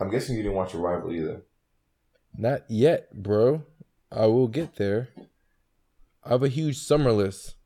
I'm 0.00 0.10
guessing 0.10 0.36
you 0.36 0.42
didn't 0.42 0.56
watch 0.56 0.74
Arrival 0.74 1.12
either. 1.12 1.42
Not 2.36 2.62
yet, 2.68 3.22
bro. 3.22 3.64
I 4.12 4.26
will 4.26 4.48
get 4.48 4.76
there. 4.76 5.08
I 6.24 6.30
have 6.30 6.42
a 6.42 6.48
huge 6.48 6.78
summer 6.78 7.12
list. 7.12 7.56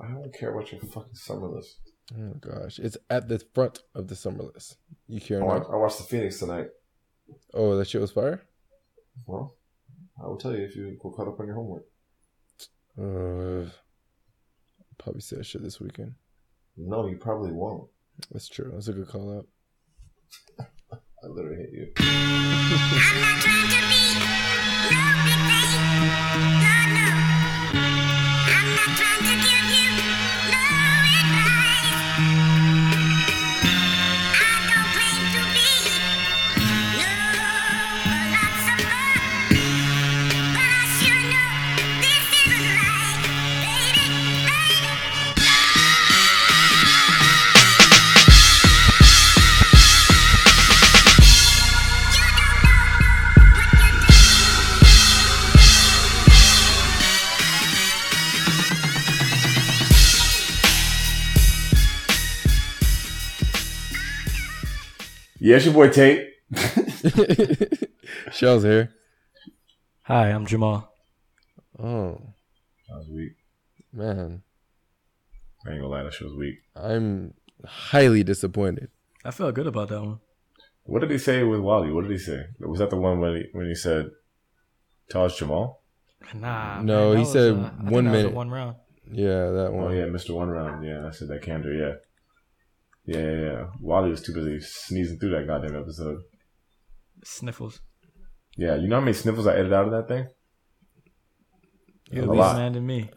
I 0.00 0.08
don't 0.08 0.32
care 0.32 0.54
about 0.54 0.72
your 0.72 0.80
fucking 0.80 1.14
summer 1.14 1.46
list. 1.46 1.78
Oh 2.12 2.18
my 2.18 2.34
gosh, 2.40 2.78
it's 2.78 2.96
at 3.08 3.28
the 3.28 3.38
front 3.54 3.80
of 3.94 4.08
the 4.08 4.16
summer 4.16 4.44
list. 4.54 4.76
You 5.06 5.20
care 5.20 5.42
I? 5.42 5.58
I 5.58 5.76
watched 5.76 5.98
The 5.98 6.04
Phoenix 6.04 6.38
tonight. 6.38 6.68
Oh, 7.54 7.76
that 7.76 7.88
shit 7.88 8.00
was 8.00 8.10
fire. 8.10 8.42
Well, 9.26 9.56
I 10.22 10.26
will 10.26 10.36
tell 10.36 10.54
you 10.54 10.64
if 10.64 10.76
you 10.76 10.98
go 11.00 11.10
caught 11.10 11.28
up 11.28 11.40
on 11.40 11.46
your 11.46 11.54
homework. 11.56 11.84
Uh, 12.98 13.70
probably 14.98 15.20
say 15.20 15.36
that 15.36 15.46
shit 15.46 15.62
this 15.62 15.80
weekend. 15.80 16.14
No, 16.76 17.06
you 17.06 17.16
probably 17.16 17.52
won't. 17.52 17.88
That's 18.30 18.48
true. 18.48 18.70
That's 18.72 18.88
a 18.88 18.92
good 18.92 19.08
call 19.08 19.38
out. 19.38 19.46
I 21.24 21.28
literally 21.28 21.56
hate 21.56 21.72
you. 21.72 21.88
Yeah, 65.44 65.56
it's 65.56 65.66
your 65.66 65.74
boy 65.74 65.90
Tate. 65.90 66.26
Shell's 68.32 68.62
here. 68.62 68.94
Hi, 70.04 70.28
I'm 70.30 70.46
Jamal. 70.46 70.90
Oh 71.78 72.18
That 72.88 72.96
was 72.96 73.08
weak. 73.10 73.32
man, 73.92 74.42
I 75.66 75.70
ain't 75.72 75.80
gonna 75.82 75.88
lie, 75.88 76.02
that 76.04 76.14
shit 76.14 76.28
was 76.28 76.36
weak. 76.38 76.60
I'm 76.74 77.34
highly 77.66 78.22
disappointed. 78.24 78.88
I 79.22 79.32
felt 79.32 79.54
good 79.54 79.66
about 79.66 79.88
that 79.90 80.00
one. 80.00 80.20
What 80.84 81.00
did 81.00 81.10
he 81.10 81.18
say 81.18 81.42
with 81.42 81.60
Wally? 81.60 81.92
What 81.92 82.04
did 82.04 82.12
he 82.12 82.18
say? 82.18 82.44
Was 82.60 82.78
that 82.78 82.88
the 82.88 82.96
one 82.96 83.20
when 83.20 83.36
he, 83.36 83.44
when 83.52 83.66
he 83.66 83.74
said 83.74 84.12
Taj 85.10 85.36
Jamal? 85.38 85.82
Nah. 86.34 86.80
No, 86.80 87.10
man, 87.10 87.18
he 87.18 87.24
that 87.24 87.30
said 87.30 87.52
was, 87.52 87.64
uh, 87.66 87.66
I 87.66 87.78
think 87.80 87.90
one 87.90 88.04
that 88.06 88.10
was 88.12 88.22
minute. 88.22 88.34
one 88.34 88.50
round. 88.50 88.76
Yeah, 89.12 89.50
that 89.50 89.66
Oh 89.68 89.72
one. 89.72 89.94
yeah, 89.94 90.04
Mr. 90.04 90.34
One 90.34 90.48
Round. 90.48 90.82
Yeah, 90.86 91.06
I 91.06 91.10
said 91.10 91.28
that 91.28 91.42
candor. 91.42 91.74
Yeah, 91.74 91.94
yeah, 93.06 93.18
yeah. 93.18 93.40
yeah. 93.40 93.66
Wally 93.80 94.10
was 94.10 94.22
too 94.22 94.32
busy 94.34 94.60
sneezing 94.60 95.18
through 95.18 95.30
that 95.30 95.46
goddamn 95.46 95.76
episode. 95.80 96.20
Sniffles. 97.24 97.80
Yeah, 98.56 98.76
you 98.76 98.86
know 98.88 98.96
how 98.96 99.00
many 99.00 99.14
sniffles 99.14 99.46
I 99.46 99.54
edited 99.54 99.72
out 99.72 99.86
of 99.86 99.90
that 99.92 100.08
thing? 100.08 100.28
You're 102.10 102.24
A 102.24 102.28
a 102.28 102.32
lot. 102.34 102.56
man 102.56 102.72
than 102.74 102.86
me. 102.86 103.10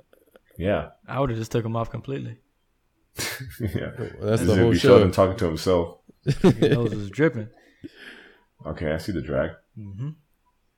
Yeah, 0.57 0.89
I 1.07 1.19
would 1.19 1.29
have 1.29 1.37
just 1.39 1.51
took 1.51 1.63
him 1.65 1.75
off 1.75 1.91
completely. 1.91 2.37
yeah. 3.59 3.91
That's 4.19 4.41
This 4.41 4.41
the 4.41 4.47
would 4.47 4.59
whole 4.59 4.71
be 4.71 4.77
show. 4.79 4.87
Sheldon 4.89 5.11
talking 5.11 5.37
to 5.37 5.45
himself. 5.45 5.97
His 6.23 6.43
nose 6.61 6.95
was 6.95 7.09
dripping. 7.09 7.49
Okay, 8.65 8.91
I 8.91 8.97
see 8.97 9.11
the 9.11 9.21
drag. 9.21 9.51
Mm-hmm. 9.77 10.09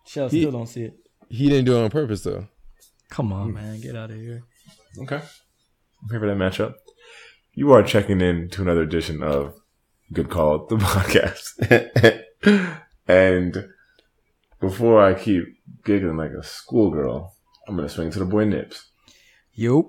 Shell 0.05 0.29
still 0.29 0.51
don't 0.51 0.67
see 0.67 0.83
it. 0.83 0.93
He 1.29 1.47
didn't 1.49 1.65
do 1.65 1.77
it 1.77 1.83
on 1.83 1.89
purpose 1.89 2.23
though. 2.23 2.47
Come 3.09 3.31
on, 3.31 3.53
man. 3.53 3.79
Get 3.79 3.95
out 3.95 4.11
of 4.11 4.17
here. 4.17 4.43
Okay, 4.99 5.15
I'm 5.17 6.09
here 6.09 6.19
for 6.19 6.27
that 6.27 6.37
matchup. 6.37 6.73
You 7.53 7.71
are 7.73 7.83
checking 7.83 8.21
in 8.21 8.49
to 8.51 8.61
another 8.61 8.81
edition 8.83 9.21
of 9.23 9.59
Good 10.13 10.29
Call, 10.29 10.65
the 10.67 10.75
podcast. 10.77 12.23
and 13.07 13.69
before 14.59 15.03
I 15.03 15.13
keep 15.13 15.43
giggling 15.83 16.17
like 16.17 16.31
a 16.31 16.43
schoolgirl, 16.43 17.33
I'm 17.67 17.75
gonna 17.75 17.89
swing 17.89 18.11
to 18.11 18.19
the 18.19 18.25
boy 18.25 18.45
Nibs. 18.45 18.85
Yup. 19.53 19.85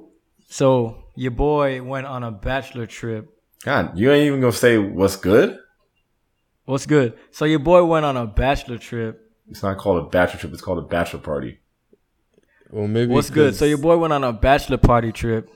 So 0.49 1.05
your 1.15 1.31
boy 1.31 1.83
went 1.83 2.07
on 2.07 2.23
a 2.25 2.31
bachelor 2.31 2.87
trip. 2.87 3.29
God, 3.65 3.97
you 3.99 4.11
ain't 4.11 4.27
even 4.27 4.41
gonna 4.41 4.53
say 4.53 4.79
what's 4.79 5.17
good? 5.17 5.59
What's 6.65 6.87
good? 6.87 7.19
So 7.31 7.45
your 7.45 7.59
boy 7.59 7.85
went 7.85 8.05
on 8.05 8.17
a 8.17 8.27
bachelor 8.27 8.79
trip. 8.79 9.31
It's 9.49 9.63
not 9.63 9.79
called 9.79 10.05
a 10.07 10.09
bachelor 10.09 10.41
trip. 10.41 10.53
It's 10.53 10.63
called 10.63 10.79
a 10.79 10.83
bachelor 10.83 11.21
party. 11.21 11.61
Well, 12.71 12.87
maybe. 12.87 13.13
What's 13.13 13.31
good? 13.31 13.55
So 13.57 13.65
your 13.65 13.79
boy 13.79 13.97
went 13.97 14.13
on 14.13 14.23
a 14.25 14.33
bachelor 14.33 14.79
party 14.79 15.13
trip. 15.13 15.51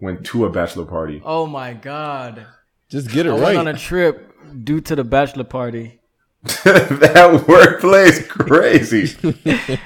Went 0.00 0.24
to 0.26 0.46
a 0.46 0.50
bachelor 0.50 0.84
party. 0.86 1.20
Oh 1.24 1.46
my 1.46 1.74
god. 1.74 2.46
just 2.88 3.10
get 3.10 3.26
it 3.26 3.30
I 3.30 3.32
right. 3.34 3.42
went 3.42 3.58
on 3.58 3.68
a 3.68 3.78
trip 3.78 4.32
due 4.64 4.80
to 4.80 4.96
the 4.96 5.04
bachelor 5.04 5.44
party. 5.44 6.00
that 6.64 7.44
workplace 7.46 8.20
is 8.20 8.26
crazy. 8.26 9.16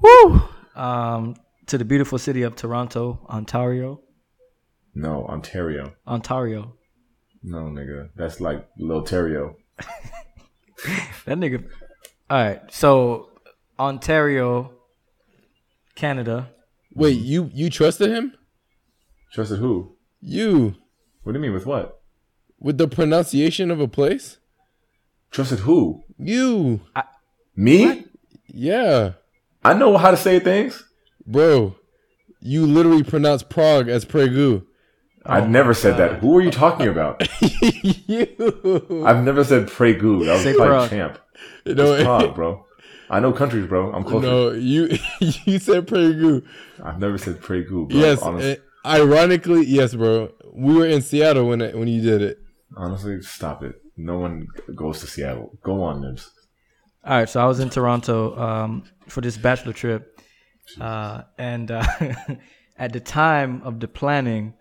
Woo! 0.00 0.42
Um, 0.74 1.36
to 1.66 1.78
the 1.78 1.84
beautiful 1.84 2.18
city 2.18 2.42
of 2.42 2.56
Toronto, 2.56 3.20
Ontario. 3.30 4.00
no, 4.94 5.24
Ontario. 5.26 5.94
Ontario. 6.06 6.74
No, 7.42 7.58
nigga. 7.66 8.08
That's 8.16 8.40
like 8.40 8.68
Lil 8.78 9.04
Terio. 9.04 9.54
That 11.24 11.38
nigga. 11.38 11.64
All 12.28 12.38
right. 12.38 12.60
So, 12.70 13.30
Ontario, 13.78 14.72
Canada. 15.94 16.50
Wait, 16.94 17.18
you 17.18 17.50
you 17.54 17.70
trusted 17.70 18.10
him? 18.10 18.34
Trusted 19.32 19.58
who? 19.58 19.96
You 20.20 20.76
What 21.22 21.32
do 21.32 21.38
you 21.38 21.42
mean 21.42 21.52
with 21.52 21.66
what? 21.66 22.00
with 22.58 22.78
the 22.78 22.88
pronunciation 22.88 23.70
of 23.70 23.80
a 23.80 23.88
place? 23.88 24.38
Trusted 25.30 25.60
who? 25.60 26.02
You, 26.18 26.80
Me? 27.54 28.04
yeah, 28.46 29.12
I 29.64 29.74
know 29.74 29.96
how 29.98 30.10
to 30.10 30.16
say 30.16 30.38
things. 30.40 30.82
bro. 31.26 31.76
You 32.40 32.64
literally 32.66 33.02
pronounce 33.02 33.42
Prague 33.42 33.88
as 33.88 34.04
Pragu. 34.04 34.64
I've 35.24 35.50
never 35.50 35.74
said 35.74 35.96
that. 35.96 36.20
Who 36.20 36.38
are 36.38 36.40
you 36.40 36.52
talking 36.52 36.86
about? 36.86 37.26
you, 38.06 39.02
I've 39.04 39.24
never 39.24 39.42
said 39.42 39.66
Pregu. 39.66 40.24
That 40.24 40.34
was 40.34 40.42
Say 40.44 40.54
probably 40.54 40.76
Prague. 40.76 40.90
champ. 40.90 41.18
no, 41.66 41.92
It's 41.94 42.04
Prague, 42.04 42.34
bro. 42.36 42.64
I 43.10 43.18
know 43.20 43.32
countries, 43.32 43.66
bro. 43.66 43.92
I'm 43.92 44.04
closer. 44.04 44.26
no, 44.28 44.50
you 44.52 44.96
you 45.20 45.58
said 45.58 45.86
Pragu. 45.88 46.44
I've 46.82 47.00
never 47.00 47.18
said 47.18 47.40
Pregu, 47.40 47.88
bro. 47.88 47.98
Yes, 47.98 48.22
honestly, 48.22 48.52
eh, 48.52 48.56
ironically, 48.86 49.64
yes, 49.66 49.94
bro. 49.94 50.32
We 50.52 50.74
were 50.74 50.86
in 50.86 51.02
Seattle 51.02 51.48
when 51.48 51.60
it, 51.60 51.76
when 51.76 51.88
you 51.88 52.00
did 52.00 52.22
it. 52.22 52.38
honestly, 52.76 53.20
stop 53.22 53.62
it. 53.62 53.74
No 53.96 54.18
one 54.18 54.46
goes 54.74 55.00
to 55.00 55.06
Seattle. 55.06 55.58
Go 55.62 55.82
on, 55.82 56.02
Nibs. 56.02 56.30
All 57.04 57.18
right. 57.18 57.28
So, 57.28 57.40
I 57.40 57.46
was 57.46 57.60
in 57.60 57.70
Toronto 57.70 58.38
um, 58.38 58.84
for 59.08 59.20
this 59.20 59.36
bachelor 59.36 59.72
trip. 59.72 60.20
Uh, 60.80 61.22
and 61.38 61.70
uh, 61.70 61.84
at 62.78 62.92
the 62.92 63.00
time 63.00 63.62
of 63.62 63.80
the 63.80 63.88
planning, 63.88 64.54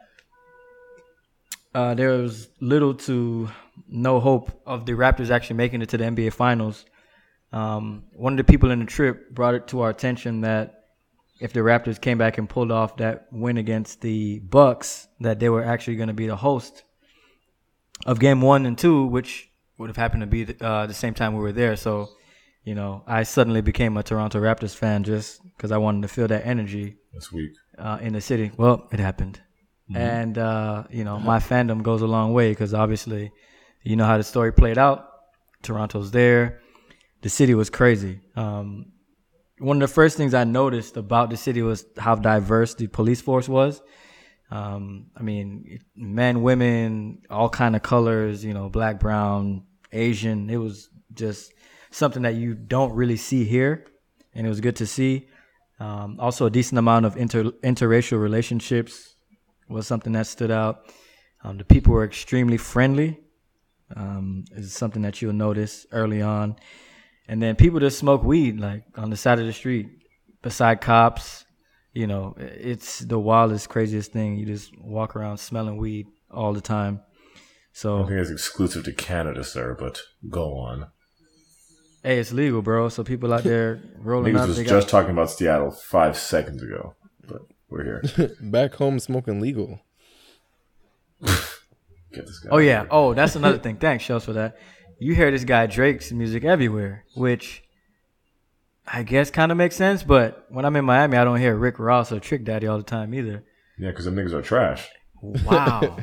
uh, 1.74 1.94
there 1.94 2.10
was 2.10 2.48
little 2.62 2.94
to 2.94 3.50
no 3.90 4.20
hope 4.20 4.62
of 4.66 4.86
the 4.86 4.94
Raptors 4.94 5.30
actually 5.30 5.58
making 5.58 5.82
it 5.82 5.90
to 5.90 5.98
the 5.98 6.06
NBA 6.06 6.34
Finals. 6.34 6.86
Um, 7.52 8.04
one 8.14 8.34
of 8.34 8.38
the 8.38 8.44
people 8.44 8.72
in 8.72 8.80
the 8.80 8.86
trip 8.86 9.32
brought 9.32 9.56
it 9.56 9.68
to 9.68 9.82
our 9.82 9.90
attention 9.90 10.42
that 10.42 10.75
if 11.40 11.54
the 11.54 11.60
Raptors 11.60 12.00
came 12.00 12.18
back 12.18 12.38
and 12.38 12.48
pulled 12.50 12.72
off 12.72 12.98
that 12.98 13.28
win 13.32 13.58
against 13.58 14.02
the 14.02 14.40
Bucks, 14.40 15.08
that 15.20 15.40
they 15.40 15.50
were 15.50 15.64
actually 15.64 15.98
going 15.98 16.08
to 16.08 16.14
be 16.14 16.28
the 16.28 16.36
host 16.36 16.84
of 18.06 18.20
Game 18.20 18.42
One 18.42 18.66
and 18.66 18.78
Two, 18.78 19.06
which 19.06 19.50
would 19.78 19.90
have 19.90 19.98
happened 19.98 20.22
to 20.22 20.28
be 20.28 20.44
the, 20.46 20.66
uh, 20.66 20.86
the 20.86 20.94
same 20.94 21.14
time 21.14 21.34
we 21.34 21.42
were 21.42 21.52
there. 21.52 21.76
So, 21.76 22.10
you 22.64 22.76
know, 22.76 23.04
I 23.06 23.24
suddenly 23.24 23.62
became 23.62 23.98
a 23.98 24.04
Toronto 24.04 24.40
Raptors 24.40 24.76
fan 24.76 25.04
just 25.04 25.42
because 25.56 25.72
I 25.72 25.78
wanted 25.78 26.04
to 26.04 26.08
feel 26.08 26.28
that 26.28 26.46
energy 26.46 26.98
That's 27.14 27.32
weak. 27.32 27.52
uh, 27.78 27.98
in 28.02 28.14
the 28.14 28.22
city. 28.22 28.52
Well, 28.58 28.88
it 28.92 29.00
happened, 29.00 29.42
and 29.94 30.38
uh, 30.38 30.84
you 30.90 31.04
know 31.04 31.20
my 31.20 31.40
fandom 31.40 31.84
goes 31.84 32.02
a 32.02 32.08
long 32.08 32.34
way 32.34 32.52
because 32.52 32.74
obviously, 32.74 33.32
you 33.84 33.96
know 33.96 34.06
how 34.06 34.18
the 34.18 34.24
story 34.24 34.52
played 34.54 34.78
out. 34.78 35.10
Toronto's 35.62 36.12
there. 36.12 36.62
The 37.22 37.30
city 37.30 37.56
was 37.56 37.70
crazy. 37.70 38.22
Um, 38.36 38.92
one 39.60 39.82
of 39.82 39.88
the 39.88 39.94
first 39.94 40.18
things 40.18 40.34
I 40.34 40.44
noticed 40.44 40.98
about 40.98 41.30
the 41.30 41.38
city 41.38 41.62
was 41.62 41.86
how 41.98 42.16
diverse 42.16 42.74
the 42.76 42.88
police 42.88 43.22
force 43.22 43.48
was. 43.48 43.82
Um, 44.52 45.08
I 45.16 45.24
mean, 45.24 45.80
men, 45.96 46.42
women, 46.42 47.24
all 47.30 47.50
kind 47.50 47.76
of 47.76 47.82
colors. 47.82 48.44
You 48.44 48.54
know, 48.54 48.70
black, 48.70 49.00
brown, 49.00 49.64
Asian. 49.92 50.50
It 50.50 50.58
was 50.58 50.90
just 51.14 51.54
something 51.90 52.24
that 52.24 52.36
you 52.36 52.54
don't 52.54 52.94
really 52.94 53.18
see 53.18 53.46
here, 53.46 53.86
and 54.34 54.46
it 54.46 54.50
was 54.50 54.62
good 54.62 54.76
to 54.78 54.86
see. 54.86 55.30
Um, 55.80 56.18
also, 56.20 56.46
a 56.46 56.50
decent 56.50 56.80
amount 56.80 57.06
of 57.06 57.18
inter- 57.18 57.52
interracial 57.64 58.20
relationships 58.22 59.16
was 59.68 59.88
something 59.88 60.14
that 60.14 60.28
stood 60.28 60.52
out. 60.52 60.94
Um, 61.44 61.58
the 61.58 61.66
people 61.66 61.94
were 61.94 62.04
extremely 62.04 62.58
friendly. 62.58 63.20
Um, 63.96 64.46
is 64.52 64.74
something 64.74 65.04
that 65.04 65.22
you'll 65.22 65.34
notice 65.34 65.86
early 65.92 66.20
on, 66.20 66.56
and 67.28 67.42
then 67.42 67.56
people 67.56 67.80
just 67.80 67.98
smoke 68.00 68.24
weed 68.24 68.60
like 68.60 68.84
on 68.96 69.10
the 69.10 69.18
side 69.18 69.40
of 69.40 69.46
the 69.46 69.54
street 69.54 69.88
beside 70.42 70.82
cops. 70.82 71.46
You 71.94 72.08
know, 72.08 72.36
it's 72.38 73.00
the 73.00 73.18
wildest, 73.20 73.70
craziest 73.70 74.12
thing. 74.12 74.36
You 74.36 74.46
just 74.46 74.78
walk 74.78 75.16
around 75.16 75.38
smelling 75.38 75.78
weed 75.78 76.08
all 76.30 76.54
the 76.54 76.60
time. 76.62 77.00
So 77.72 78.00
I 78.00 78.02
So 78.02 78.08
think 78.08 78.20
it's 78.22 78.30
exclusive 78.32 78.84
to 78.86 78.94
Canada, 78.94 79.44
sir. 79.44 79.76
But 79.80 80.02
go 80.30 80.58
on. 80.58 80.88
hey, 82.04 82.20
it's 82.20 82.34
legal, 82.34 82.62
bro. 82.62 82.90
So 82.90 83.04
people 83.04 83.34
out 83.34 83.44
there 83.44 83.82
rolling 83.98 84.34
Niggas 84.34 84.40
up, 84.42 84.48
was 84.50 84.58
they 84.58 84.64
just 84.66 84.88
got 84.88 84.92
talking 84.92 85.12
about 85.12 85.32
Seattle 85.32 85.72
five 85.72 86.18
seconds 86.18 86.62
ago, 86.62 86.96
but 87.28 87.42
we're 87.70 87.84
here. 87.84 88.32
Back 88.42 88.76
home 88.76 89.00
smoking 89.00 89.40
legal. 89.40 89.80
Get 91.22 92.26
this 92.28 92.40
guy. 92.40 92.50
Oh 92.52 92.58
yeah. 92.58 92.82
here. 92.82 92.88
Oh, 92.92 93.14
that's 93.14 93.36
another 93.36 93.58
thing. 93.58 93.78
Thanks, 93.78 94.04
Shells, 94.04 94.26
for 94.26 94.34
that. 94.34 94.58
You 94.98 95.14
hear 95.14 95.30
this 95.32 95.44
guy 95.44 95.66
Drake's 95.68 96.12
music 96.12 96.44
everywhere, 96.44 97.06
which 97.16 97.64
I 98.88 99.04
guess 99.04 99.30
kind 99.30 99.52
of 99.52 99.58
makes 99.58 99.76
sense. 99.76 100.04
But 100.04 100.46
when 100.50 100.66
I'm 100.66 100.76
in 100.76 100.86
Miami, 100.86 101.18
I 101.18 101.24
don't 101.24 101.40
hear 101.40 101.56
Rick 101.56 101.80
Ross 101.80 102.12
or 102.12 102.20
Trick 102.20 102.46
Daddy 102.46 102.68
all 102.68 102.78
the 102.78 102.84
time 102.84 103.14
either. 103.14 103.44
yeah, 103.78 103.90
because 103.90 104.06
them 104.06 104.16
niggas 104.16 104.34
are 104.34 104.42
trash. 104.42 104.88
Wow. 105.22 105.98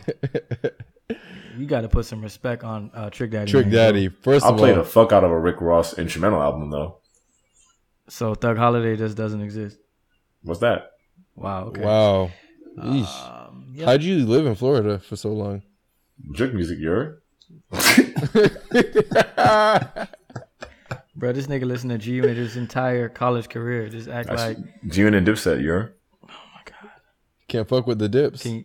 you 1.57 1.67
got 1.67 1.83
to 1.83 1.89
put 1.89 2.07
some 2.07 2.23
respect 2.23 2.65
on 2.65 2.91
uh, 2.95 3.11
Trick 3.11 3.31
Daddy. 3.31 3.51
Trick 3.51 3.67
man. 3.67 3.75
Daddy. 3.75 4.09
First 4.09 4.45
I'll 4.45 4.53
of 4.53 4.59
play 4.59 4.73
the 4.75 4.85
fuck 4.85 5.13
out 5.13 5.25
of 5.25 5.31
a 5.31 5.39
Rick 5.39 5.61
Ross 5.61 5.99
instrumental 5.99 6.43
album 6.43 6.71
though. 6.71 6.99
So 8.09 8.35
Thug 8.35 8.59
Holiday 8.59 8.97
just 8.97 9.17
doesn't 9.17 9.41
exist. 9.41 9.79
What's 10.43 10.61
that? 10.61 10.91
Wow. 11.37 11.67
Okay. 11.67 11.83
wow. 11.83 12.31
Um, 12.79 13.73
yeah. 13.75 13.87
How'd 13.87 14.03
you 14.03 14.27
live 14.27 14.47
in 14.47 14.55
Florida 14.55 14.99
for 14.99 15.17
so 15.17 15.31
long? 15.33 15.63
Drake 16.33 16.55
music, 16.55 16.79
you're. 16.81 17.23
Bro, 21.15 21.33
this 21.33 21.47
nigga 21.47 21.65
listened 21.65 21.91
to 21.91 21.99
G 21.99 22.13
Unit 22.13 22.37
his 22.37 22.57
entire 22.57 23.09
college 23.09 23.49
career. 23.49 23.89
Just 23.89 24.09
act 24.09 24.29
That's 24.29 24.41
like. 24.41 24.59
G-Unit 24.89 25.19
and 25.19 25.27
Dipset, 25.27 25.63
you're. 25.63 25.95
Oh 26.25 26.29
my 26.29 26.63
god! 26.65 26.91
Can't 27.49 27.69
fuck 27.69 27.87
with 27.87 27.99
the 27.99 28.09
dips. 28.09 28.43
Can 28.43 28.55
you... 28.55 28.65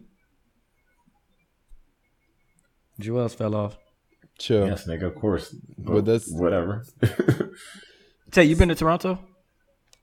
Juelz 2.99 3.35
fell 3.35 3.53
off. 3.55 3.77
Chill. 4.39 4.67
Yes, 4.67 4.87
nigga, 4.87 5.03
of 5.03 5.15
course. 5.15 5.55
But 5.77 6.05
that's- 6.05 6.31
whatever. 6.31 6.85
Tay, 8.31 8.43
you 8.45 8.55
been 8.55 8.69
to 8.69 8.75
Toronto? 8.75 9.19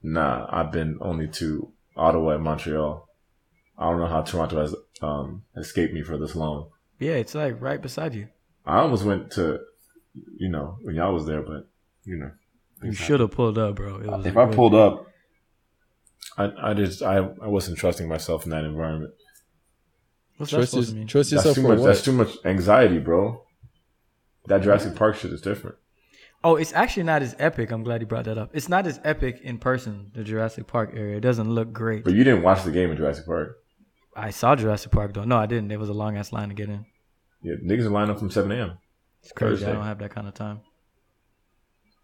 nah, 0.02 0.46
I've 0.50 0.70
been 0.70 0.98
only 1.00 1.28
to 1.28 1.72
Ottawa 1.96 2.34
and 2.34 2.44
Montreal. 2.44 3.08
I 3.78 3.90
don't 3.90 4.00
know 4.00 4.06
how 4.06 4.22
Toronto 4.22 4.60
has 4.60 4.74
um 5.02 5.44
escaped 5.56 5.94
me 5.94 6.02
for 6.02 6.16
this 6.18 6.36
long. 6.36 6.70
Yeah, 6.98 7.14
it's 7.14 7.34
like 7.34 7.60
right 7.60 7.80
beside 7.80 8.14
you. 8.14 8.28
I 8.66 8.78
almost 8.78 9.04
went 9.04 9.30
to, 9.32 9.60
you 10.36 10.48
know, 10.48 10.78
when 10.82 10.94
y'all 10.94 11.12
was 11.12 11.26
there, 11.26 11.42
but 11.42 11.68
you 12.04 12.16
know, 12.16 12.30
You 12.82 12.92
should 12.92 13.20
have 13.20 13.30
pulled 13.30 13.58
up, 13.58 13.76
bro. 13.76 13.96
It 13.98 14.06
was 14.06 14.26
if 14.26 14.36
I 14.36 14.46
good- 14.46 14.54
pulled 14.56 14.74
up, 14.74 15.06
I 16.38 16.70
I 16.70 16.74
just 16.74 17.02
I 17.02 17.16
I 17.18 17.46
wasn't 17.46 17.78
trusting 17.78 18.08
myself 18.08 18.44
in 18.44 18.50
that 18.50 18.64
environment. 18.64 19.12
what's 20.36 20.50
that 20.50 20.58
Trust, 20.58 20.70
supposed 20.72 20.88
to 20.88 20.94
your- 20.94 20.98
mean? 21.00 21.08
trust 21.08 21.30
That's 21.30 21.44
yourself 21.44 21.56
too 21.56 21.62
much. 21.68 21.78
what? 21.78 21.86
That's 21.86 22.02
too 22.02 22.12
much 22.12 22.36
anxiety, 22.44 22.98
bro. 22.98 23.42
That 24.46 24.62
Jurassic 24.62 24.94
Park 24.96 25.16
shit 25.16 25.32
is 25.32 25.40
different. 25.40 25.76
Oh, 26.42 26.56
it's 26.56 26.74
actually 26.74 27.04
not 27.04 27.22
as 27.22 27.34
epic. 27.38 27.70
I'm 27.70 27.82
glad 27.82 28.02
you 28.02 28.06
brought 28.06 28.26
that 28.26 28.36
up. 28.36 28.50
It's 28.52 28.68
not 28.68 28.86
as 28.86 29.00
epic 29.02 29.40
in 29.42 29.56
person. 29.56 30.10
The 30.14 30.22
Jurassic 30.22 30.66
Park 30.66 30.90
area. 30.94 31.16
It 31.16 31.20
doesn't 31.20 31.48
look 31.50 31.72
great. 31.72 32.04
But 32.04 32.12
you 32.12 32.22
didn't 32.24 32.42
watch 32.42 32.62
the 32.64 32.70
game 32.70 32.90
in 32.90 32.98
Jurassic 32.98 33.24
Park. 33.24 33.56
I 34.14 34.28
saw 34.30 34.54
Jurassic 34.54 34.92
Park 34.92 35.14
though. 35.14 35.24
No, 35.24 35.36
I 35.38 35.46
didn't. 35.46 35.68
There 35.68 35.78
was 35.78 35.88
a 35.88 35.94
long 35.94 36.18
ass 36.18 36.32
line 36.32 36.48
to 36.50 36.54
get 36.54 36.68
in. 36.68 36.84
Yeah, 37.44 37.56
niggas 37.62 37.84
are 37.84 37.90
lining 37.90 38.10
up 38.10 38.18
from 38.18 38.30
seven 38.30 38.50
a.m. 38.52 38.78
It's 39.22 39.32
crazy. 39.32 39.56
Thursday. 39.56 39.70
I 39.70 39.74
don't 39.74 39.84
have 39.84 39.98
that 39.98 40.14
kind 40.14 40.26
of 40.26 40.34
time. 40.34 40.60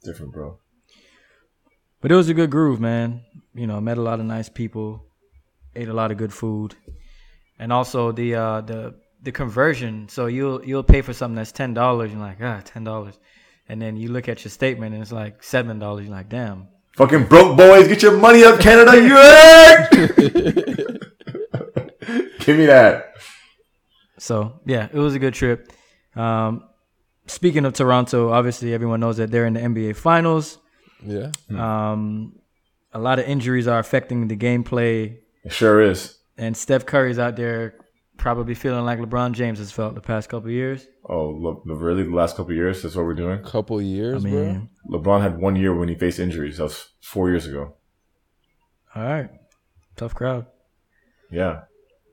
Different, 0.04 0.32
bro. 0.32 0.58
But 2.02 2.12
it 2.12 2.14
was 2.14 2.28
a 2.28 2.34
good 2.34 2.50
groove, 2.50 2.78
man. 2.78 3.22
You 3.54 3.66
know, 3.66 3.80
met 3.80 3.98
a 3.98 4.02
lot 4.02 4.20
of 4.20 4.26
nice 4.26 4.50
people, 4.50 5.06
ate 5.74 5.88
a 5.88 5.94
lot 5.94 6.10
of 6.10 6.18
good 6.18 6.32
food, 6.32 6.74
and 7.58 7.72
also 7.72 8.12
the 8.12 8.34
uh, 8.34 8.60
the 8.60 8.94
the 9.22 9.32
conversion. 9.32 10.08
So 10.08 10.26
you'll 10.26 10.64
you'll 10.64 10.82
pay 10.82 11.00
for 11.00 11.14
something 11.14 11.36
that's 11.36 11.52
ten 11.52 11.72
dollars. 11.72 12.12
You're 12.12 12.20
like, 12.20 12.38
ah, 12.42 12.60
ten 12.62 12.84
dollars, 12.84 13.18
and 13.66 13.80
then 13.80 13.96
you 13.96 14.10
look 14.10 14.28
at 14.28 14.44
your 14.44 14.50
statement 14.50 14.94
and 14.94 15.02
it's 15.02 15.12
like 15.12 15.42
seven 15.42 15.78
dollars. 15.78 16.04
You're 16.04 16.14
like, 16.14 16.28
damn. 16.28 16.68
Fucking 16.96 17.24
broke 17.24 17.56
boys, 17.56 17.88
get 17.88 18.02
your 18.02 18.18
money 18.18 18.44
up, 18.44 18.60
Canada. 18.60 18.96
You 18.96 19.16
heard? 19.16 19.88
Give 22.40 22.58
me 22.58 22.66
that. 22.66 23.14
So 24.20 24.60
yeah, 24.66 24.88
it 24.92 24.98
was 24.98 25.14
a 25.14 25.18
good 25.18 25.34
trip. 25.34 25.72
Um, 26.14 26.64
speaking 27.26 27.64
of 27.64 27.72
Toronto, 27.72 28.30
obviously 28.30 28.74
everyone 28.74 29.00
knows 29.00 29.16
that 29.16 29.30
they're 29.30 29.46
in 29.46 29.54
the 29.54 29.60
NBA 29.60 29.96
Finals. 29.96 30.58
Yeah. 31.02 31.30
Um, 31.56 32.38
a 32.92 32.98
lot 32.98 33.18
of 33.18 33.24
injuries 33.26 33.66
are 33.66 33.78
affecting 33.78 34.28
the 34.28 34.36
gameplay, 34.36 35.16
It 35.44 35.52
sure 35.52 35.80
is. 35.80 36.18
and 36.36 36.56
Steph 36.56 36.84
Curry's 36.84 37.18
out 37.18 37.36
there 37.36 37.74
probably 38.18 38.54
feeling 38.54 38.84
like 38.84 38.98
LeBron 38.98 39.32
James 39.32 39.58
has 39.58 39.72
felt 39.72 39.94
the 39.94 40.00
past 40.02 40.28
couple 40.28 40.48
of 40.48 40.52
years. 40.52 40.86
Oh, 41.08 41.30
look, 41.30 41.62
really? 41.64 42.02
The 42.02 42.10
last 42.14 42.36
couple 42.36 42.50
of 42.50 42.56
years, 42.56 42.82
that's 42.82 42.94
what 42.96 43.06
we're 43.06 43.14
doing. 43.14 43.42
Couple 43.42 43.78
I 43.78 43.82
years, 43.82 44.22
mean, 44.22 44.68
LeBron 44.90 45.22
had 45.22 45.38
one 45.38 45.56
year 45.56 45.74
when 45.74 45.88
he 45.88 45.94
faced 45.94 46.18
injuries. 46.18 46.58
That 46.58 46.64
was 46.64 46.90
four 47.00 47.30
years 47.30 47.46
ago. 47.46 47.74
all 48.94 49.02
right, 49.02 49.30
tough 49.96 50.14
crowd. 50.14 50.44
Yeah, 51.30 51.62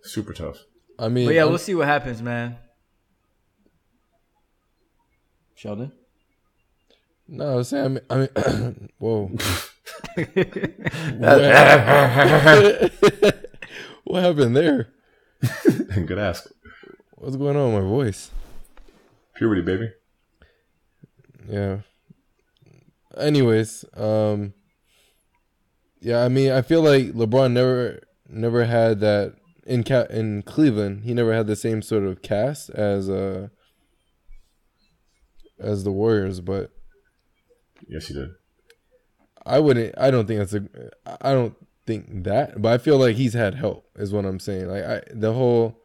super 0.03 0.31
tough. 0.33 0.57
Bro. 0.97 1.05
I 1.05 1.09
mean, 1.09 1.25
But 1.27 1.35
yeah, 1.35 1.41
I'm- 1.41 1.49
we'll 1.49 1.57
see 1.59 1.75
what 1.75 1.87
happens, 1.87 2.21
man. 2.21 2.57
Sheldon. 5.55 5.91
no, 7.27 7.53
I 7.53 7.55
was 7.55 7.67
saying, 7.69 7.99
I 8.09 8.15
mean, 8.17 8.29
I 8.35 8.51
mean 8.51 8.89
whoa. 8.99 9.31
what 14.03 14.23
happened 14.23 14.55
there? 14.55 14.89
Good 16.05 16.19
ask. 16.19 16.47
What's 17.15 17.35
going 17.35 17.55
on 17.57 17.73
with 17.73 17.83
my 17.83 17.89
voice? 17.89 18.29
Puberty, 19.35 19.61
baby. 19.61 19.89
Yeah. 21.49 21.79
Anyways, 23.17 23.83
um 23.95 24.53
yeah, 25.99 26.23
I 26.23 26.29
mean, 26.29 26.51
I 26.51 26.61
feel 26.61 26.83
like 26.83 27.13
LeBron 27.13 27.51
never 27.53 28.01
never 28.29 28.65
had 28.65 28.99
that 28.99 29.36
in 29.67 29.83
ca- 29.83 30.07
in 30.09 30.41
Cleveland. 30.43 31.03
He 31.03 31.13
never 31.13 31.33
had 31.33 31.47
the 31.47 31.55
same 31.55 31.81
sort 31.81 32.03
of 32.03 32.21
cast 32.21 32.69
as 32.71 33.09
uh 33.09 33.49
as 35.59 35.83
the 35.83 35.91
Warriors, 35.91 36.39
but 36.41 36.71
Yes, 37.87 38.07
he 38.07 38.13
did. 38.13 38.29
I 39.45 39.59
wouldn't 39.59 39.93
I 39.97 40.11
don't 40.11 40.27
think 40.27 40.39
that's 40.39 40.53
a 40.53 40.63
I 41.21 41.33
don't 41.33 41.55
think 41.85 42.23
that, 42.23 42.61
but 42.61 42.73
I 42.73 42.77
feel 42.77 42.97
like 42.97 43.15
he's 43.15 43.33
had 43.33 43.55
help 43.55 43.85
is 43.95 44.11
what 44.11 44.25
I'm 44.25 44.39
saying. 44.39 44.67
Like 44.67 44.83
I 44.83 45.01
the 45.13 45.33
whole 45.33 45.79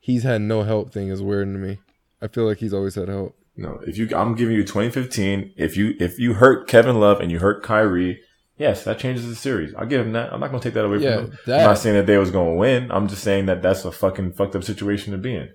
he's 0.00 0.22
had 0.22 0.40
no 0.40 0.62
help 0.62 0.92
thing 0.92 1.08
is 1.08 1.22
weird 1.22 1.46
to 1.48 1.58
me. 1.58 1.78
I 2.20 2.28
feel 2.28 2.44
like 2.44 2.58
he's 2.58 2.74
always 2.74 2.96
had 2.96 3.08
help. 3.08 3.36
No, 3.56 3.80
if 3.86 3.98
you, 3.98 4.08
I'm 4.16 4.36
giving 4.36 4.54
you 4.54 4.62
2015. 4.62 5.54
If 5.56 5.76
you, 5.76 5.94
if 5.98 6.18
you 6.18 6.34
hurt 6.34 6.68
Kevin 6.68 7.00
Love 7.00 7.20
and 7.20 7.30
you 7.30 7.40
hurt 7.40 7.64
Kyrie, 7.64 8.20
yes, 8.58 8.84
that 8.84 8.98
changes 8.98 9.26
the 9.28 9.34
series. 9.34 9.74
I'll 9.74 9.86
give 9.86 10.04
him 10.04 10.12
that. 10.12 10.32
I'm 10.32 10.40
not 10.40 10.48
gonna 10.50 10.62
take 10.62 10.74
that 10.74 10.84
away 10.84 10.98
Yeah, 10.98 11.16
from 11.16 11.24
him. 11.32 11.38
that- 11.46 11.60
I'm 11.60 11.66
not 11.66 11.78
saying 11.78 11.96
that 11.96 12.06
they 12.06 12.18
was 12.18 12.30
gonna 12.30 12.54
win. 12.54 12.90
I'm 12.90 13.08
just 13.08 13.22
saying 13.22 13.46
that 13.46 13.62
that's 13.62 13.84
a 13.84 13.92
fucking 13.92 14.32
fucked 14.32 14.54
up 14.56 14.64
situation 14.64 15.12
to 15.12 15.18
be 15.18 15.34
in. 15.34 15.50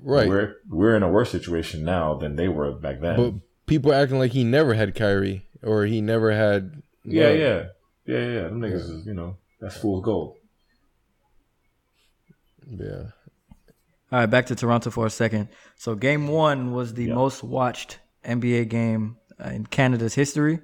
Right. 0.00 0.28
We're 0.28 0.54
we're 0.68 0.96
in 0.96 1.02
a 1.02 1.08
worse 1.10 1.30
situation 1.30 1.84
now 1.84 2.14
than 2.14 2.36
they 2.36 2.48
were 2.48 2.72
back 2.72 3.00
then. 3.00 3.16
But 3.16 3.34
people 3.66 3.92
acting 3.92 4.18
like 4.18 4.32
he 4.32 4.44
never 4.44 4.74
had 4.74 4.94
Kyrie 4.94 5.46
or 5.62 5.86
he 5.86 6.00
never 6.00 6.30
had. 6.32 6.82
yeah, 7.04 7.28
Love. 7.28 7.38
yeah, 7.38 7.62
yeah, 8.06 8.18
yeah. 8.26 8.42
Them 8.42 8.60
niggas 8.60 8.74
is, 8.90 9.06
you 9.06 9.14
know, 9.14 9.36
that's 9.60 9.76
fool's 9.76 10.04
gold. 10.04 10.36
yeah. 12.70 13.04
All 14.10 14.20
right, 14.20 14.26
back 14.26 14.46
to 14.46 14.54
Toronto 14.54 14.90
for 14.90 15.04
a 15.06 15.10
second. 15.10 15.48
So, 15.76 15.94
game 15.94 16.28
one 16.28 16.72
was 16.72 16.94
the 16.94 17.04
Yeah. 17.06 17.14
most 17.14 17.42
watched 17.44 17.98
NBA 18.24 18.64
game 18.68 19.16
uh, 19.38 19.50
in 19.50 19.66
Canada's 19.66 20.14
history. 20.14 20.60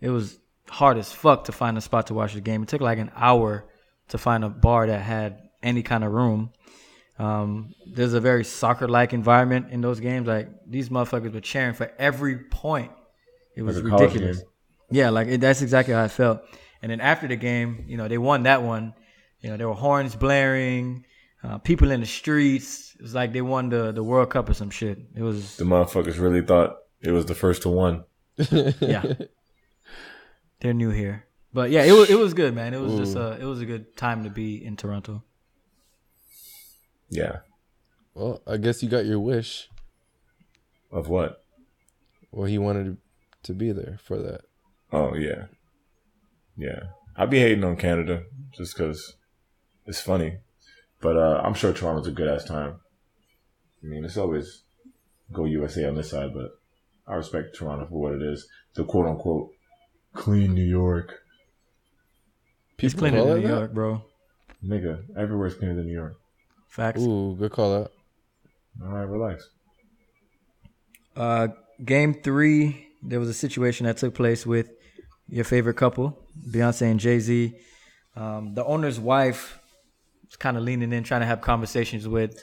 It 0.00 0.08
was 0.10 0.38
hard 0.70 0.98
as 0.98 1.12
fuck 1.12 1.44
to 1.44 1.52
find 1.52 1.76
a 1.78 1.80
spot 1.80 2.08
to 2.08 2.14
watch 2.14 2.34
the 2.34 2.40
game. 2.40 2.62
It 2.62 2.68
took 2.68 2.80
like 2.80 2.98
an 2.98 3.10
hour 3.14 3.64
to 4.08 4.18
find 4.18 4.44
a 4.44 4.48
bar 4.48 4.86
that 4.86 5.00
had 5.00 5.42
any 5.62 5.82
kind 5.82 6.04
of 6.04 6.12
room. 6.12 6.50
Um, 7.18 7.74
there's 7.92 8.14
a 8.14 8.20
very 8.20 8.44
soccer-like 8.44 9.12
environment 9.12 9.66
in 9.70 9.80
those 9.80 10.00
games. 10.00 10.26
Like 10.28 10.48
these 10.66 10.88
motherfuckers 10.88 11.32
were 11.32 11.40
cheering 11.40 11.74
for 11.74 11.90
every 11.98 12.38
point. 12.38 12.92
It 13.56 13.62
was 13.62 13.82
Like 13.82 13.92
ridiculous. 14.00 14.42
Yeah, 14.90 15.10
like 15.10 15.28
it, 15.28 15.40
that's 15.40 15.62
exactly 15.62 15.94
how 15.94 16.04
I 16.04 16.08
felt. 16.08 16.42
And 16.80 16.92
then 16.92 17.00
after 17.00 17.26
the 17.26 17.36
game, 17.36 17.84
you 17.88 17.96
know, 17.96 18.06
they 18.08 18.18
won 18.18 18.44
that 18.44 18.62
one. 18.62 18.94
You 19.40 19.50
know, 19.50 19.56
there 19.56 19.68
were 19.68 19.74
horns 19.74 20.14
blaring, 20.14 21.04
uh, 21.42 21.58
people 21.58 21.90
in 21.90 22.00
the 22.00 22.06
streets. 22.06 22.94
It 22.98 23.02
was 23.02 23.14
like 23.14 23.32
they 23.32 23.42
won 23.42 23.68
the 23.68 23.92
the 23.92 24.02
World 24.02 24.30
Cup 24.30 24.48
or 24.48 24.54
some 24.54 24.70
shit. 24.70 24.98
It 25.14 25.22
was 25.22 25.56
The 25.56 25.64
motherfuckers 25.64 26.18
really 26.20 26.42
thought 26.42 26.76
it 27.00 27.10
was 27.10 27.26
the 27.26 27.34
first 27.34 27.62
to 27.62 27.68
one. 27.68 28.04
yeah. 28.80 29.14
They're 30.60 30.74
new 30.74 30.90
here, 30.90 31.24
but 31.52 31.70
yeah, 31.70 31.84
it 31.84 31.92
was 31.92 32.10
it 32.10 32.18
was 32.18 32.34
good, 32.34 32.54
man. 32.54 32.74
It 32.74 32.80
was 32.80 32.94
just 32.96 33.16
a 33.16 33.38
it 33.40 33.44
was 33.44 33.60
a 33.60 33.66
good 33.66 33.96
time 33.96 34.24
to 34.24 34.30
be 34.30 34.64
in 34.64 34.76
Toronto. 34.76 35.22
Yeah. 37.08 37.38
Well, 38.14 38.42
I 38.46 38.56
guess 38.56 38.82
you 38.82 38.88
got 38.88 39.06
your 39.06 39.20
wish. 39.20 39.68
Of 40.90 41.08
what? 41.08 41.44
Well, 42.32 42.46
he 42.46 42.58
wanted 42.58 42.96
to 43.44 43.54
be 43.54 43.72
there 43.72 43.98
for 44.02 44.18
that. 44.18 44.42
Oh 44.92 45.14
yeah, 45.14 45.46
yeah. 46.56 46.80
I'd 47.16 47.30
be 47.30 47.38
hating 47.38 47.64
on 47.64 47.76
Canada 47.76 48.24
just 48.52 48.76
because 48.76 49.14
it's 49.86 50.00
funny, 50.00 50.38
but 51.00 51.16
uh, 51.16 51.40
I'm 51.44 51.54
sure 51.54 51.72
Toronto's 51.72 52.06
a 52.06 52.12
good 52.12 52.28
ass 52.28 52.44
time. 52.44 52.80
I 53.82 53.86
mean, 53.86 54.04
it's 54.04 54.16
always 54.16 54.62
go 55.32 55.44
USA 55.44 55.84
on 55.84 55.94
this 55.94 56.10
side, 56.10 56.34
but 56.34 56.58
I 57.06 57.14
respect 57.14 57.56
Toronto 57.56 57.86
for 57.86 58.00
what 58.00 58.14
it 58.14 58.22
is. 58.22 58.48
The 58.74 58.84
quote 58.84 59.06
unquote 59.06 59.52
clean 60.18 60.54
New 60.54 60.64
York, 60.80 61.14
He's 62.78 62.92
People 62.94 63.08
cleaner 63.08 63.24
than 63.24 63.40
New 63.42 63.48
that? 63.48 63.54
York, 63.58 63.72
bro. 63.74 64.02
nigga. 64.64 65.02
Everywhere's 65.16 65.54
cleaner 65.54 65.74
than 65.76 65.86
New 65.86 65.94
York. 65.94 66.16
Facts. 66.68 67.00
Ooh, 67.00 67.34
good 67.38 67.52
call 67.52 67.74
out. 67.74 67.92
All 68.82 68.88
right, 68.90 69.08
relax. 69.08 69.48
Uh, 71.16 71.48
game 71.84 72.14
three, 72.14 72.86
there 73.02 73.18
was 73.18 73.28
a 73.28 73.34
situation 73.34 73.86
that 73.86 73.96
took 73.96 74.14
place 74.14 74.46
with 74.46 74.70
your 75.28 75.44
favorite 75.44 75.74
couple, 75.74 76.18
Beyonce 76.50 76.82
and 76.90 77.00
Jay 77.00 77.18
Z. 77.18 77.54
Um, 78.16 78.54
the 78.54 78.64
owner's 78.64 79.00
wife 79.00 79.58
was 80.26 80.36
kind 80.36 80.56
of 80.56 80.62
leaning 80.62 80.92
in, 80.92 81.02
trying 81.04 81.20
to 81.20 81.26
have 81.26 81.40
conversations 81.40 82.06
with 82.06 82.40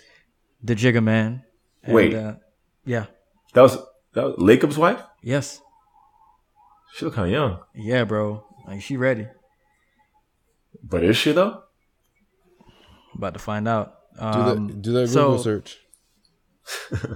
the 0.63 0.75
Jigga 0.75 1.01
Man. 1.03 1.43
And, 1.83 1.93
Wait. 1.93 2.13
uh, 2.13 2.35
yeah. 2.85 3.05
That 3.53 3.61
was 3.61 3.77
that 4.13 4.23
was 4.25 4.35
Lacob's 4.37 4.77
wife. 4.77 5.01
Yes. 5.21 5.61
She 6.95 7.05
look 7.05 7.13
kind 7.15 7.27
of 7.27 7.31
young, 7.33 7.59
Yeah, 7.75 8.05
bro. 8.05 8.45
Like 8.67 8.81
she 8.81 8.95
ready. 8.97 9.27
but 10.83 11.03
is 11.03 11.17
she 11.17 11.31
though? 11.33 11.63
About 13.15 13.33
to 13.33 13.39
find 13.39 13.67
out. 13.67 13.95
Do 14.17 14.23
Um, 14.25 14.67
that. 14.67 14.81
Do 14.81 14.91
that 14.93 15.07
so- 15.09 15.27
Google 15.31 15.43
search. 15.43 15.77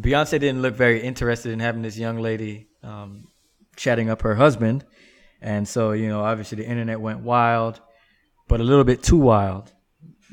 Beyonce 0.00 0.30
didn't 0.40 0.62
look 0.62 0.74
very 0.74 1.00
interested 1.02 1.52
in 1.52 1.60
having 1.60 1.82
this 1.82 1.98
young 1.98 2.18
lady 2.18 2.68
um, 2.82 3.28
chatting 3.76 4.08
up 4.08 4.22
her 4.22 4.34
husband, 4.34 4.84
and 5.42 5.68
so 5.68 5.92
you 5.92 6.08
know, 6.08 6.22
obviously 6.22 6.56
the 6.56 6.66
internet 6.66 7.00
went 7.00 7.20
wild, 7.20 7.80
but 8.48 8.60
a 8.60 8.64
little 8.64 8.84
bit 8.84 9.02
too 9.02 9.18
wild. 9.18 9.72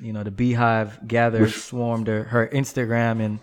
You 0.02 0.14
know, 0.14 0.24
the 0.24 0.32
beehive 0.32 1.06
gathered, 1.08 1.50
swarmed 1.52 2.08
her, 2.08 2.24
her 2.26 2.48
Instagram, 2.48 3.22
and 3.24 3.40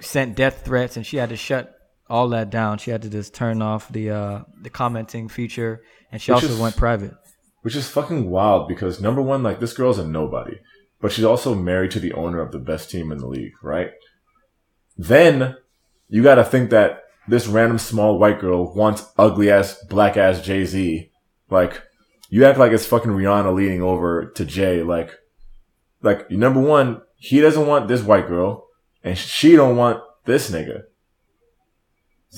sent 0.00 0.36
death 0.36 0.64
threats, 0.64 0.96
and 0.96 1.06
she 1.06 1.16
had 1.16 1.30
to 1.30 1.36
shut 1.36 1.73
all 2.08 2.28
that 2.30 2.50
down. 2.50 2.78
She 2.78 2.90
had 2.90 3.02
to 3.02 3.08
just 3.10 3.34
turn 3.34 3.62
off 3.62 3.90
the 3.90 4.10
uh, 4.10 4.42
the 4.62 4.70
commenting 4.70 5.28
feature, 5.28 5.82
and 6.12 6.20
she 6.20 6.32
Which 6.32 6.42
also 6.44 6.54
is- 6.54 6.60
went 6.60 6.76
private. 6.76 7.14
Which 7.62 7.76
is 7.76 7.88
fucking 7.88 8.28
wild 8.30 8.68
because 8.68 9.00
number 9.00 9.22
one, 9.22 9.42
like 9.42 9.58
this 9.58 9.72
girl's 9.72 9.98
a 9.98 10.06
nobody, 10.06 10.58
but 11.00 11.12
she's 11.12 11.24
also 11.24 11.54
married 11.54 11.92
to 11.92 12.00
the 12.00 12.12
owner 12.12 12.40
of 12.40 12.52
the 12.52 12.58
best 12.58 12.90
team 12.90 13.10
in 13.10 13.16
the 13.16 13.26
league, 13.26 13.54
right? 13.62 13.92
Then 14.96 15.56
you 16.08 16.22
got 16.22 16.34
to 16.36 16.44
think 16.44 16.70
that 16.70 17.00
this 17.26 17.46
random 17.46 17.78
small 17.78 18.18
white 18.18 18.38
girl 18.38 18.74
wants 18.74 19.06
ugly 19.16 19.50
ass 19.50 19.82
black 19.88 20.16
ass 20.18 20.42
Jay 20.42 20.64
Z. 20.66 21.10
Like 21.50 21.82
you 22.28 22.44
act 22.44 22.58
like 22.58 22.72
it's 22.72 22.86
fucking 22.86 23.10
Rihanna 23.12 23.54
leaning 23.54 23.82
over 23.82 24.26
to 24.26 24.44
Jay. 24.44 24.82
Like, 24.82 25.10
like 26.02 26.30
number 26.30 26.60
one, 26.60 27.00
he 27.16 27.40
doesn't 27.40 27.66
want 27.66 27.88
this 27.88 28.02
white 28.02 28.28
girl, 28.28 28.66
and 29.02 29.16
she 29.16 29.56
don't 29.56 29.76
want 29.76 30.02
this 30.26 30.50
nigga. 30.50 30.82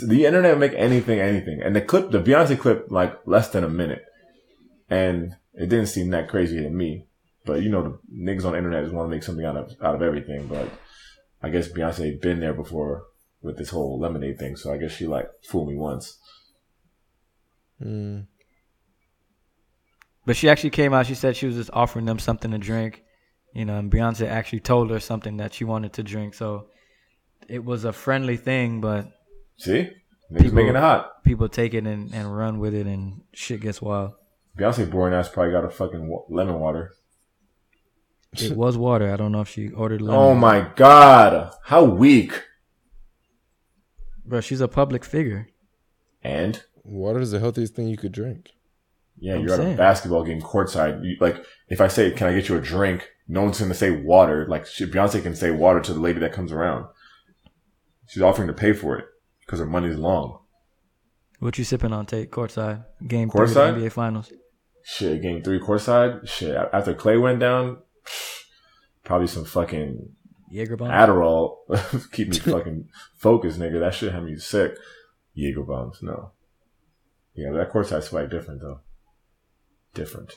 The 0.05 0.27
internet 0.27 0.59
make 0.59 0.75
anything 0.75 1.21
anything, 1.21 1.63
and 1.63 1.75
the 1.75 1.81
clip, 1.81 2.11
the 2.11 2.23
Beyonce 2.23 2.59
clip, 2.59 2.87
like 2.91 3.19
less 3.27 3.49
than 3.51 3.65
a 3.65 3.69
minute 3.69 4.05
and 4.89 5.37
it 5.55 5.69
didn't 5.69 5.87
seem 5.87 6.11
that 6.11 6.29
crazy 6.29 6.63
to 6.63 6.71
me. 6.71 7.07
But 7.45 7.63
you 7.63 7.71
know, 7.71 7.83
the 7.83 7.99
niggas 8.13 8.45
on 8.45 8.53
the 8.53 8.59
internet 8.59 8.85
just 8.85 8.95
want 8.95 9.09
to 9.11 9.15
make 9.15 9.23
something 9.23 9.45
out 9.45 9.57
of 9.57 9.73
out 9.83 9.95
of 9.95 10.03
everything. 10.03 10.47
But 10.47 10.69
I 11.43 11.51
guess 11.51 11.69
Beyonce 11.69 12.21
been 12.21 12.41
there 12.41 12.55
before 12.55 13.05
with 13.43 13.57
this 13.57 13.71
whole 13.71 13.99
lemonade 13.99 14.39
thing, 14.39 14.57
so 14.57 14.73
I 14.73 14.79
guess 14.79 14.93
she 14.93 15.07
like 15.07 15.29
fooled 15.43 15.69
me 15.69 15.77
once. 15.77 16.19
Mm. 17.83 18.27
But 20.25 20.37
she 20.37 20.49
actually 20.49 20.71
came 20.71 20.93
out. 20.93 21.07
She 21.07 21.15
said 21.15 21.37
she 21.37 21.47
was 21.47 21.55
just 21.55 21.71
offering 21.73 22.05
them 22.05 22.19
something 22.19 22.51
to 22.51 22.59
drink. 22.59 23.03
You 23.55 23.65
know, 23.65 23.79
and 23.79 23.91
Beyonce 23.91 24.29
actually 24.29 24.61
told 24.61 24.91
her 24.91 25.01
something 25.01 25.39
that 25.39 25.55
she 25.55 25.65
wanted 25.65 25.95
to 25.95 26.03
drink. 26.03 26.35
So 26.35 26.67
it 27.49 27.65
was 27.65 27.85
a 27.85 27.93
friendly 27.93 28.37
thing, 28.37 28.81
but 28.81 29.09
See, 29.59 29.91
niggas 30.31 30.39
People- 30.43 30.55
making 30.55 30.77
it 30.77 30.81
hot. 30.81 31.23
people 31.25 31.49
take 31.49 31.75
it 31.75 31.87
and, 31.87 32.13
and 32.15 32.37
run 32.37 32.59
with 32.59 32.75
it, 32.75 32.87
and 32.87 33.23
shit 33.33 33.61
gets 33.61 33.81
wild. 33.81 34.13
Beyonce 34.59 34.91
boring 34.91 35.15
ass 35.15 35.29
probably 35.29 35.53
got 35.53 35.65
a 35.65 35.71
fucking 35.71 36.09
wa- 36.09 36.25
lemon 36.29 36.59
water. 36.61 36.93
It 38.39 38.57
was 38.57 38.77
water. 38.77 39.11
I 39.13 39.17
don't 39.17 39.33
know 39.33 39.41
if 39.41 39.49
she 39.49 39.71
ordered 39.71 40.03
lemon. 40.03 40.21
Oh 40.21 40.35
my 40.35 40.71
god, 40.77 41.53
how 41.65 41.85
weak! 41.85 42.43
Bro, 44.25 44.41
she's 44.41 44.61
a 44.61 44.69
public 44.69 45.05
figure. 45.05 45.49
And 46.23 46.63
Water 46.85 47.21
is 47.21 47.31
the 47.33 47.41
healthiest 47.41 47.75
thing 47.75 47.89
you 47.89 47.97
could 47.97 48.13
drink. 48.13 48.51
yeah, 49.19 49.35
I'm 49.35 49.41
you're 49.43 49.55
at 49.55 49.61
a 49.75 49.77
basketball 49.77 50.23
game 50.25 50.41
courtside. 50.41 51.03
You, 51.05 51.17
like 51.21 51.45
if 51.69 51.81
I 51.81 51.89
say, 51.89 52.11
"Can 52.13 52.27
I 52.29 52.35
get 52.35 52.49
you 52.49 52.57
a 52.57 52.61
drink?" 52.61 53.09
No 53.29 53.43
one's 53.43 53.59
gonna 53.61 53.75
say 53.75 53.91
water. 53.91 54.47
Like 54.49 54.67
she, 54.67 54.87
Beyonce 54.87 55.23
can 55.23 55.35
say 55.35 55.51
water 55.51 55.81
to 55.81 55.93
the 55.93 56.01
lady 56.01 56.21
that 56.21 56.33
comes 56.33 56.53
around. 56.53 56.87
She's 58.07 58.23
offering 58.23 58.47
to 58.49 58.55
pay 58.55 58.73
for 58.73 58.97
it 58.99 59.07
because 59.47 59.61
her 59.61 59.67
money's 59.67 59.97
long. 59.97 60.41
What 61.39 61.59
you 61.59 61.65
sipping 61.65 61.93
on, 61.93 62.07
Tate? 62.07 62.31
Courtside. 62.31 62.85
Game 63.07 63.31
three 63.31 63.47
Courtside? 63.47 63.75
the 63.75 63.87
NBA 63.87 63.93
Finals. 63.93 64.33
Shit, 64.83 65.21
game 65.21 65.43
three 65.43 65.59
courtside. 65.59 66.29
Shit, 66.29 66.55
after 66.73 66.95
Clay 66.95 67.17
went 67.17 67.41
down, 67.41 67.79
probably 69.03 69.27
some 69.27 69.45
fucking 69.45 70.11
Jaeger 70.49 70.77
bomb. 70.77 70.91
Adderall 70.91 71.57
keep 72.13 72.29
me 72.29 72.39
fucking 72.39 72.89
focused, 73.17 73.59
nigga. 73.59 73.81
That 73.81 73.95
shit 73.95 74.13
had 74.13 74.23
me 74.23 74.37
sick. 74.37 74.77
Jaeger 75.35 75.65
bombs, 75.65 75.99
no. 76.03 76.31
Yeah, 77.35 77.51
that 77.53 77.73
courtside 77.73 78.05
fight 78.05 78.31
different 78.31 78.61
though. 78.61 78.81
Different. 79.93 80.35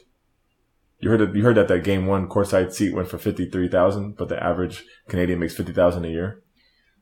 You 0.99 1.11
heard 1.11 1.19
that? 1.19 1.35
You 1.35 1.43
heard 1.43 1.55
that 1.55 1.67
that 1.67 1.83
game 1.83 2.07
one 2.07 2.27
courtside 2.27 2.73
seat 2.73 2.95
went 2.95 3.07
for 3.07 3.19
fifty 3.19 3.49
three 3.49 3.69
thousand, 3.69 4.17
but 4.17 4.29
the 4.29 4.43
average 4.43 4.83
Canadian 5.07 5.39
makes 5.39 5.55
fifty 5.55 5.73
thousand 5.73 6.05
a 6.05 6.09
year. 6.09 6.41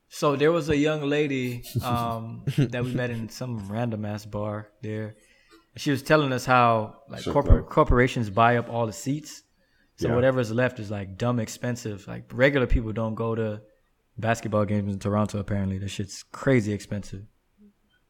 So 0.09 0.35
there 0.35 0.51
was 0.51 0.69
a 0.69 0.77
young 0.77 1.01
lady 1.03 1.63
um, 1.83 2.43
that 2.57 2.83
we 2.83 2.93
met 2.93 3.09
in 3.09 3.29
some 3.29 3.67
random 3.69 4.05
ass 4.05 4.25
bar 4.25 4.69
there. 4.81 5.15
She 5.75 5.91
was 5.91 6.01
telling 6.01 6.31
us 6.33 6.45
how 6.45 7.01
like 7.09 7.21
Shook 7.23 7.33
corporate 7.33 7.69
corporations 7.69 8.29
buy 8.29 8.57
up 8.57 8.69
all 8.69 8.85
the 8.87 8.93
seats. 8.93 9.43
So 9.97 10.07
Yeah. 10.07 10.15
whatever's 10.15 10.51
left 10.51 10.79
is 10.79 10.89
like 10.89 11.17
dumb 11.17 11.39
expensive. 11.39 12.07
Like 12.07 12.25
regular 12.31 12.67
people 12.67 12.93
don't 12.93 13.15
go 13.15 13.35
to 13.35 13.61
basketball 14.17 14.65
games 14.65 14.93
in 14.93 14.99
Toronto. 14.99 15.39
Apparently, 15.39 15.77
that 15.79 15.89
shit's 15.89 16.23
crazy 16.23 16.71
expensive. 16.73 17.23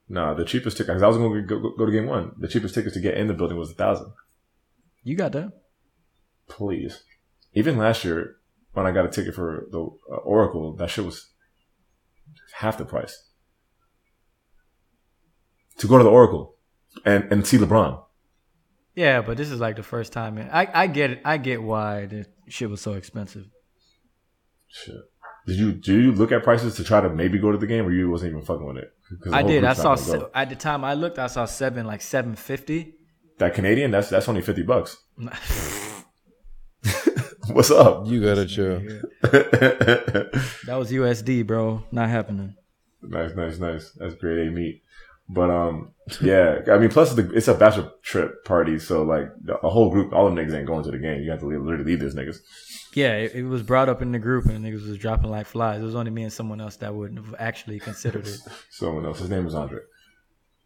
Nah, 0.10 0.34
the 0.34 0.46
cheapest 0.46 0.78
ticket. 0.78 0.94
Cause 0.94 1.04
I 1.04 1.08
was 1.08 1.18
going 1.18 1.34
to 1.34 1.42
go, 1.42 1.60
go, 1.60 1.72
go 1.78 1.86
to 1.86 1.92
game 1.92 2.08
one. 2.08 2.32
The 2.40 2.48
cheapest 2.48 2.76
tickets 2.76 2.94
to 2.94 3.02
get 3.02 3.18
in 3.18 3.28
the 3.28 3.34
building 3.34 3.58
was 3.58 3.72
a 3.72 3.74
thousand. 3.74 4.14
You 5.04 5.16
got 5.18 5.34
that? 5.34 5.52
Please. 6.48 7.04
Even 7.54 7.78
last 7.78 8.06
year, 8.06 8.36
when 8.74 8.86
I 8.86 8.92
got 8.92 9.06
a 9.06 9.10
ticket 9.10 9.36
for 9.36 9.66
the 9.72 9.80
uh, 9.82 10.16
Oracle, 10.18 10.76
that 10.78 10.90
shit 10.90 11.04
was 11.04 11.34
half 12.58 12.78
the 12.78 12.86
price. 12.86 13.24
To 15.80 15.88
go 15.88 15.98
to 15.98 16.04
the 16.04 16.10
Oracle 16.10 16.56
and, 17.06 17.32
and 17.32 17.46
see 17.46 17.58
LeBron. 17.58 18.04
Yeah, 18.96 19.22
but 19.22 19.38
this 19.38 19.52
is 19.52 19.60
like 19.60 19.76
the 19.76 19.84
first 19.84 20.12
time. 20.12 20.40
I 20.52 20.68
I 20.74 20.88
get 20.88 21.12
it. 21.12 21.22
I 21.24 21.38
get 21.38 21.62
why 21.62 22.08
the 22.08 22.26
shit 22.48 22.68
was 22.68 22.82
so 22.82 22.94
expensive. 22.94 23.46
Shit. 24.68 24.96
Did 25.46 25.58
you 25.58 25.72
did 25.74 25.88
you 26.04 26.12
look 26.14 26.32
at 26.32 26.44
prices 26.44 26.76
to 26.78 26.84
try 26.84 27.00
to 27.00 27.10
maybe 27.10 27.38
go 27.38 27.52
to 27.52 27.60
the 27.60 27.68
game, 27.68 27.86
or 27.86 27.92
you 27.92 28.10
wasn't 28.10 28.32
even 28.32 28.44
fucking 28.44 28.66
with 28.66 28.78
it? 28.78 28.92
I 29.32 29.44
did. 29.44 29.64
I 29.64 29.74
saw 29.74 29.94
se- 29.94 30.24
at 30.34 30.50
the 30.50 30.56
time 30.56 30.84
I 30.84 30.96
looked. 30.96 31.20
I 31.20 31.28
saw 31.28 31.46
seven 31.46 31.86
like 31.86 32.02
seven 32.02 32.36
fifty. 32.36 32.96
that 33.38 33.54
Canadian. 33.54 33.92
That's 33.92 34.10
that's 34.10 34.28
only 34.28 34.42
fifty 34.42 34.64
bucks. 34.64 34.98
What's 37.52 37.72
up? 37.72 38.08
You 38.08 38.24
gotta 38.24 38.46
chill. 38.46 38.82
That 40.68 40.76
was 40.78 40.92
USD, 40.92 41.48
bro. 41.48 41.84
Not 41.92 42.10
happening. 42.10 42.56
Nice, 43.02 43.36
nice, 43.36 43.58
nice. 43.58 43.92
That's 43.92 44.16
great. 44.16 44.48
A 44.48 44.52
meat. 44.52 44.82
But 45.30 45.50
um, 45.50 45.94
yeah. 46.22 46.60
I 46.72 46.78
mean, 46.78 46.90
plus 46.90 47.14
the, 47.14 47.30
it's 47.34 47.48
a 47.48 47.54
bachelor 47.54 47.92
trip 48.02 48.46
party, 48.46 48.80
so 48.80 49.04
like 49.04 49.30
the, 49.42 49.58
a 49.58 49.70
whole 49.70 49.90
group, 49.90 50.14
all 50.14 50.26
them 50.26 50.36
niggas 50.36 50.58
ain't 50.58 50.68
going 50.68 50.84
to 50.84 50.92
the 50.92 50.98
game. 50.98 51.22
You 51.22 51.32
have 51.32 51.40
to 51.42 51.46
leave, 51.46 51.62
literally 51.62 51.84
leave 51.86 52.00
those 52.00 52.16
niggas. 52.16 52.38
Yeah, 52.94 53.16
it, 53.16 53.36
it 53.36 53.44
was 53.44 53.64
brought 53.64 53.90
up 53.90 54.02
in 54.02 54.12
the 54.12 54.20
group 54.20 54.46
and 54.46 54.64
niggas 54.64 54.88
was 54.88 54.98
dropping 54.98 55.30
like 55.30 55.48
flies. 55.48 55.82
It 55.82 55.86
was 55.86 55.96
only 55.96 56.12
me 56.12 56.24
and 56.24 56.34
someone 56.34 56.62
else 56.62 56.78
that 56.78 56.94
would 56.94 57.16
have 57.18 57.36
actually 57.40 57.80
considered 57.80 58.28
it. 58.28 58.40
Someone 58.70 59.06
else. 59.06 59.20
His 59.20 59.30
name 59.30 59.46
was 59.46 59.56
Andre. 59.56 59.80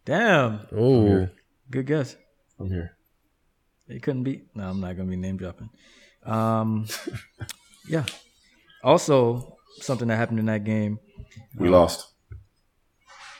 Damn. 0.04 0.66
Oh. 0.76 1.28
Good 1.70 1.86
guess. 1.86 2.16
I'm 2.58 2.68
here. 2.70 2.96
It 3.88 4.02
couldn't 4.02 4.22
be. 4.22 4.42
No, 4.54 4.68
I'm 4.68 4.80
not 4.80 4.96
gonna 4.96 5.08
be 5.10 5.16
name 5.16 5.36
dropping. 5.36 5.70
Um, 6.24 6.86
yeah. 7.88 8.04
Also, 8.82 9.56
something 9.80 10.08
that 10.08 10.16
happened 10.16 10.38
in 10.38 10.46
that 10.46 10.64
game. 10.64 10.98
We 11.56 11.68
lost. 11.68 12.06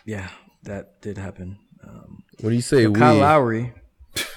Yeah, 0.05 0.29
that 0.65 1.01
did 1.01 1.19
happen. 1.19 1.59
Um, 1.87 2.23
what 2.41 2.51
do 2.51 2.57
you 2.57 2.63
say? 2.63 2.87
We 2.87 2.99
Kyle 2.99 3.17
Lowry. 3.17 3.73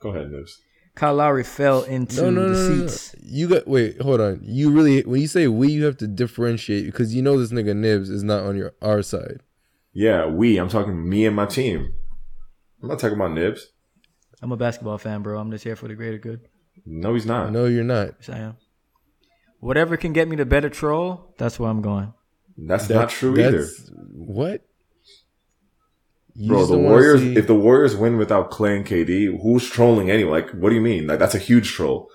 Go 0.00 0.10
ahead, 0.10 0.30
Nibs. 0.30 0.60
Kyle 0.94 1.14
Lowry 1.14 1.44
fell 1.44 1.82
into 1.84 2.22
No, 2.22 2.30
no, 2.30 2.48
the 2.48 2.54
no, 2.54 2.68
no, 2.68 2.74
no. 2.82 2.86
seats. 2.88 3.14
You 3.22 3.48
got 3.48 3.68
wait, 3.68 4.00
hold 4.00 4.20
on. 4.20 4.40
You 4.42 4.70
really 4.70 5.02
when 5.02 5.20
you 5.20 5.28
say 5.28 5.46
we, 5.48 5.70
you 5.70 5.84
have 5.84 5.96
to 5.98 6.06
differentiate 6.08 6.86
because 6.86 7.14
you 7.14 7.22
know 7.22 7.38
this 7.38 7.52
nigga 7.52 7.76
Nibs 7.76 8.10
is 8.10 8.22
not 8.24 8.42
on 8.44 8.56
your 8.56 8.72
our 8.82 9.02
side. 9.02 9.40
Yeah, 9.92 10.26
we. 10.26 10.56
I'm 10.58 10.68
talking 10.68 11.08
me 11.08 11.24
and 11.26 11.34
my 11.36 11.46
team. 11.46 11.92
I'm 12.82 12.88
not 12.88 12.98
talking 12.98 13.16
about 13.16 13.32
Nibs. 13.32 13.68
I'm 14.42 14.52
a 14.52 14.56
basketball 14.56 14.98
fan, 14.98 15.22
bro. 15.22 15.38
I'm 15.38 15.50
just 15.50 15.64
here 15.64 15.76
for 15.76 15.88
the 15.88 15.94
greater 15.94 16.18
good. 16.18 16.40
No, 16.86 17.14
he's 17.14 17.26
not. 17.26 17.52
No, 17.52 17.66
you're 17.66 17.84
not. 17.84 18.14
Yes, 18.20 18.28
I 18.28 18.38
am. 18.38 18.56
Whatever 19.60 19.96
can 19.96 20.12
get 20.12 20.28
me 20.28 20.36
to 20.36 20.46
better 20.46 20.68
troll, 20.70 21.34
that's 21.38 21.58
where 21.58 21.68
I'm 21.70 21.82
going. 21.82 22.12
That's 22.56 22.88
not 22.88 23.10
true 23.10 23.38
either. 23.38 23.66
What? 24.12 24.62
You 26.34 26.48
Bro, 26.50 26.66
the 26.66 26.78
Warriors. 26.78 27.20
see- 27.20 27.36
If 27.36 27.46
the 27.48 27.54
Warriors 27.54 27.96
win 27.96 28.16
without 28.16 28.50
Clay 28.50 28.76
and 28.76 28.86
KD, 28.86 29.26
who's 29.42 29.68
trolling 29.68 30.10
anyway? 30.10 30.42
Like, 30.42 30.50
what 30.52 30.68
do 30.70 30.76
you 30.76 30.80
mean? 30.80 31.06
Like, 31.08 31.18
that's 31.18 31.34
a 31.34 31.38
huge 31.38 31.72
troll. 31.72 32.08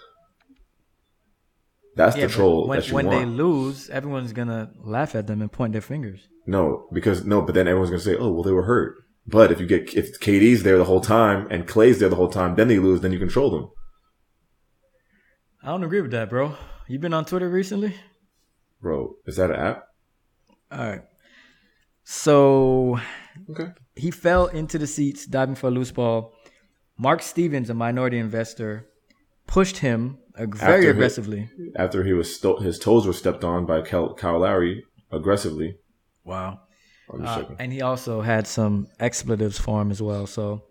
That's 1.95 2.15
Yeah, 2.17 2.25
the 2.27 2.31
troll 2.33 2.67
when, 2.67 2.79
that 2.79 2.87
you 2.87 2.95
when 2.95 3.09
they 3.09 3.25
lose, 3.25 3.89
everyone's 3.89 4.33
gonna 4.33 4.71
laugh 4.83 5.13
at 5.15 5.27
them 5.27 5.41
and 5.41 5.51
point 5.51 5.73
their 5.73 5.81
fingers. 5.81 6.27
no, 6.47 6.87
because 6.91 7.25
no, 7.25 7.41
but 7.41 7.53
then 7.53 7.67
everyone's 7.67 7.91
gonna 7.91 8.01
say, 8.01 8.15
"Oh, 8.17 8.31
well, 8.31 8.43
they 8.43 8.51
were 8.51 8.63
hurt." 8.63 8.95
But 9.27 9.51
if 9.51 9.59
you 9.61 9.67
get 9.67 9.93
if 9.93 10.19
KD's 10.19 10.63
there 10.63 10.77
the 10.77 10.85
whole 10.85 11.01
time 11.01 11.47
and 11.51 11.67
Clay's 11.67 11.99
there 11.99 12.09
the 12.09 12.15
whole 12.15 12.29
time, 12.29 12.55
then 12.55 12.67
they 12.67 12.79
lose. 12.79 13.01
Then 13.01 13.11
you 13.13 13.19
control 13.19 13.51
them, 13.51 13.69
I 15.63 15.67
don't 15.67 15.83
agree 15.83 16.01
with 16.01 16.11
that, 16.11 16.29
bro. 16.29 16.55
You 16.87 16.99
been 16.99 17.13
on 17.13 17.25
Twitter 17.25 17.49
recently? 17.49 17.95
bro. 18.81 19.15
Is 19.25 19.37
that 19.37 19.49
an 19.49 19.55
app? 19.55 19.87
All 20.69 20.79
right. 20.79 21.01
So 22.03 22.99
Okay. 23.49 23.71
he 23.95 24.11
fell 24.11 24.47
into 24.47 24.77
the 24.77 24.87
seats 24.87 25.25
diving 25.25 25.55
for 25.55 25.67
a 25.67 25.71
loose 25.71 25.91
ball. 25.91 26.33
Mark 26.97 27.21
Stevens, 27.21 27.69
a 27.69 27.73
minority 27.73 28.17
investor, 28.19 28.87
pushed 29.47 29.77
him 29.77 30.17
very 30.35 30.51
After 30.59 30.81
he- 30.81 30.87
aggressively. 30.89 31.49
After 31.77 32.03
he 32.03 32.11
was 32.13 32.35
sto- 32.35 32.59
his 32.59 32.77
toes 32.77 33.07
were 33.07 33.13
stepped 33.13 33.43
on 33.45 33.65
by 33.65 33.81
Cal- 33.81 34.13
Kyle 34.15 34.39
Lowry 34.39 34.83
aggressively. 35.11 35.77
Wow. 36.25 36.59
Uh, 37.09 37.43
and 37.59 37.71
he 37.71 37.81
also 37.81 38.21
had 38.21 38.47
some 38.47 38.87
expletives 38.99 39.57
for 39.59 39.81
him 39.81 39.91
as 39.91 40.01
well. 40.01 40.25
So 40.27 40.63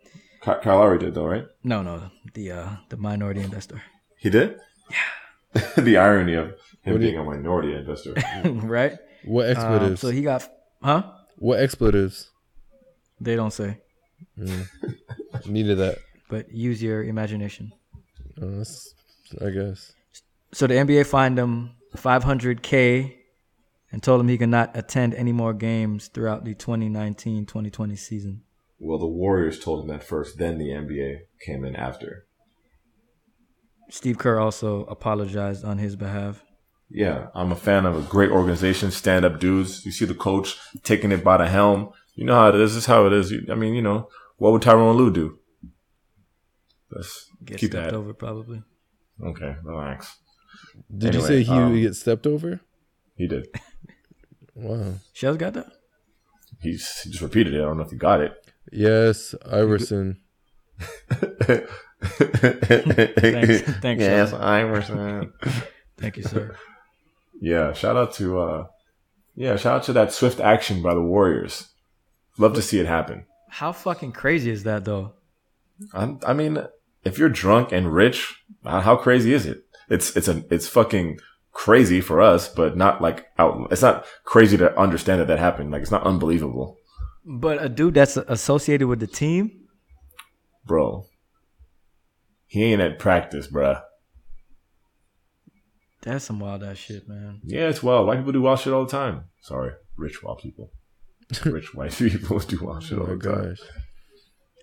Ky- 0.43 0.61
Kyle 0.63 0.79
Lowry 0.79 0.99
did 0.99 1.15
though, 1.15 1.27
right? 1.27 1.47
no, 1.65 1.83
no, 1.83 2.11
the 2.35 2.51
uh, 2.53 2.69
the 2.91 2.97
minority 2.99 3.41
investor, 3.41 3.81
He 4.19 4.29
did. 4.29 4.59
Yeah. 4.93 5.71
the 5.77 5.97
irony 5.99 6.35
of 6.35 6.47
him 6.49 6.55
What 6.95 7.01
do 7.01 7.07
you- 7.07 7.13
being 7.13 7.19
a 7.19 7.25
minority 7.25 7.75
investor. 7.75 8.15
right? 8.45 8.93
what 9.25 9.47
Um, 9.47 9.51
expletives? 9.53 10.01
so 10.01 10.09
he 10.11 10.23
got, 10.23 10.49
huh? 10.83 11.03
what 11.37 11.61
expletives? 11.61 12.31
They 13.21 13.37
don't 13.37 13.53
say, 13.53 13.79
Needed 15.47 15.79
that. 15.79 15.99
but 16.29 16.53
use 16.53 16.83
your 16.83 17.05
imagination. 17.05 17.73
Uh, 18.41 18.47
that's- 18.47 18.95
I 19.41 19.49
guess. 19.51 19.93
So 20.53 20.67
the 20.67 20.75
NBA 20.75 21.07
fined 21.07 21.39
him 21.39 21.71
500k 21.97 23.15
and 23.91 24.03
told 24.03 24.21
him 24.21 24.29
he 24.29 24.37
could 24.37 24.51
not 24.51 24.77
attend 24.77 25.15
any 25.15 25.33
more 25.33 25.55
games 25.55 26.09
throughout 26.09 26.45
the 26.45 26.55
2019-2020 26.55 27.99
season. 27.99 28.43
well, 28.79 28.99
the 28.99 29.07
Warriors 29.07 29.59
told 29.61 29.83
him 29.83 29.89
that 29.89 30.03
first, 30.03 30.39
then 30.39 30.59
the 30.59 30.69
NBA 30.69 31.21
came 31.41 31.65
in 31.65 31.75
after. 31.77 32.27
Steve 33.91 34.19
Kerr 34.19 34.39
also 34.41 34.85
apologized 34.85 35.65
on 35.65 35.79
his 35.79 35.97
behalf. 35.97 36.43
Yeah, 36.89 37.29
I'm 37.35 37.53
a 37.53 37.57
fan 37.57 37.87
of 37.87 37.97
a 37.97 38.03
great 38.03 38.31
organization, 38.31 38.91
stand 38.91 39.25
up 39.25 39.41
dudes. 39.41 39.85
You 39.87 39.93
see 39.93 40.05
the 40.05 40.15
coach 40.15 40.59
taking 40.83 41.11
it 41.13 41.25
by 41.25 41.39
the 41.39 41.49
helm. 41.49 41.91
You 42.15 42.25
know 42.27 42.35
how 42.35 42.49
it 42.49 42.55
is. 42.57 42.75
This 42.75 42.83
is 42.83 42.87
how 42.87 43.07
it 43.07 43.13
is. 43.13 43.33
I 43.51 43.55
mean, 43.55 43.75
you 43.75 43.81
know, 43.83 44.09
what 44.37 44.53
would 44.53 44.63
Tyronn 44.63 44.97
Lue 44.97 45.11
do? 45.13 45.39
Let's 46.91 47.31
Get 47.45 47.59
keep 47.59 47.71
stepped 47.71 47.91
that. 47.93 47.97
over 47.97 48.13
probably. 48.13 48.63
Okay, 49.25 49.57
relax. 49.65 50.17
Did 50.95 51.15
you 51.15 51.21
Anyway, 51.21 51.27
say 51.29 51.43
he 51.45 51.53
um, 51.53 51.73
would 51.73 51.81
get 51.81 51.95
stepped 51.97 52.27
over? 52.27 52.61
He 53.17 53.27
did. 53.27 53.47
Wow. 54.55 54.97
Shells 55.15 55.39
got 55.39 55.55
that? 55.55 55.73
He's, 56.61 57.01
he 57.01 57.11
just 57.11 57.23
repeated 57.23 57.55
it. 57.55 57.63
I 57.63 57.65
don't 57.65 57.79
know 57.79 57.85
if 57.85 57.91
he 57.91 57.97
got 57.97 58.21
it. 58.21 58.35
Yes, 58.71 59.35
Iverson. 59.51 60.21
Thanks. 62.03 63.61
Thanks, 63.81 64.01
Yes, 64.03 64.31
Sean. 64.31 64.41
Iverson. 64.41 65.33
Thank 65.99 66.17
you, 66.17 66.23
sir. 66.23 66.57
Yeah, 67.41 67.73
shout 67.73 67.97
out 67.97 68.15
to 68.15 68.39
uh 68.41 68.67
yeah, 69.35 69.57
shout 69.57 69.77
out 69.77 69.83
to 69.85 69.93
that 69.95 70.13
swift 70.13 70.41
action 70.41 70.83
by 70.83 70.95
the 70.95 71.01
Warriors. 71.03 71.69
Love 72.39 72.55
to 72.55 72.63
see 72.63 72.79
it 72.79 72.87
happen. 72.87 73.25
How 73.49 73.73
fucking 73.73 74.13
crazy 74.13 74.51
is 74.51 74.65
that 74.65 74.85
though? 74.85 75.13
I'm, 75.93 76.21
I 76.27 76.33
mean, 76.33 76.65
if 77.05 77.19
you're 77.19 77.29
drunk 77.29 77.73
and 77.73 77.93
rich, 77.93 78.43
uh, 78.65 78.81
how 78.81 78.97
crazy 78.97 79.33
is 79.33 79.47
it? 79.47 79.65
It's 79.89 80.17
it's 80.17 80.29
a 80.29 80.45
it's 80.51 80.69
fucking 80.69 81.19
crazy 81.53 82.01
for 82.01 82.21
us, 82.23 82.49
but 82.49 82.77
not 82.77 83.01
like 83.03 83.27
out. 83.39 83.69
It's 83.71 83.83
not 83.83 84.07
crazy 84.25 84.57
to 84.59 84.79
understand 84.79 85.21
that 85.21 85.27
that 85.29 85.39
happened. 85.39 85.71
Like 85.71 85.83
it's 85.83 85.91
not 85.91 86.05
unbelievable, 86.05 86.79
But 87.25 87.63
a 87.63 87.69
dude 87.69 87.95
that's 87.95 88.17
associated 88.17 88.87
with 88.87 89.01
the 89.01 89.07
team, 89.07 89.67
bro. 90.67 91.07
He 92.53 92.65
ain't 92.65 92.83
at 92.83 92.99
practice, 92.99 93.47
bruh. 93.47 93.81
that's 96.03 96.27
some 96.27 96.39
wild 96.39 96.63
ass 96.63 96.77
shit, 96.77 97.09
man. 97.09 97.41
Yeah, 97.45 97.69
it's 97.71 97.83
wild. 97.83 98.07
White 98.07 98.19
people 98.19 98.33
do 98.33 98.43
wild 98.43 98.59
shit 98.61 98.75
all 98.75 98.85
the 98.85 98.91
time. 98.91 99.25
Sorry, 99.41 99.73
rich 99.97 100.23
wild 100.23 100.41
people. 100.41 100.71
rich 101.47 101.75
white 101.75 101.93
people 101.93 102.39
do 102.41 102.59
wild 102.63 102.83
shit 102.83 102.99
Oh 102.99 103.03
all 103.03 103.07
my 103.07 103.15
the 103.15 103.57
time. 103.57 103.57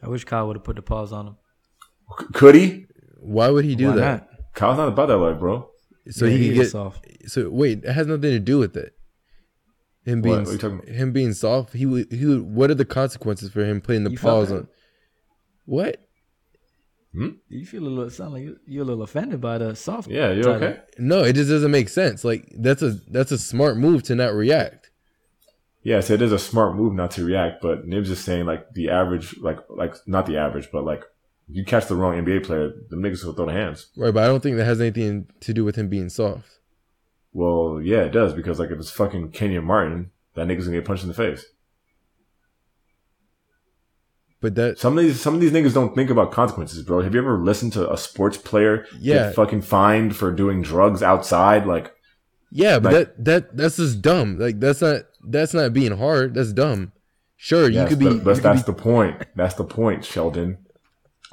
I 0.04 0.08
wish 0.08 0.24
Kyle 0.24 0.46
would 0.46 0.58
have 0.58 0.64
put 0.64 0.76
the 0.76 0.84
pause 0.84 1.12
on 1.12 1.30
him. 1.30 1.38
C- 2.20 2.26
Could 2.32 2.54
he? 2.54 2.86
Why 3.22 3.50
would 3.50 3.66
he 3.66 3.76
do 3.76 3.88
Why 3.88 3.96
that? 3.96 4.02
not? 4.22 4.28
Kyle's 4.54 4.78
not 4.78 4.90
about 4.90 5.08
that 5.08 5.18
life, 5.18 5.40
bro. 5.40 5.68
So 6.12 6.26
Yeah, 6.28 6.38
he 6.38 6.50
could 6.50 6.58
is 6.58 6.64
get 6.68 6.72
soft. 6.72 7.08
So 7.26 7.50
wait, 7.50 7.84
it 7.84 7.92
has 7.92 8.06
nothing 8.06 8.22
to 8.22 8.40
do 8.40 8.60
with 8.60 8.78
it. 8.78 8.94
Him 10.06 10.22
being 10.22 10.44
What 10.44 10.64
are 10.64 10.70
you 10.70 10.82
him 10.94 11.12
being 11.12 11.34
soft. 11.34 11.74
He 11.74 11.88
would. 11.88 12.12
He 12.12 12.24
would. 12.28 12.44
What 12.44 12.70
are 12.70 12.76
the 12.76 12.86
consequences 12.86 13.50
for 13.52 13.66
him 13.66 13.82
putting 13.82 14.04
the 14.04 14.12
You 14.12 14.20
pause 14.20 14.52
on? 14.52 14.68
What? 15.66 16.06
Hmm? 17.14 17.30
You 17.48 17.66
feel 17.66 17.84
a 17.84 17.90
little 17.90 18.10
sound 18.12 18.34
like 18.34 18.44
you- 18.44 18.60
you're 18.68 18.84
a 18.84 18.86
little 18.86 19.04
offended 19.04 19.42
by 19.42 19.58
the 19.58 19.76
soft. 19.76 20.10
Yeah, 20.10 20.32
you 20.32 20.44
title. 20.44 20.68
okay? 20.68 20.80
No, 21.00 21.24
it 21.24 21.34
just 21.34 21.50
doesn't 21.50 21.72
make 21.72 21.90
sense. 21.90 22.24
Like 22.24 22.52
that's 22.56 22.82
a 22.84 22.92
that's 23.10 23.32
a 23.32 23.38
smart 23.38 23.78
move 23.78 24.04
to 24.04 24.16
not 24.16 24.34
react. 24.34 24.92
Yes, 25.82 26.10
it 26.10 26.22
is 26.22 26.32
a 26.32 26.38
smart 26.40 26.76
move 26.76 26.94
not 26.94 27.12
to 27.12 27.24
react, 27.26 27.62
but 27.62 27.88
Nibs 27.88 28.10
is 28.12 28.20
saying 28.20 28.46
like 28.46 28.74
the 28.74 28.90
average, 28.90 29.36
like 29.40 29.58
like 29.70 29.96
not 30.06 30.26
the 30.28 30.38
average, 30.38 30.70
but 30.72 30.84
like 30.84 31.04
you 31.48 31.66
catch 31.66 31.88
the 31.88 31.96
wrong 31.96 32.14
NBA 32.16 32.44
player, 32.44 32.72
the 32.90 32.96
niggas 32.96 33.24
will 33.26 33.34
throw 33.34 33.48
the 33.48 33.54
hands. 33.54 33.88
Right, 33.98 34.14
but 34.14 34.24
I 34.24 34.28
don't 34.28 34.44
think 34.44 34.58
that 34.58 34.66
has 34.66 34.80
anything 34.82 35.28
to 35.40 35.54
do 35.54 35.66
with 35.66 35.78
him 35.78 35.88
being 35.88 36.10
soft. 36.10 36.60
Well, 37.34 37.80
yeah, 37.84 38.02
it 38.04 38.12
does 38.12 38.34
because 38.34 38.60
like 38.60 38.70
if 38.70 38.78
it's 38.78 38.92
fucking 38.92 39.32
Kenyon 39.32 39.66
Martin, 39.66 40.12
that 40.36 40.48
nigga's 40.48 40.66
gonna 40.66 40.78
get 40.78 40.86
punched 40.86 41.04
in 41.04 41.10
the 41.10 41.16
face. 41.16 41.46
But 44.42 44.56
that 44.56 44.80
Some 44.80 44.98
of 44.98 45.04
these 45.04 45.20
some 45.20 45.36
of 45.36 45.42
these 45.42 45.52
niggas 45.52 45.74
don't 45.74 45.94
think 45.94 46.10
about 46.10 46.32
consequences, 46.32 46.82
bro. 46.84 47.02
Have 47.02 47.14
you 47.14 47.20
ever 47.20 47.38
listened 47.38 47.74
to 47.74 47.92
a 47.92 47.98
sports 47.98 48.38
player 48.38 48.86
Yeah. 49.00 49.16
get 49.28 49.36
fucking 49.36 49.62
fined 49.64 50.16
for 50.16 50.32
doing 50.32 50.62
drugs 50.62 51.04
outside? 51.04 51.66
Like, 51.66 51.94
yeah, 52.52 52.80
but 52.80 52.94
Like- 52.94 53.08
that 53.18 53.26
that 53.26 53.58
that's 53.58 53.78
just 53.78 54.02
dumb. 54.02 54.38
Like 54.40 54.60
that's 54.60 54.82
not 54.82 55.02
that's 55.28 55.54
not 55.54 55.74
being 55.74 55.98
hard. 55.98 56.36
That's 56.36 56.54
dumb. 56.54 56.94
Sure, 57.36 57.70
yes, 57.70 57.84
you 57.84 57.88
could 57.90 58.00
be. 58.00 58.06
but, 58.06 58.24
but 58.24 58.42
that's 58.44 58.64
be- 58.64 58.72
the 58.74 58.82
point. 58.82 59.24
That's 59.36 59.56
the 59.56 59.64
point, 59.66 60.04
Sheldon. 60.06 60.58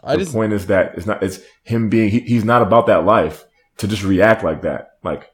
I 0.04 0.12
the 0.16 0.22
just 0.22 0.32
point 0.34 0.52
is 0.52 0.66
that 0.66 0.94
it's 0.96 1.06
not. 1.06 1.22
It's 1.22 1.40
him 1.64 1.88
being. 1.88 2.10
He, 2.10 2.20
he's 2.20 2.44
not 2.44 2.62
about 2.62 2.86
that 2.86 3.04
life 3.04 3.44
to 3.78 3.88
just 3.88 4.02
react 4.04 4.44
like 4.44 4.62
that. 4.62 4.90
Like 5.02 5.30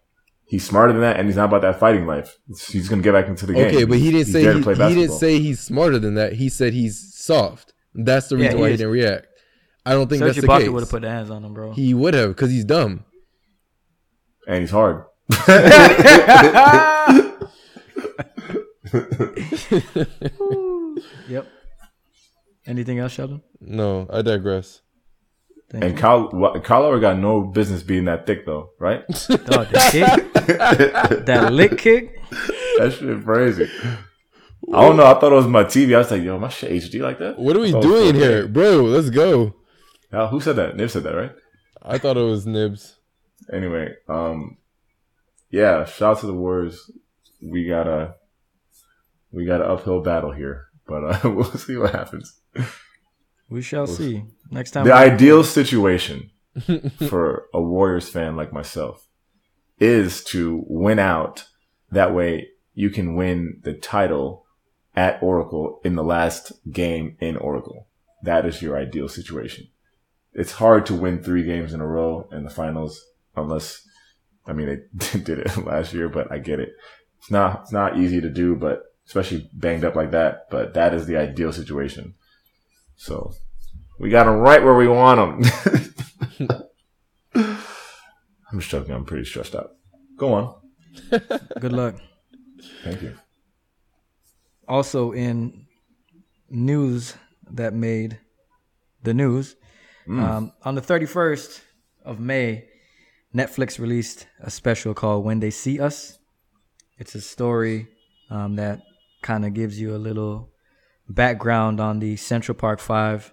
he's 0.53 0.65
smarter 0.67 0.93
than 0.93 1.01
that, 1.01 1.17
and 1.19 1.27
he's 1.27 1.37
not 1.37 1.47
about 1.47 1.63
that 1.63 1.81
fighting 1.81 2.07
life. 2.07 2.37
He's 2.69 2.87
gonna 2.89 3.01
get 3.03 3.13
back 3.13 3.27
into 3.27 3.47
the 3.47 3.55
game. 3.55 3.67
okay, 3.69 3.85
but 3.85 3.97
he 3.97 4.11
didn't 4.13 4.27
he's 4.27 4.33
say 4.33 4.55
he, 4.55 4.63
play 4.63 4.75
he 4.75 4.95
didn't 4.95 5.17
say 5.19 5.39
he's 5.41 5.59
smarter 5.61 5.99
than 5.99 6.15
that. 6.17 6.35
He 6.35 6.51
said 6.51 6.75
he's 6.75 7.15
soft. 7.17 7.73
That's 7.95 8.29
the 8.29 8.37
Yeah, 8.37 8.43
reason 8.45 8.57
he 8.59 8.63
why 8.63 8.71
he 8.71 8.77
didn't 8.77 8.93
react. 8.93 9.27
I 9.87 9.93
don't 9.95 10.09
think 10.09 10.21
Serge 10.21 10.37
that's 10.37 10.47
the 10.47 10.53
Ibaka 10.53 10.69
would 10.73 10.81
have 10.83 10.91
put 10.91 11.01
the 11.03 11.09
hands 11.11 11.31
on 11.31 11.43
him, 11.45 11.55
bro. 11.55 11.73
he 11.73 11.95
would 11.95 12.13
have 12.15 12.29
because 12.31 12.51
he's 12.51 12.65
dumb. 12.65 13.05
and 14.47 14.61
he's 14.61 14.71
hard. 14.71 15.05
yep. 21.29 21.47
Anything 22.67 22.99
else, 22.99 23.13
Sheldon? 23.13 23.43
No, 23.61 24.07
I 24.11 24.23
digress. 24.23 24.82
Thank 25.73 25.85
and 25.85 25.95
you. 25.95 25.99
Kyle, 25.99 26.29
wha- 26.33 26.61
Kyle 26.61 27.01
got 27.01 27.19
no 27.19 27.41
business 27.45 27.83
being 27.83 28.05
that 28.05 28.27
thick 28.27 28.45
though, 28.45 28.73
right? 28.79 29.07
Dog, 29.09 29.69
the 29.69 29.89
kick, 29.91 31.25
that 31.25 31.49
lick 31.51 31.79
kick. 31.79 32.21
that 32.79 32.95
shit 32.99 33.25
crazy. 33.25 33.71
I 34.73 34.83
don't 34.83 34.99
know. 34.99 35.07
I 35.07 35.19
thought 35.19 35.33
it 35.33 35.37
was 35.37 35.47
my 35.47 35.65
TV. 35.65 35.95
I 35.95 35.99
was 35.99 36.11
like, 36.11 36.23
yo, 36.23 36.39
my 36.39 36.51
shit 36.51 36.71
HD 36.73 37.01
like 37.01 37.19
that. 37.19 37.39
What 37.39 37.57
are 37.57 37.61
we 37.61 37.71
I 37.71 37.73
thought 37.73 37.85
it 37.85 37.89
was 37.89 38.03
doing 38.03 38.15
4K. 38.15 38.19
here, 38.19 38.49
bro? 38.49 38.83
Let's 38.83 39.09
go. 39.09 39.55
Now, 40.13 40.27
who 40.27 40.41
said 40.41 40.57
that? 40.57 40.77
Nib 40.77 40.91
said 40.91 41.05
that, 41.05 41.15
right? 41.15 41.33
I 41.81 41.97
thought 41.97 42.19
it 42.19 42.23
was 42.23 42.47
Nibs. 42.47 42.97
Anyway, 43.51 43.95
um, 44.09 44.59
yeah. 45.51 45.87
Shout 45.87 46.17
out 46.17 46.21
to 46.21 46.27
the 46.27 46.35
Warriors. 46.35 46.91
We 47.43 47.67
got 47.67 47.89
a 47.89 48.15
we 49.33 49.47
got 49.47 49.63
an 49.63 49.71
uphill 49.71 50.03
battle 50.03 50.33
here, 50.33 50.67
but 50.87 51.03
uh, 51.03 51.31
we'll 51.31 51.45
see 51.45 51.77
what 51.77 51.95
happens. 51.95 52.41
We 53.49 53.63
shall 53.63 53.87
see. 53.87 54.25
Next 54.53 54.73
time. 54.73 54.85
The 54.85 54.93
ideal 54.93 55.45
situation 55.45 56.31
for 57.09 57.47
a 57.55 57.61
Warriors 57.61 58.09
fan 58.09 58.37
like 58.37 58.53
myself 58.53 59.09
is 59.79 60.23
to 60.25 60.63
win 60.69 60.99
out. 60.99 61.47
That 61.91 62.15
way 62.15 62.49
you 62.75 62.91
can 62.91 63.17
win 63.17 63.61
the 63.65 63.73
title 63.73 64.45
at 64.95 65.23
Oracle 65.23 65.81
in 65.85 65.95
the 65.95 66.05
last 66.05 66.53
game 66.71 67.17
in 67.19 67.37
Oracle. 67.39 67.89
That 68.23 68.45
is 68.45 68.61
your 68.61 68.77
ideal 68.79 69.09
situation. 69.09 69.69
It's 70.35 70.53
hard 70.53 70.85
to 70.87 70.95
win 70.95 71.23
three 71.23 71.45
games 71.45 71.73
in 71.73 71.81
a 71.81 71.87
row 71.87 72.29
in 72.31 72.45
the 72.45 72.51
finals 72.51 73.03
unless, 73.35 73.87
I 74.47 74.53
mean, 74.53 74.67
they 74.93 75.19
did 75.19 75.39
it 75.39 75.57
last 75.65 75.95
year, 75.95 76.11
but 76.11 76.31
I 76.31 76.39
get 76.39 76.61
it. 76.61 76.75
It's 77.19 77.31
not, 77.31 77.63
it's 77.63 77.73
not 77.73 77.99
easy 77.99 78.21
to 78.21 78.29
do, 78.29 78.55
but 78.55 78.83
especially 79.07 79.49
banged 79.55 79.85
up 79.85 79.95
like 79.95 80.11
that, 80.11 80.51
but 80.51 80.75
that 80.75 80.93
is 80.93 81.07
the 81.07 81.17
ideal 81.17 81.53
situation. 81.53 82.15
So 82.97 83.35
we 84.03 84.11
got 84.11 84.25
them 84.25 84.39
right 84.39 84.63
where 84.63 84.75
we 84.75 84.89
want 84.89 85.41
them. 85.41 86.61
I'm 88.51 88.59
just 88.59 88.69
joking. 88.69 88.93
I'm 88.95 89.05
pretty 89.05 89.25
stressed 89.25 89.55
out. 89.55 89.71
Go 90.19 90.35
on. 90.35 90.55
Good 91.61 91.73
luck. 91.73 91.95
Thank 92.83 93.01
you. 93.01 93.15
Also 94.67 95.13
in 95.13 95.67
news 96.51 97.15
that 97.53 97.75
made 97.75 98.19
the 99.05 99.15
news, 99.15 99.55
um, 100.09 100.53
on 100.65 100.75
the 100.75 100.81
31st 100.81 101.61
of 102.05 102.19
May, 102.19 102.67
Netflix 103.33 103.79
released 103.79 104.27
a 104.41 104.51
special 104.51 104.95
called 104.95 105.25
When 105.25 105.39
They 105.39 105.51
See 105.51 105.79
Us. 105.79 106.19
It's 106.99 107.15
a 107.15 107.21
story 107.21 107.87
um, 108.31 108.57
that 108.57 108.81
kind 109.23 109.47
of 109.47 109.55
gives 109.55 109.81
you 109.81 109.95
a 109.95 109.99
little 109.99 110.51
background 111.09 111.79
on 111.79 112.01
the 112.01 112.17
Central 112.17 112.57
Park 112.57 112.81
Five. 112.81 113.33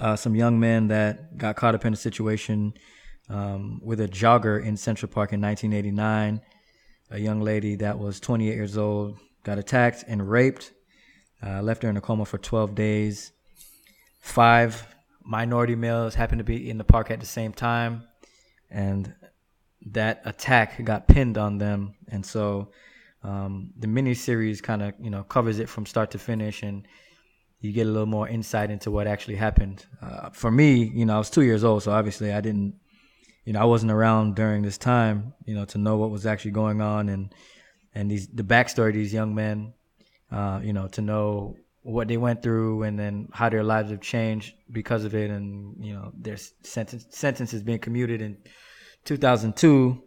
Uh, 0.00 0.16
some 0.16 0.34
young 0.34 0.58
men 0.58 0.88
that 0.88 1.36
got 1.36 1.56
caught 1.56 1.74
up 1.74 1.84
in 1.84 1.92
a 1.92 1.96
situation 1.96 2.72
um, 3.28 3.80
with 3.84 4.00
a 4.00 4.08
jogger 4.08 4.64
in 4.64 4.76
Central 4.76 5.10
Park 5.10 5.32
in 5.32 5.40
1989. 5.40 6.40
A 7.10 7.18
young 7.18 7.40
lady 7.40 7.76
that 7.76 7.98
was 7.98 8.18
28 8.18 8.54
years 8.54 8.78
old 8.78 9.18
got 9.44 9.58
attacked 9.58 10.04
and 10.08 10.28
raped, 10.28 10.72
uh, 11.44 11.60
left 11.60 11.82
her 11.82 11.90
in 11.90 11.96
a 11.96 12.00
coma 12.00 12.24
for 12.24 12.38
12 12.38 12.74
days. 12.74 13.32
Five 14.20 14.86
minority 15.22 15.74
males 15.74 16.14
happened 16.14 16.38
to 16.38 16.44
be 16.44 16.70
in 16.70 16.78
the 16.78 16.84
park 16.84 17.10
at 17.10 17.20
the 17.20 17.26
same 17.26 17.52
time, 17.52 18.04
and 18.70 19.14
that 19.92 20.22
attack 20.24 20.82
got 20.84 21.08
pinned 21.08 21.36
on 21.38 21.58
them. 21.58 21.94
And 22.08 22.24
so 22.24 22.70
um, 23.22 23.72
the 23.78 23.86
miniseries 23.86 24.62
kind 24.62 24.82
of 24.82 24.94
you 25.00 25.10
know 25.10 25.24
covers 25.24 25.58
it 25.58 25.68
from 25.68 25.86
start 25.86 26.10
to 26.12 26.18
finish, 26.18 26.62
and 26.62 26.86
you 27.60 27.72
get 27.72 27.86
a 27.86 27.90
little 27.90 28.06
more 28.06 28.28
insight 28.28 28.70
into 28.70 28.90
what 28.90 29.06
actually 29.06 29.36
happened. 29.36 29.84
Uh, 30.00 30.30
for 30.30 30.50
me, 30.50 30.84
you 30.94 31.04
know, 31.04 31.16
I 31.16 31.18
was 31.18 31.30
two 31.30 31.42
years 31.42 31.62
old, 31.62 31.82
so 31.82 31.92
obviously 31.92 32.32
I 32.32 32.40
didn't, 32.40 32.74
you 33.44 33.52
know, 33.52 33.60
I 33.60 33.64
wasn't 33.64 33.92
around 33.92 34.34
during 34.34 34.62
this 34.62 34.78
time, 34.78 35.34
you 35.44 35.54
know, 35.54 35.64
to 35.66 35.78
know 35.78 35.96
what 35.96 36.10
was 36.10 36.26
actually 36.26 36.52
going 36.52 36.80
on 36.80 37.08
and 37.08 37.34
and 37.94 38.10
these 38.10 38.28
the 38.28 38.44
backstory 38.44 38.88
of 38.88 38.94
these 38.94 39.12
young 39.12 39.34
men, 39.34 39.74
uh, 40.30 40.60
you 40.62 40.72
know, 40.72 40.88
to 40.88 41.02
know 41.02 41.56
what 41.82 42.08
they 42.08 42.16
went 42.16 42.42
through 42.42 42.82
and 42.82 42.98
then 42.98 43.28
how 43.32 43.48
their 43.48 43.64
lives 43.64 43.90
have 43.90 44.00
changed 44.00 44.54
because 44.70 45.04
of 45.04 45.14
it, 45.14 45.30
and 45.30 45.84
you 45.84 45.92
know, 45.92 46.12
their 46.14 46.36
sentence 46.62 47.06
sentences 47.10 47.62
being 47.62 47.78
commuted 47.78 48.22
in 48.22 48.36
2002. 49.04 50.02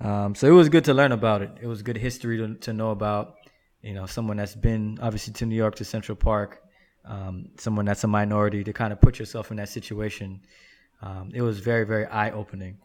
Um, 0.00 0.34
so 0.34 0.46
it 0.46 0.50
was 0.50 0.68
good 0.68 0.84
to 0.84 0.94
learn 0.94 1.12
about 1.12 1.42
it. 1.42 1.50
It 1.60 1.66
was 1.66 1.82
good 1.82 1.96
history 1.96 2.36
to, 2.38 2.54
to 2.54 2.72
know 2.72 2.90
about, 2.90 3.34
you 3.82 3.94
know, 3.94 4.04
someone 4.04 4.36
that's 4.36 4.54
been 4.54 4.98
obviously 5.00 5.32
to 5.34 5.46
New 5.46 5.56
York 5.56 5.76
to 5.76 5.84
Central 5.84 6.16
Park, 6.16 6.60
um, 7.06 7.50
someone 7.58 7.84
that's 7.84 8.04
a 8.04 8.08
minority 8.08 8.64
to 8.64 8.72
kind 8.72 8.92
of 8.92 9.00
put 9.00 9.18
yourself 9.18 9.50
in 9.50 9.56
that 9.58 9.68
situation. 9.68 10.40
Um, 11.02 11.30
it 11.34 11.42
was 11.42 11.60
very, 11.60 11.84
very 11.84 12.06
eye 12.06 12.30
opening. 12.30 12.78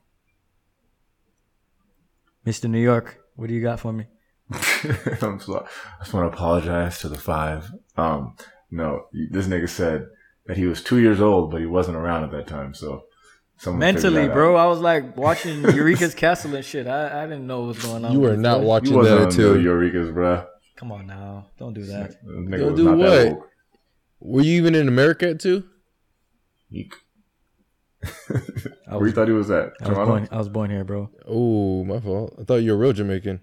Mr. 2.46 2.70
New 2.70 2.82
York, 2.82 3.20
what 3.36 3.48
do 3.48 3.54
you 3.54 3.62
got 3.62 3.80
for 3.80 3.94
me? 3.94 4.06
I'm 5.22 5.40
so, 5.40 5.66
I 6.00 6.04
just 6.04 6.14
want 6.14 6.30
to 6.30 6.36
apologize 6.36 7.00
to 7.00 7.10
the 7.10 7.18
five. 7.18 7.72
Um, 7.98 8.36
no, 8.70 9.06
this 9.30 9.48
nigga 9.48 9.70
said 9.70 10.08
that 10.46 10.58
he 10.58 10.66
was 10.66 10.84
two 10.84 11.00
years 11.00 11.22
old, 11.22 11.52
but 11.52 11.62
he 11.62 11.68
wasn't 11.68 11.98
around 11.98 12.24
at 12.24 12.32
that 12.32 12.48
time. 12.48 12.74
So, 12.74 13.04
someone 13.58 13.80
Mentally, 13.80 14.28
bro, 14.28 14.58
out. 14.58 14.64
I 14.64 14.66
was 14.68 14.80
like 14.80 15.16
watching 15.16 15.62
Eureka's 15.76 16.16
Castle 16.16 16.56
and 16.56 16.66
shit. 16.66 16.88
I, 16.88 17.24
I 17.24 17.28
didn't 17.28 17.48
know 17.48 17.62
what 17.62 17.68
was 17.68 17.86
going 17.86 18.04
on. 18.04 18.12
You 18.12 18.20
were 18.20 18.36
not 18.36 18.58
boy. 18.58 18.62
You 18.62 18.68
watching 18.68 19.04
that 19.04 19.22
on 19.22 19.32
too. 19.32 19.62
Eureka's, 19.62 20.12
bro. 20.12 20.46
Come 20.76 20.92
on 20.92 21.06
now, 21.06 21.46
don't 21.60 21.74
do 21.74 21.84
that. 21.86 22.16
Don't 22.26 22.76
do 22.76 22.84
not 22.84 22.98
what? 22.98 23.51
That 24.22 24.26
woke. 24.28 24.36
Were 24.36 24.42
you 24.42 24.54
even 24.58 24.76
in 24.76 24.88
America 24.88 25.36
too? 25.36 25.64
Yeek. 26.70 26.94
I 28.04 28.10
Where 28.90 29.00
was, 29.00 29.10
you 29.10 29.16
thought 29.16 29.28
he 29.28 29.34
was 29.34 29.52
at? 29.52 29.74
I 29.82 29.90
was 29.90 29.98
born. 29.98 30.28
I 30.32 30.38
was 30.38 30.50
born 30.50 30.72
here, 30.72 30.84
bro. 30.84 31.10
Oh, 31.28 31.84
my 31.84 32.00
fault. 32.00 32.36
I 32.40 32.44
thought 32.44 32.56
you 32.58 32.72
were 32.72 32.78
real 32.78 32.94
Jamaican. 32.94 33.42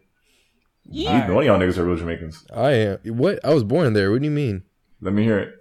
You, 0.90 1.08
One 1.10 1.38
of 1.38 1.44
y'all 1.44 1.58
niggas 1.58 1.76
are 1.78 1.84
real 1.84 1.96
Jamaicans. 1.96 2.46
I 2.54 2.70
am. 2.72 2.98
What? 3.04 3.44
I 3.44 3.52
was 3.52 3.62
born 3.62 3.92
there. 3.92 4.10
What 4.10 4.20
do 4.20 4.24
you 4.24 4.30
mean? 4.30 4.62
Let 5.00 5.12
me 5.12 5.22
hear 5.22 5.38
it. 5.38 5.54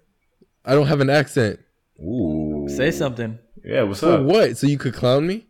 I 0.66 0.74
don't 0.74 0.88
have 0.88 1.02
an 1.02 1.10
accent. 1.10 1.60
Ooh. 2.00 2.66
Say 2.70 2.92
something. 2.92 3.38
Yeah, 3.64 3.84
what's 3.84 4.00
So 4.00 4.22
up? 4.22 4.26
what? 4.26 4.58
So 4.58 4.68
you 4.68 4.78
could 4.78 4.94
clown 4.94 5.28
me? 5.28 5.46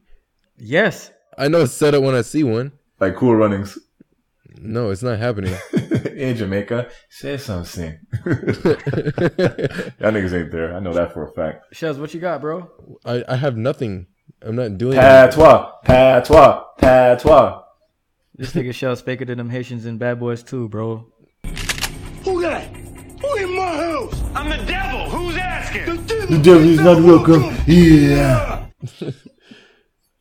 Yes. 0.57 1.11
I 1.37 1.47
know 1.47 1.61
it's 1.61 1.73
set 1.73 1.93
up 1.93 2.03
when 2.03 2.15
I 2.15 2.21
see 2.23 2.43
one. 2.43 2.71
Like 2.99 3.15
cool 3.15 3.35
runnings. 3.35 3.77
No, 4.59 4.89
it's 4.89 5.03
not 5.03 5.19
happening. 5.19 5.55
In 6.15 6.35
Jamaica, 6.35 6.89
say 7.09 7.37
something. 7.37 7.99
Y'all 8.25 8.33
niggas 10.11 10.33
ain't 10.33 10.51
there. 10.51 10.75
I 10.75 10.79
know 10.79 10.93
that 10.93 11.13
for 11.13 11.27
a 11.27 11.31
fact. 11.33 11.75
Shells, 11.75 11.99
what 11.99 12.13
you 12.13 12.19
got, 12.19 12.41
bro? 12.41 12.69
I, 13.05 13.23
I 13.27 13.35
have 13.35 13.55
nothing. 13.55 14.07
I'm 14.41 14.55
not 14.55 14.77
doing. 14.77 14.97
Patois, 14.97 15.71
patois, 15.83 16.63
patois. 16.77 17.61
This 18.35 18.53
nigga 18.53 18.73
Shells 18.73 19.01
faker 19.01 19.25
than 19.25 19.37
them 19.37 19.49
Haitians 19.49 19.85
and 19.85 19.97
Bad 19.99 20.19
Boys 20.19 20.43
too, 20.43 20.69
bro. 20.69 21.05
Who 22.23 22.41
that? 22.41 22.67
Who 23.21 23.35
in 23.35 23.55
my 23.55 23.75
house? 23.75 24.21
I'm 24.35 24.49
the 24.49 24.63
devil. 24.65 25.09
Who's 25.09 25.37
asking? 25.37 25.85
The 25.85 26.01
devil, 26.03 26.27
The 26.27 26.43
devil 26.43 26.69
is 26.69 26.79
not 26.79 27.03
welcome. 27.03 27.55
Yeah. 27.65 28.67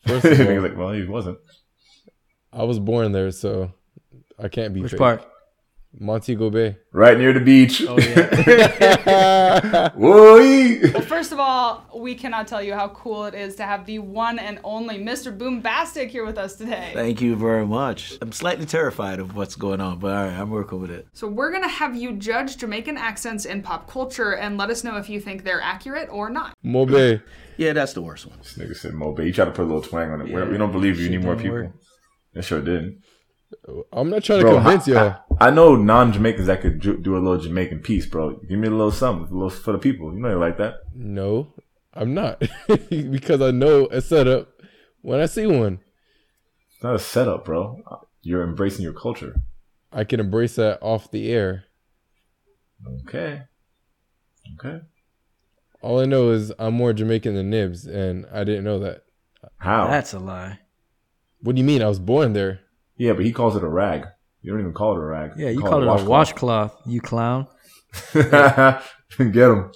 First 0.07 0.25
of 0.25 0.38
Niggas 0.38 0.57
all, 0.57 0.62
like, 0.62 0.77
well, 0.77 0.92
he 0.92 1.05
wasn't. 1.05 1.38
I 2.53 2.62
was 2.62 2.79
born 2.79 3.12
there, 3.12 3.31
so 3.33 3.72
I 4.38 4.49
can't 4.49 4.75
be 4.75 4.81
Which 4.83 4.92
fake. 4.92 4.99
part? 4.99 5.25
Montego 5.99 6.51
Bay. 6.51 6.77
Right 6.92 7.16
near 7.16 7.33
the 7.33 7.40
beach. 7.40 7.83
Oh 7.88 7.99
yeah. 9.07 9.90
Whoa. 9.94 10.37
Well, 10.92 11.01
first 11.03 11.33
of 11.33 11.40
all, 11.40 11.87
we 11.96 12.14
cannot 12.14 12.46
tell 12.46 12.62
you 12.62 12.75
how 12.75 12.88
cool 12.88 13.25
it 13.25 13.35
is 13.35 13.57
to 13.57 13.62
have 13.62 13.87
the 13.87 13.99
one 14.01 14.38
and 14.38 14.59
only 14.62 14.99
Mr. 14.99 15.35
Boombastic 15.37 16.09
here 16.09 16.27
with 16.27 16.37
us 16.37 16.57
today. 16.57 16.90
Thank 16.92 17.22
you 17.22 17.35
very 17.35 17.66
much. 17.66 18.18
I'm 18.20 18.33
slightly 18.33 18.66
terrified 18.66 19.20
of 19.20 19.37
what's 19.37 19.55
going 19.57 19.81
on, 19.81 19.99
but 19.99 20.12
all 20.14 20.25
right, 20.25 20.35
I'm 20.38 20.51
working 20.51 20.81
with 20.81 20.90
it. 20.90 21.07
So 21.14 21.29
we're 21.29 21.51
gonna 21.51 21.66
have 21.68 21.96
you 21.96 22.12
judge 22.14 22.59
Jamaican 22.59 22.99
accents 22.99 23.46
in 23.46 23.62
pop 23.62 23.88
culture 23.90 24.35
and 24.37 24.59
let 24.59 24.68
us 24.68 24.85
know 24.85 24.99
if 24.99 25.09
you 25.09 25.18
think 25.18 25.44
they're 25.44 25.62
accurate 25.62 26.09
or 26.11 26.29
not. 26.29 26.55
Mobe. 26.62 27.22
Yeah, 27.57 27.72
that's 27.72 27.94
the 27.94 28.03
worst 28.03 28.27
one. 28.27 28.37
This 28.38 28.59
nigga 28.59 28.77
said 28.77 28.92
Mobe. 28.92 29.25
You 29.25 29.33
tried 29.33 29.46
to 29.46 29.51
put 29.53 29.62
a 29.62 29.64
little 29.64 29.81
twang 29.81 30.11
on 30.11 30.20
it. 30.20 30.27
We- 30.27 30.42
we 30.53 30.59
don't 30.59 30.72
believe 30.72 30.99
you. 30.99 31.05
You 31.05 31.11
need 31.11 31.25
more 31.25 31.37
people. 31.37 31.53
work. 31.53 31.72
It 32.35 32.42
sure 32.44 32.61
did. 32.61 32.99
I'm 33.93 34.11
not 34.11 34.23
trying 34.23 34.45
to 34.45 34.53
convince 34.53 34.89
I, 34.89 34.93
y'all. 34.93 35.17
I, 35.41 35.49
I 35.49 35.51
know 35.51 35.75
non-Jamaicans 35.77 36.47
that 36.47 36.61
could 36.61 36.81
ju- 36.81 36.99
do 36.99 37.17
a 37.17 37.19
little 37.19 37.39
Jamaican 37.39 37.81
piece, 37.81 38.07
bro. 38.07 38.37
Give 38.49 38.59
me 38.59 38.69
a 38.69 38.71
little 38.71 38.93
something, 38.93 39.29
a 39.29 39.35
little 39.35 39.51
for 39.51 39.73
the 39.73 39.79
people. 39.79 40.13
You 40.13 40.21
know 40.21 40.31
you 40.31 40.39
like 40.39 40.59
that. 40.59 40.77
No, 40.95 41.55
I'm 41.93 42.15
not. 42.15 42.43
because 42.91 43.41
I 43.41 43.51
know 43.51 43.87
a 43.91 44.01
setup 44.01 44.49
when 45.03 45.21
I 45.21 45.27
see 45.27 45.47
one. 45.47 45.81
It's 46.73 46.83
not 46.83 46.95
a 46.95 47.01
setup, 47.01 47.45
bro. 47.45 47.83
You're 48.23 48.45
embracing 48.45 48.83
your 48.83 48.93
culture. 48.93 49.41
I 49.93 50.05
can 50.05 50.21
embrace 50.21 50.57
that 50.57 50.79
off 50.83 51.11
the 51.11 51.33
air. 51.33 51.65
Okay. 53.05 53.43
Okay. 54.55 54.81
All 55.81 56.01
I 56.01 56.05
know 56.05 56.31
is 56.31 56.53
I'm 56.59 56.75
more 56.75 56.93
Jamaican 56.93 57.35
than 57.35 57.51
Nibs, 57.51 57.87
and 57.87 58.27
I 58.33 58.45
didn't 58.45 58.65
know 58.65 58.79
that. 58.81 59.05
How? 59.59 59.87
That's 59.87 60.13
a 60.13 60.19
lie. 60.19 60.61
What 61.41 61.55
do 61.55 61.61
you 61.61 61.67
mean? 61.67 61.83
I 61.83 61.89
was 61.89 61.99
born 61.99 62.33
there. 62.33 62.61
Yeah, 62.97 63.13
but 63.13 63.25
he 63.25 63.33
calls 63.33 63.57
it 63.57 63.63
a 63.63 63.69
rag. 63.69 64.07
You 64.43 64.53
don't 64.53 64.61
even 64.61 64.73
call 64.73 64.93
it 64.93 64.99
a 64.99 65.05
rag. 65.05 65.33
Yeah, 65.37 65.49
you 65.51 65.61
call 65.61 65.83
it 65.83 65.87
a 65.87 66.05
washcloth, 66.05 66.75
you 66.87 67.01
clown. 67.01 67.47
Get 68.13 68.81
him. 69.19 69.73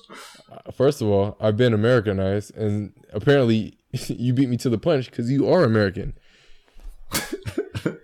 First 0.75 1.01
of 1.01 1.09
all, 1.09 1.37
I've 1.41 1.57
been 1.57 1.73
Americanized, 1.73 2.57
and 2.57 2.93
apparently 3.13 3.79
you 3.93 4.33
beat 4.35 4.49
me 4.49 4.57
to 4.59 4.69
the 4.71 4.79
punch 4.79 5.11
because 5.11 5.31
you 5.31 5.49
are 5.51 5.65
American. 5.65 6.15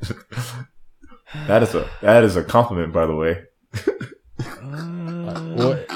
That 1.48 1.62
is 1.62 1.74
a 1.74 1.88
that 2.02 2.24
is 2.24 2.34
a 2.36 2.42
compliment, 2.42 2.92
by 2.92 3.04
the 3.06 3.14
way. 3.14 3.42
Well, 4.62 5.72
it- 5.72 5.90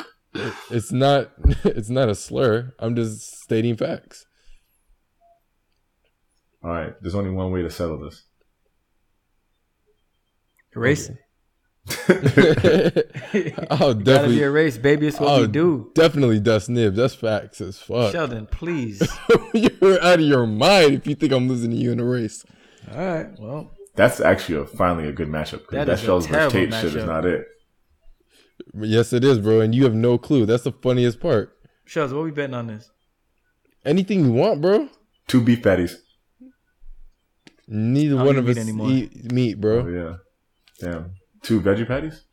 it's 0.70 0.92
not. 0.92 1.30
It's 1.64 1.88
not 1.90 2.08
a 2.08 2.14
slur. 2.14 2.72
I'm 2.78 2.94
just 2.94 3.40
stating 3.42 3.76
facts. 3.76 4.26
All 6.62 6.70
right, 6.70 6.92
there's 7.00 7.14
only 7.14 7.30
one 7.30 7.50
way 7.52 7.62
to 7.62 7.70
settle 7.70 7.98
this. 7.98 8.24
Race. 10.74 11.10
I'll 11.88 11.96
oh, 13.70 13.94
Gotta 13.94 13.94
be 13.94 14.04
definitely, 14.04 14.42
erased, 14.42 14.82
baby. 14.82 15.08
It's 15.08 15.18
what 15.18 15.30
I'll 15.30 15.38
we 15.38 15.44
oh, 15.44 15.46
do. 15.48 15.90
definitely 15.94 16.38
dust 16.40 16.68
nibs. 16.68 16.96
That's 16.96 17.14
facts 17.14 17.60
as 17.60 17.78
fuck. 17.78 18.12
Sheldon, 18.12 18.46
please. 18.46 19.02
You're 19.54 20.00
out 20.02 20.20
of 20.20 20.24
your 20.24 20.46
mind 20.46 20.94
if 20.94 21.06
you 21.06 21.14
think 21.14 21.32
I'm 21.32 21.48
losing 21.48 21.70
to 21.70 21.76
you 21.76 21.92
in 21.92 22.00
a 22.00 22.04
race. 22.04 22.44
All 22.92 22.98
right. 22.98 23.28
Well, 23.38 23.70
That's 23.96 24.20
actually 24.20 24.58
a, 24.58 24.66
finally 24.66 25.08
a 25.08 25.12
good 25.12 25.28
matchup. 25.28 25.68
That 25.70 25.86
That, 25.86 25.94
is 25.94 26.02
a 26.02 26.06
shows 26.06 26.26
versus 26.26 26.52
terrible 26.52 26.72
Tate 26.72 26.82
shit 26.82 26.96
is 26.96 27.04
not 27.04 27.24
it. 27.24 27.46
Yes, 28.74 29.12
it 29.12 29.24
is, 29.24 29.38
bro, 29.38 29.60
and 29.60 29.74
you 29.74 29.84
have 29.84 29.94
no 29.94 30.18
clue. 30.18 30.46
That's 30.46 30.64
the 30.64 30.72
funniest 30.72 31.18
part. 31.18 31.56
Shells, 31.86 32.12
what 32.12 32.24
we 32.24 32.30
betting 32.30 32.54
on 32.54 32.66
this? 32.68 32.90
Anything 33.84 34.24
you 34.26 34.32
want, 34.32 34.60
bro. 34.60 34.88
Two 35.26 35.40
beef 35.40 35.62
patties. 35.62 35.96
Neither 37.66 38.16
one 38.16 38.36
of 38.36 38.48
us 38.48 38.58
anymore. 38.58 38.90
eat 38.90 39.32
meat, 39.32 39.60
bro. 39.60 39.80
Oh 39.80 39.88
yeah. 39.88 40.16
Damn. 40.80 41.12
Two 41.42 41.60
veggie 41.60 41.86
patties? 41.86 42.24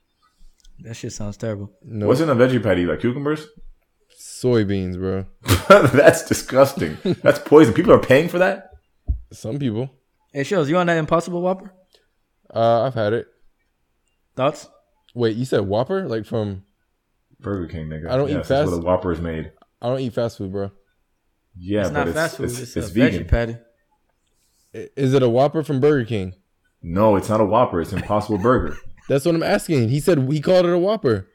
That 0.80 0.96
shit 0.96 1.12
sounds 1.14 1.38
terrible. 1.38 1.72
No 1.84 2.08
What's 2.08 2.22
in 2.22 2.30
a 2.30 2.36
veggie 2.36 2.62
patty? 2.62 2.86
Like 2.86 3.00
cucumbers? 3.02 3.48
soybeans, 4.20 4.98
bro. 4.98 5.26
That's 5.92 6.26
disgusting. 6.26 6.98
That's 7.24 7.40
poison. 7.40 7.74
People 7.74 7.94
are 7.94 8.00
paying 8.00 8.30
for 8.30 8.40
that? 8.40 8.72
Some 9.32 9.58
people. 9.60 9.90
Hey, 10.34 10.44
Shells, 10.44 10.70
you 10.70 10.78
on 10.78 10.88
that 10.88 10.98
Impossible 10.98 11.42
Whopper? 11.42 11.74
Uh, 12.54 12.84
I've 12.84 12.94
had 12.94 13.14
it. 13.14 13.28
Thoughts? 14.36 14.68
Wait, 15.16 15.36
you 15.36 15.46
said 15.46 15.62
Whopper? 15.62 16.08
Like 16.08 16.26
from? 16.26 16.64
Burger 17.40 17.68
King, 17.68 17.88
nigga. 17.90 18.10
I 18.10 18.18
don't 18.18 18.30
eat 18.30 18.34
yes, 18.34 18.48
that's 18.48 18.70
fast- 18.70 18.72
what 18.72 18.84
a 18.84 18.86
Whopper 18.86 19.12
is 19.12 19.22
made. 19.22 19.52
I 19.82 19.90
don't 19.90 20.00
eat 20.00 20.14
fast 20.14 20.38
food, 20.38 20.52
bro. 20.52 20.72
Yeah, 21.60 21.82
it's 21.82 21.90
but 21.90 21.94
not 21.94 22.08
it's, 22.08 22.16
fast 22.16 22.38
food. 22.38 22.46
It's, 22.46 22.60
It's, 22.60 22.78
it's 22.78 22.90
a 22.90 22.94
vegan. 22.94 23.24
veggie 23.24 23.28
patty. 23.28 23.58
Is 24.74 25.14
it 25.14 25.24
a 25.24 25.30
Whopper 25.30 25.64
from 25.64 25.80
Burger 25.80 26.06
King? 26.06 26.34
No, 26.90 27.16
it's 27.18 27.28
not 27.30 27.42
a 27.42 27.46
Whopper. 27.46 27.82
It's 27.82 27.92
Impossible 27.94 28.38
Burger. 28.38 28.78
That's 29.10 29.26
what 29.26 29.36
I'm 29.36 29.44
asking. 29.44 29.90
He 29.90 30.00
said 30.00 30.20
he 30.32 30.40
called 30.42 30.66
it 30.66 30.72
a 30.74 30.78
Whopper. 30.78 31.28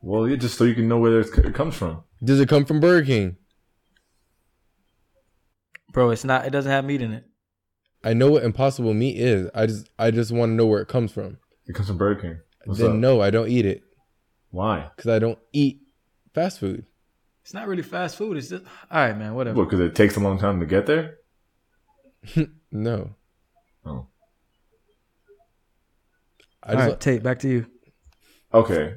Well, 0.00 0.28
yeah, 0.28 0.36
just 0.36 0.58
so 0.58 0.64
you 0.64 0.74
can 0.74 0.88
know 0.88 0.98
where 0.98 1.20
it's- 1.20 1.38
it 1.38 1.54
comes 1.54 1.74
from. 1.76 2.02
Does 2.22 2.40
it 2.40 2.48
come 2.48 2.64
from 2.64 2.80
Burger 2.80 3.06
King? 3.06 3.36
Bro, 5.92 6.10
it's 6.10 6.24
not. 6.24 6.46
It 6.46 6.50
doesn't 6.50 6.70
have 6.70 6.84
meat 6.84 7.00
in 7.02 7.12
it. 7.12 7.24
I 8.04 8.12
know 8.14 8.30
what 8.30 8.44
Impossible 8.44 8.94
Meat 8.94 9.18
is. 9.18 9.48
I 9.54 9.66
just 9.66 9.88
I 9.98 10.10
just 10.10 10.30
want 10.30 10.50
to 10.50 10.54
know 10.54 10.66
where 10.66 10.80
it 10.82 10.88
comes 10.88 11.12
from. 11.12 11.38
It 11.66 11.74
comes 11.74 11.88
from 11.88 11.98
Burger 11.98 12.20
King. 12.20 12.38
What's 12.64 12.80
then 12.80 12.90
up? 12.90 12.96
no, 12.96 13.20
I 13.20 13.30
don't 13.30 13.48
eat 13.48 13.66
it 13.66 13.82
Why? 14.50 14.88
because 14.94 15.10
I 15.10 15.18
don't 15.18 15.38
eat 15.52 15.80
fast 16.34 16.60
food. 16.60 16.84
It's 17.42 17.54
not 17.54 17.66
really 17.66 17.82
fast 17.82 18.16
food. 18.16 18.36
It's 18.36 18.48
just 18.48 18.64
all 18.90 19.00
right, 19.00 19.16
man. 19.16 19.34
Whatever. 19.34 19.56
What? 19.58 19.64
Because 19.70 19.80
it 19.80 19.94
takes 19.94 20.16
a 20.16 20.20
long 20.20 20.38
time 20.38 20.60
to 20.60 20.66
get 20.66 20.86
there. 20.86 21.16
No, 22.70 23.14
Oh, 23.86 24.06
I 26.68 26.72
all 26.72 26.78
just 26.78 26.88
right, 26.90 27.00
Tate, 27.00 27.22
back 27.22 27.38
to 27.40 27.48
you. 27.48 27.66
okay. 28.52 28.94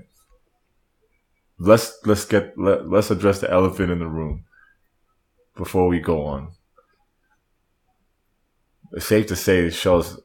Let's 1.59 1.99
let's 2.05 2.25
get 2.25 2.57
let, 2.57 2.89
let's 2.89 3.11
address 3.11 3.39
the 3.39 3.51
elephant 3.51 3.91
in 3.91 3.99
the 3.99 4.07
room 4.07 4.45
before 5.55 5.87
we 5.87 5.99
go 5.99 6.25
on. 6.25 6.53
It's 8.93 9.05
safe 9.05 9.27
to 9.27 9.35
say 9.35 9.59
it 9.59 9.71
shows 9.71 10.19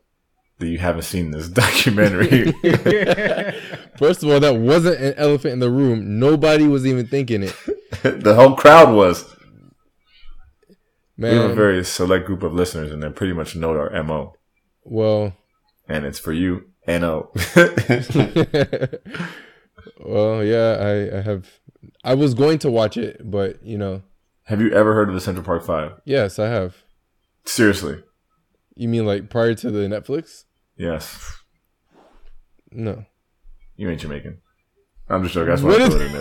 that 0.58 0.66
you 0.66 0.78
haven't 0.78 1.02
seen 1.02 1.30
this 1.30 1.48
documentary. 1.64 2.52
first 3.98 4.22
of 4.22 4.30
all, 4.30 4.40
that 4.40 4.56
wasn't 4.58 5.00
an 5.00 5.14
elephant 5.16 5.52
in 5.52 5.58
the 5.58 5.70
room. 5.70 6.18
Nobody 6.18 6.66
was 6.66 6.86
even 6.86 7.06
thinking 7.06 7.42
it. 7.42 7.56
the 8.02 8.34
whole 8.34 8.56
crowd 8.56 8.94
was. 8.94 9.24
We 11.18 11.28
have 11.28 11.50
a 11.50 11.54
very 11.54 11.82
select 11.84 12.26
group 12.26 12.42
of 12.42 12.52
listeners, 12.52 12.92
and 12.92 13.02
they 13.02 13.08
pretty 13.08 13.32
much 13.32 13.56
know 13.56 13.70
our 13.70 14.02
mo, 14.02 14.34
well, 14.84 15.34
and 15.88 16.04
it's 16.04 16.18
for 16.18 16.32
you. 16.32 16.68
No. 16.86 17.30
Uh, 17.54 18.86
well, 20.04 20.42
yeah, 20.44 20.76
I, 20.80 21.18
I 21.18 21.20
have. 21.22 21.60
I 22.04 22.14
was 22.14 22.34
going 22.34 22.58
to 22.60 22.70
watch 22.70 22.96
it, 22.96 23.20
but 23.28 23.60
you 23.64 23.76
know, 23.78 24.02
have 24.44 24.60
you 24.60 24.70
ever 24.72 24.94
heard 24.94 25.08
of 25.08 25.14
the 25.14 25.20
Central 25.20 25.44
Park 25.44 25.64
Five? 25.64 26.00
yes, 26.04 26.38
I 26.38 26.48
have. 26.48 26.76
Seriously, 27.44 28.02
You 28.74 28.88
mean 28.88 29.04
like 29.06 29.28
prior 29.30 29.54
to 29.54 29.70
the 29.70 29.86
Netflix? 29.88 30.44
yes. 30.76 31.32
No. 32.72 33.04
You 33.76 33.88
ain't 33.90 34.00
Jamaican. 34.00 34.38
I'm 35.08 35.22
just 35.22 35.34
joking. 35.34 35.50
That's 35.50 35.62
What 35.62 35.78
why 35.78 35.84
I 35.84 35.86
is- 35.86 35.94
threw 35.94 36.04
it 36.04 36.10
in 36.10 36.16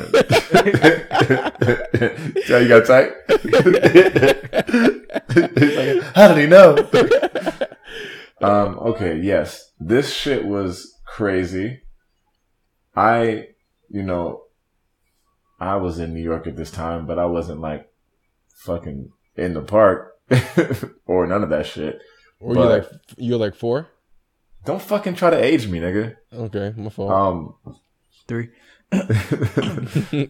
there. 2.02 2.18
Yeah, 2.48 2.60
you 2.60 2.68
got 2.68 2.86
tight. 2.86 3.12
How 6.16 6.28
did 6.34 6.38
he 6.38 6.46
know? 6.48 6.76
um. 8.42 8.78
Okay. 8.80 9.20
Yes. 9.20 9.72
This 9.80 10.14
shit 10.14 10.46
was 10.46 10.94
crazy. 11.06 11.82
I, 12.96 13.48
you 13.90 14.04
know, 14.04 14.44
I 15.60 15.76
was 15.78 16.00
in 16.00 16.14
New 16.14 16.24
York 16.24 16.48
at 16.48 16.56
this 16.56 16.72
time, 16.72 17.06
but 17.06 17.20
I 17.20 17.26
wasn't 17.26 17.60
like 17.62 17.92
fucking 18.56 19.12
in 19.36 19.54
the 19.54 19.62
park 19.62 20.14
or 21.06 21.28
none 21.28 21.44
of 21.44 21.50
that 21.50 21.66
shit. 21.66 22.00
Or 22.40 22.54
But- 22.54 22.62
you 22.62 22.70
like 22.70 22.86
you're 23.18 23.40
like 23.40 23.56
four? 23.56 23.88
Don't 24.66 24.82
fucking 24.82 25.14
try 25.16 25.30
to 25.30 25.44
age 25.44 25.68
me, 25.68 25.80
nigga. 25.80 26.16
Okay, 26.34 26.74
my 26.76 26.90
fault. 26.90 27.12
Um, 27.12 27.76
Three. 28.28 28.50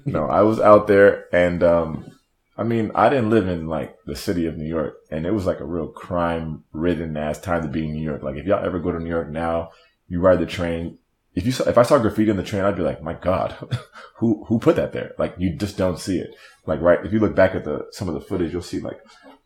no, 0.05 0.25
I 0.25 0.41
was 0.41 0.59
out 0.59 0.87
there 0.87 1.25
and 1.33 1.63
um 1.63 2.14
I 2.57 2.63
mean, 2.63 2.91
I 2.95 3.09
didn't 3.09 3.29
live 3.29 3.47
in 3.47 3.67
like 3.67 3.97
the 4.05 4.15
city 4.15 4.45
of 4.45 4.57
New 4.57 4.67
York 4.67 4.97
and 5.11 5.25
it 5.25 5.31
was 5.31 5.45
like 5.45 5.59
a 5.59 5.65
real 5.65 5.87
crime 5.87 6.63
ridden 6.71 7.17
ass 7.17 7.39
time 7.39 7.61
to 7.63 7.67
be 7.67 7.85
in 7.85 7.93
New 7.93 8.03
York. 8.03 8.23
Like 8.23 8.37
if 8.37 8.45
y'all 8.45 8.65
ever 8.65 8.79
go 8.79 8.91
to 8.91 8.99
New 8.99 9.09
York 9.09 9.29
now, 9.29 9.71
you 10.07 10.21
ride 10.21 10.39
the 10.39 10.45
train. 10.45 10.97
If 11.33 11.45
you 11.45 11.51
saw, 11.51 11.67
if 11.67 11.77
I 11.77 11.83
saw 11.83 11.97
graffiti 11.97 12.31
on 12.31 12.37
the 12.37 12.43
train, 12.43 12.63
I'd 12.63 12.77
be 12.77 12.83
like, 12.83 13.03
my 13.03 13.13
God, 13.13 13.55
who 14.17 14.45
who 14.45 14.59
put 14.59 14.77
that 14.77 14.93
there? 14.93 15.13
Like 15.17 15.35
you 15.37 15.55
just 15.55 15.77
don't 15.77 15.99
see 15.99 16.17
it. 16.17 16.33
Like 16.65 16.79
right, 16.79 17.05
if 17.05 17.11
you 17.11 17.19
look 17.19 17.35
back 17.35 17.55
at 17.55 17.65
the 17.65 17.87
some 17.91 18.07
of 18.07 18.13
the 18.13 18.21
footage, 18.21 18.53
you'll 18.53 18.61
see 18.61 18.79
like 18.79 18.99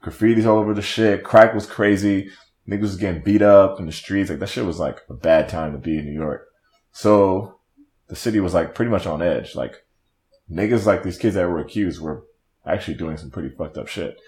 graffiti's 0.03 0.45
all 0.45 0.59
over 0.59 0.75
the 0.75 0.81
shit. 0.83 1.23
Crack 1.23 1.55
was 1.55 1.65
crazy. 1.65 2.29
Niggas 2.67 2.81
was 2.81 2.97
getting 2.97 3.23
beat 3.23 3.41
up 3.41 3.79
in 3.79 3.87
the 3.87 3.91
streets. 3.91 4.29
Like 4.29 4.39
that 4.39 4.49
shit 4.49 4.65
was 4.65 4.77
like 4.77 5.01
a 5.09 5.15
bad 5.15 5.49
time 5.49 5.71
to 5.71 5.79
be 5.79 5.97
in 5.97 6.05
New 6.05 6.13
York. 6.13 6.47
So 6.91 7.59
the 8.07 8.15
city 8.15 8.39
was 8.39 8.53
like 8.53 8.75
pretty 8.75 8.91
much 8.91 9.07
on 9.07 9.23
edge. 9.23 9.55
Like 9.55 9.73
niggas 10.51 10.85
like 10.85 11.01
these 11.01 11.17
kids 11.17 11.33
that 11.35 11.49
were 11.49 11.59
accused 11.59 11.99
were 11.99 12.23
actually 12.73 12.95
doing 12.95 13.17
some 13.17 13.31
pretty 13.31 13.49
fucked 13.49 13.77
up 13.77 13.87
shit. 13.87 14.19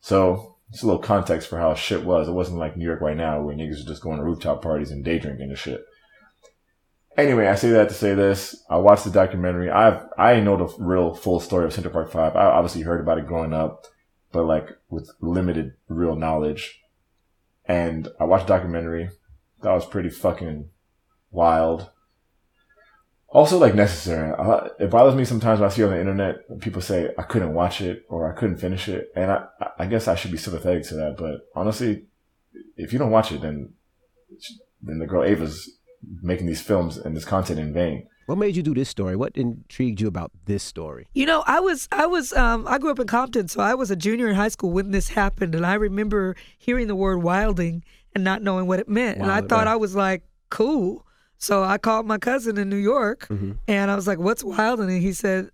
So 0.00 0.56
just 0.70 0.82
a 0.82 0.86
little 0.86 1.02
context 1.02 1.48
for 1.48 1.58
how 1.58 1.74
shit 1.74 2.04
was. 2.04 2.28
It 2.28 2.32
wasn't 2.32 2.58
like 2.58 2.76
New 2.76 2.84
York 2.84 3.00
right 3.00 3.16
now 3.16 3.40
where 3.40 3.54
niggas 3.54 3.82
are 3.82 3.88
just 3.88 4.02
going 4.02 4.18
to 4.18 4.24
rooftop 4.24 4.62
parties 4.62 4.90
and 4.90 5.04
day 5.04 5.18
drinking 5.18 5.48
and 5.48 5.58
shit. 5.58 5.84
Anyway, 7.16 7.48
I 7.48 7.56
say 7.56 7.70
that 7.70 7.88
to 7.88 7.94
say 7.94 8.14
this. 8.14 8.64
I 8.70 8.76
watched 8.76 9.04
the 9.04 9.10
documentary. 9.10 9.70
I've 9.70 10.02
I 10.16 10.38
know 10.40 10.56
the 10.56 10.74
real 10.78 11.14
full 11.14 11.40
story 11.40 11.64
of 11.64 11.72
Central 11.72 11.92
Park 11.92 12.12
Five. 12.12 12.36
I 12.36 12.44
obviously 12.44 12.82
heard 12.82 13.00
about 13.00 13.18
it 13.18 13.26
growing 13.26 13.52
up, 13.52 13.86
but 14.30 14.44
like 14.44 14.68
with 14.88 15.10
limited 15.20 15.74
real 15.88 16.14
knowledge. 16.14 16.80
And 17.64 18.08
I 18.20 18.24
watched 18.24 18.46
the 18.46 18.54
documentary. 18.54 19.10
That 19.62 19.72
was 19.72 19.84
pretty 19.84 20.10
fucking 20.10 20.68
wild 21.30 21.90
also 23.28 23.58
like 23.58 23.74
necessary. 23.74 24.34
It 24.78 24.90
bothers 24.90 25.14
me 25.14 25.24
sometimes 25.24 25.60
when 25.60 25.68
I 25.68 25.72
see 25.72 25.84
on 25.84 25.90
the 25.90 26.00
internet 26.00 26.60
people 26.60 26.80
say 26.80 27.10
I 27.18 27.22
couldn't 27.22 27.54
watch 27.54 27.80
it 27.80 28.04
or 28.08 28.30
I 28.30 28.38
couldn't 28.38 28.58
finish 28.58 28.88
it, 28.88 29.10
and 29.14 29.30
I 29.30 29.46
I 29.78 29.86
guess 29.86 30.08
I 30.08 30.14
should 30.14 30.32
be 30.32 30.38
sympathetic 30.38 30.84
to 30.84 30.94
that. 30.94 31.16
But 31.18 31.40
honestly, 31.54 32.06
if 32.76 32.92
you 32.92 32.98
don't 32.98 33.10
watch 33.10 33.32
it, 33.32 33.40
then 33.40 33.74
then 34.82 34.98
the 34.98 35.06
girl 35.06 35.24
Ava's 35.24 35.70
making 36.22 36.46
these 36.46 36.62
films 36.62 36.96
and 36.96 37.16
this 37.16 37.24
content 37.24 37.58
in 37.58 37.72
vain. 37.72 38.06
What 38.26 38.36
made 38.36 38.56
you 38.56 38.62
do 38.62 38.74
this 38.74 38.90
story? 38.90 39.16
What 39.16 39.36
intrigued 39.38 40.02
you 40.02 40.06
about 40.06 40.30
this 40.44 40.62
story? 40.62 41.08
You 41.14 41.24
know, 41.24 41.42
I 41.46 41.60
was 41.60 41.88
I 41.90 42.06
was 42.06 42.32
um 42.34 42.66
I 42.68 42.78
grew 42.78 42.90
up 42.90 43.00
in 43.00 43.06
Compton, 43.06 43.48
so 43.48 43.60
I 43.60 43.74
was 43.74 43.90
a 43.90 43.96
junior 43.96 44.28
in 44.28 44.34
high 44.34 44.48
school 44.48 44.70
when 44.70 44.90
this 44.90 45.08
happened, 45.08 45.54
and 45.54 45.64
I 45.64 45.74
remember 45.74 46.36
hearing 46.58 46.88
the 46.88 46.94
word 46.94 47.22
wilding 47.22 47.84
and 48.14 48.24
not 48.24 48.42
knowing 48.42 48.66
what 48.66 48.80
it 48.80 48.88
meant, 48.88 49.18
and 49.18 49.30
I 49.30 49.40
thought 49.40 49.66
right. 49.66 49.68
I 49.68 49.76
was 49.76 49.94
like 49.94 50.22
cool. 50.50 51.06
So 51.38 51.62
I 51.62 51.78
called 51.78 52.06
my 52.06 52.18
cousin 52.18 52.58
in 52.58 52.68
New 52.68 52.76
York, 52.76 53.28
mm-hmm. 53.28 53.52
and 53.68 53.90
I 53.90 53.96
was 53.96 54.06
like, 54.06 54.18
"What's 54.18 54.42
wilding?" 54.42 54.90
And 54.90 55.00
he 55.00 55.12
said, 55.12 55.50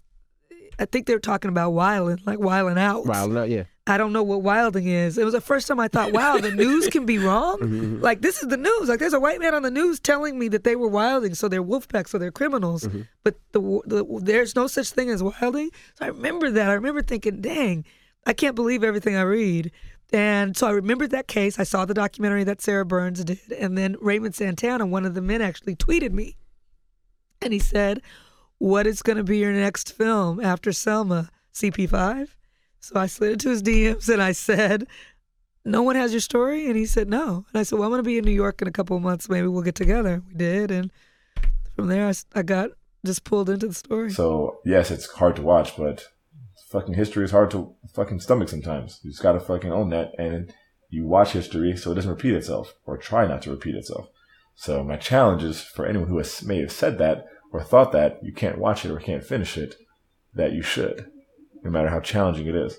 "I 0.78 0.86
think 0.86 1.06
they're 1.06 1.18
talking 1.18 1.50
about 1.50 1.70
wilding, 1.70 2.20
like 2.24 2.38
wilding 2.38 2.78
out." 2.78 3.06
Wilding 3.06 3.34
not 3.34 3.50
yeah. 3.50 3.64
I 3.86 3.98
don't 3.98 4.14
know 4.14 4.22
what 4.22 4.40
wilding 4.40 4.86
is. 4.86 5.18
It 5.18 5.24
was 5.24 5.34
the 5.34 5.42
first 5.42 5.68
time 5.68 5.78
I 5.78 5.88
thought, 5.88 6.12
wow, 6.12 6.38
the 6.38 6.50
news 6.54 6.88
can 6.88 7.04
be 7.04 7.18
wrong. 7.18 7.58
Mm-hmm, 7.58 7.80
mm-hmm. 7.80 8.00
Like 8.00 8.22
this 8.22 8.42
is 8.42 8.48
the 8.48 8.56
news. 8.56 8.88
Like 8.88 8.98
there's 8.98 9.12
a 9.12 9.20
white 9.20 9.40
man 9.40 9.54
on 9.54 9.62
the 9.62 9.70
news 9.70 10.00
telling 10.00 10.38
me 10.38 10.48
that 10.48 10.64
they 10.64 10.74
were 10.74 10.88
wilding, 10.88 11.34
so 11.34 11.48
they're 11.48 11.62
wolf 11.62 11.86
packs, 11.88 12.10
so 12.10 12.18
they're 12.18 12.32
criminals. 12.32 12.88
But 13.22 13.38
the, 13.52 13.60
the 13.84 14.20
there's 14.22 14.56
no 14.56 14.68
such 14.68 14.90
thing 14.90 15.10
as 15.10 15.22
wilding. 15.22 15.70
So 15.96 16.06
I 16.06 16.08
remember 16.08 16.50
that. 16.50 16.70
I 16.70 16.72
remember 16.72 17.02
thinking, 17.02 17.42
dang, 17.42 17.84
I 18.26 18.32
can't 18.32 18.54
believe 18.54 18.82
everything 18.82 19.16
I 19.16 19.22
read. 19.22 19.70
And 20.14 20.56
so 20.56 20.68
I 20.68 20.70
remembered 20.70 21.10
that 21.10 21.26
case. 21.26 21.58
I 21.58 21.64
saw 21.64 21.84
the 21.84 21.92
documentary 21.92 22.44
that 22.44 22.62
Sarah 22.62 22.84
Burns 22.84 23.24
did, 23.24 23.40
and 23.58 23.76
then 23.76 23.96
Raymond 24.00 24.36
Santana, 24.36 24.86
one 24.86 25.04
of 25.04 25.14
the 25.14 25.20
men, 25.20 25.42
actually 25.42 25.74
tweeted 25.74 26.12
me, 26.12 26.36
and 27.42 27.52
he 27.52 27.58
said, 27.58 28.00
"What 28.58 28.86
is 28.86 29.02
going 29.02 29.16
to 29.16 29.24
be 29.24 29.38
your 29.38 29.52
next 29.52 29.92
film 29.92 30.40
after 30.40 30.72
Selma? 30.72 31.30
CP5?" 31.52 32.28
So 32.84 33.00
I 33.00 33.06
slid 33.06 33.32
into 33.32 33.48
his 33.48 33.62
DMs 33.62 34.12
and 34.12 34.22
I 34.22 34.32
said, 34.32 34.86
No 35.64 35.82
one 35.82 35.96
has 35.96 36.12
your 36.12 36.20
story? 36.20 36.66
And 36.66 36.76
he 36.76 36.84
said, 36.84 37.08
No. 37.08 37.46
And 37.50 37.60
I 37.60 37.62
said, 37.62 37.78
Well, 37.78 37.86
I'm 37.86 37.92
going 37.92 38.00
to 38.00 38.06
be 38.06 38.18
in 38.18 38.26
New 38.26 38.30
York 38.30 38.60
in 38.60 38.68
a 38.68 38.72
couple 38.72 38.94
of 38.94 39.02
months. 39.02 39.30
Maybe 39.30 39.46
we'll 39.46 39.62
get 39.62 39.74
together. 39.74 40.22
We 40.28 40.34
did. 40.34 40.70
And 40.70 40.92
from 41.74 41.86
there, 41.86 42.06
I, 42.06 42.12
I 42.34 42.42
got 42.42 42.72
just 43.06 43.24
pulled 43.24 43.48
into 43.48 43.68
the 43.68 43.74
story. 43.74 44.10
So 44.12 44.60
yes, 44.66 44.90
it's 44.90 45.06
hard 45.06 45.34
to 45.36 45.42
watch, 45.42 45.78
but 45.78 46.08
fucking 46.68 46.92
history 46.92 47.24
is 47.24 47.30
hard 47.30 47.50
to 47.52 47.74
fucking 47.94 48.20
stomach 48.20 48.48
sometimes. 48.48 49.00
You 49.02 49.10
just 49.10 49.22
gotta 49.22 49.40
fucking 49.40 49.72
own 49.72 49.90
that, 49.90 50.12
and 50.18 50.52
you 50.90 51.06
watch 51.06 51.32
history 51.32 51.76
so 51.76 51.92
it 51.92 51.94
doesn't 51.94 52.10
repeat 52.10 52.34
itself, 52.34 52.74
or 52.84 52.96
try 52.96 53.26
not 53.26 53.42
to 53.42 53.50
repeat 53.50 53.74
itself. 53.74 54.08
So 54.54 54.84
my 54.84 54.96
challenge 54.96 55.42
is 55.42 55.60
for 55.60 55.86
anyone 55.86 56.08
who 56.08 56.18
has 56.18 56.42
may 56.42 56.60
have 56.60 56.72
said 56.72 56.98
that 56.98 57.26
or 57.52 57.62
thought 57.62 57.92
that 57.92 58.18
you 58.22 58.32
can't 58.32 58.58
watch 58.58 58.84
it 58.84 58.90
or 58.90 58.98
can't 58.98 59.24
finish 59.24 59.56
it, 59.56 59.76
that 60.34 60.52
you 60.52 60.62
should, 60.62 61.10
no 61.62 61.70
matter 61.70 61.88
how 61.88 62.00
challenging 62.00 62.46
it 62.46 62.54
is. 62.54 62.76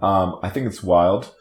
Um, 0.00 0.38
I 0.42 0.50
think 0.50 0.66
it's 0.66 0.82
wild. 0.82 1.34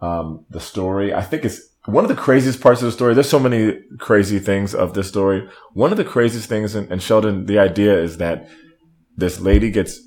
Um, 0.00 0.46
the 0.48 0.60
story, 0.60 1.12
I 1.12 1.22
think 1.22 1.44
it's 1.44 1.60
one 1.84 2.04
of 2.04 2.08
the 2.08 2.14
craziest 2.14 2.60
parts 2.60 2.80
of 2.80 2.86
the 2.86 2.92
story. 2.92 3.14
There's 3.14 3.28
so 3.28 3.38
many 3.38 3.80
crazy 3.98 4.38
things 4.38 4.74
of 4.74 4.94
this 4.94 5.08
story. 5.08 5.48
One 5.74 5.92
of 5.92 5.98
the 5.98 6.04
craziest 6.04 6.48
things, 6.48 6.74
and, 6.74 6.90
and 6.90 7.02
Sheldon, 7.02 7.46
the 7.46 7.58
idea 7.58 7.98
is 7.98 8.16
that 8.16 8.48
this 9.16 9.40
lady 9.40 9.70
gets 9.70 10.00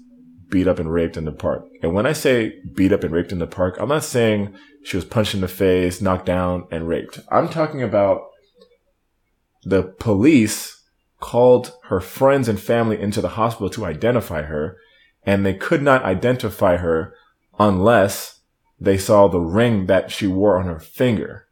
beat 0.53 0.67
up 0.67 0.77
and 0.77 0.93
raped 0.93 1.17
in 1.17 1.25
the 1.25 1.31
park. 1.31 1.65
And 1.81 1.95
when 1.95 2.05
I 2.05 2.13
say 2.13 2.59
beat 2.75 2.93
up 2.93 3.03
and 3.03 3.11
raped 3.11 3.31
in 3.31 3.39
the 3.39 3.47
park, 3.47 3.75
I'm 3.79 3.89
not 3.89 4.03
saying 4.03 4.53
she 4.83 4.95
was 4.95 5.03
punched 5.03 5.33
in 5.33 5.41
the 5.41 5.47
face, 5.47 5.99
knocked 5.99 6.27
down, 6.27 6.67
and 6.69 6.87
raped. 6.87 7.19
I'm 7.31 7.49
talking 7.49 7.81
about 7.81 8.27
the 9.63 9.81
police 9.81 10.79
called 11.19 11.73
her 11.85 11.99
friends 11.99 12.47
and 12.47 12.59
family 12.59 13.01
into 13.01 13.19
the 13.19 13.29
hospital 13.29 13.67
to 13.71 13.85
identify 13.85 14.43
her, 14.43 14.77
and 15.25 15.43
they 15.43 15.55
could 15.55 15.81
not 15.81 16.03
identify 16.03 16.77
her 16.77 17.15
unless 17.57 18.41
they 18.79 18.99
saw 18.99 19.27
the 19.27 19.39
ring 19.39 19.87
that 19.87 20.11
she 20.11 20.27
wore 20.27 20.59
on 20.59 20.67
her 20.67 20.79
finger. 20.79 21.47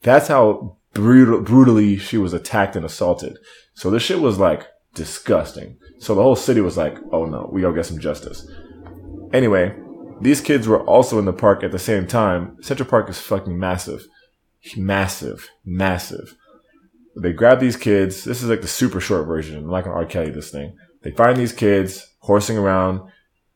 That's 0.00 0.28
how 0.28 0.78
brutal, 0.94 1.42
brutally 1.42 1.98
she 1.98 2.16
was 2.16 2.32
attacked 2.32 2.74
and 2.74 2.86
assaulted. 2.86 3.36
So 3.74 3.90
this 3.90 4.02
shit 4.02 4.20
was 4.20 4.38
like 4.38 4.66
disgusting. 4.94 5.76
So 5.98 6.14
the 6.14 6.22
whole 6.22 6.36
city 6.36 6.60
was 6.60 6.76
like, 6.76 6.96
oh 7.12 7.26
no, 7.26 7.48
we 7.52 7.62
gotta 7.62 7.74
get 7.74 7.86
some 7.86 8.00
justice. 8.00 8.48
Anyway, 9.32 9.74
these 10.20 10.40
kids 10.40 10.66
were 10.66 10.82
also 10.84 11.18
in 11.18 11.24
the 11.24 11.32
park 11.32 11.62
at 11.62 11.72
the 11.72 11.78
same 11.78 12.06
time. 12.06 12.56
Central 12.62 12.88
Park 12.88 13.08
is 13.08 13.18
fucking 13.18 13.58
massive. 13.58 14.06
Massive. 14.76 15.48
Massive. 15.64 16.36
They 17.16 17.32
grab 17.32 17.60
these 17.60 17.76
kids. 17.76 18.24
This 18.24 18.42
is 18.42 18.48
like 18.48 18.60
the 18.60 18.68
super 18.68 19.00
short 19.00 19.26
version. 19.26 19.56
I'm 19.56 19.70
not 19.70 19.84
gonna 19.84 19.96
R. 19.96 20.04
Kelly 20.04 20.30
this 20.30 20.50
thing. 20.50 20.76
They 21.02 21.10
find 21.10 21.36
these 21.36 21.52
kids 21.52 22.06
horsing 22.20 22.58
around, 22.58 23.00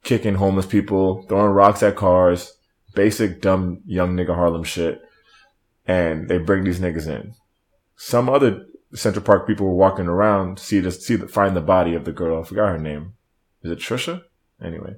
kicking 0.02 0.34
homeless 0.34 0.66
people, 0.66 1.24
throwing 1.28 1.52
rocks 1.52 1.82
at 1.82 1.96
cars, 1.96 2.56
basic 2.94 3.40
dumb 3.42 3.82
young 3.84 4.16
nigga 4.16 4.34
Harlem 4.34 4.64
shit. 4.64 5.00
And 5.86 6.28
they 6.28 6.38
bring 6.38 6.64
these 6.64 6.80
niggas 6.80 7.06
in. 7.06 7.34
Some 7.96 8.28
other 8.28 8.64
Central 8.94 9.24
Park 9.24 9.46
people 9.46 9.66
were 9.66 9.74
walking 9.74 10.06
around, 10.06 10.58
see 10.58 10.80
the, 10.80 10.90
see 10.90 11.16
the, 11.16 11.28
find 11.28 11.56
the 11.56 11.60
body 11.60 11.94
of 11.94 12.04
the 12.04 12.12
girl. 12.12 12.40
I 12.40 12.44
forgot 12.44 12.68
her 12.68 12.78
name. 12.78 13.14
Is 13.62 13.70
it 13.70 13.78
Trisha? 13.78 14.22
Anyway, 14.62 14.94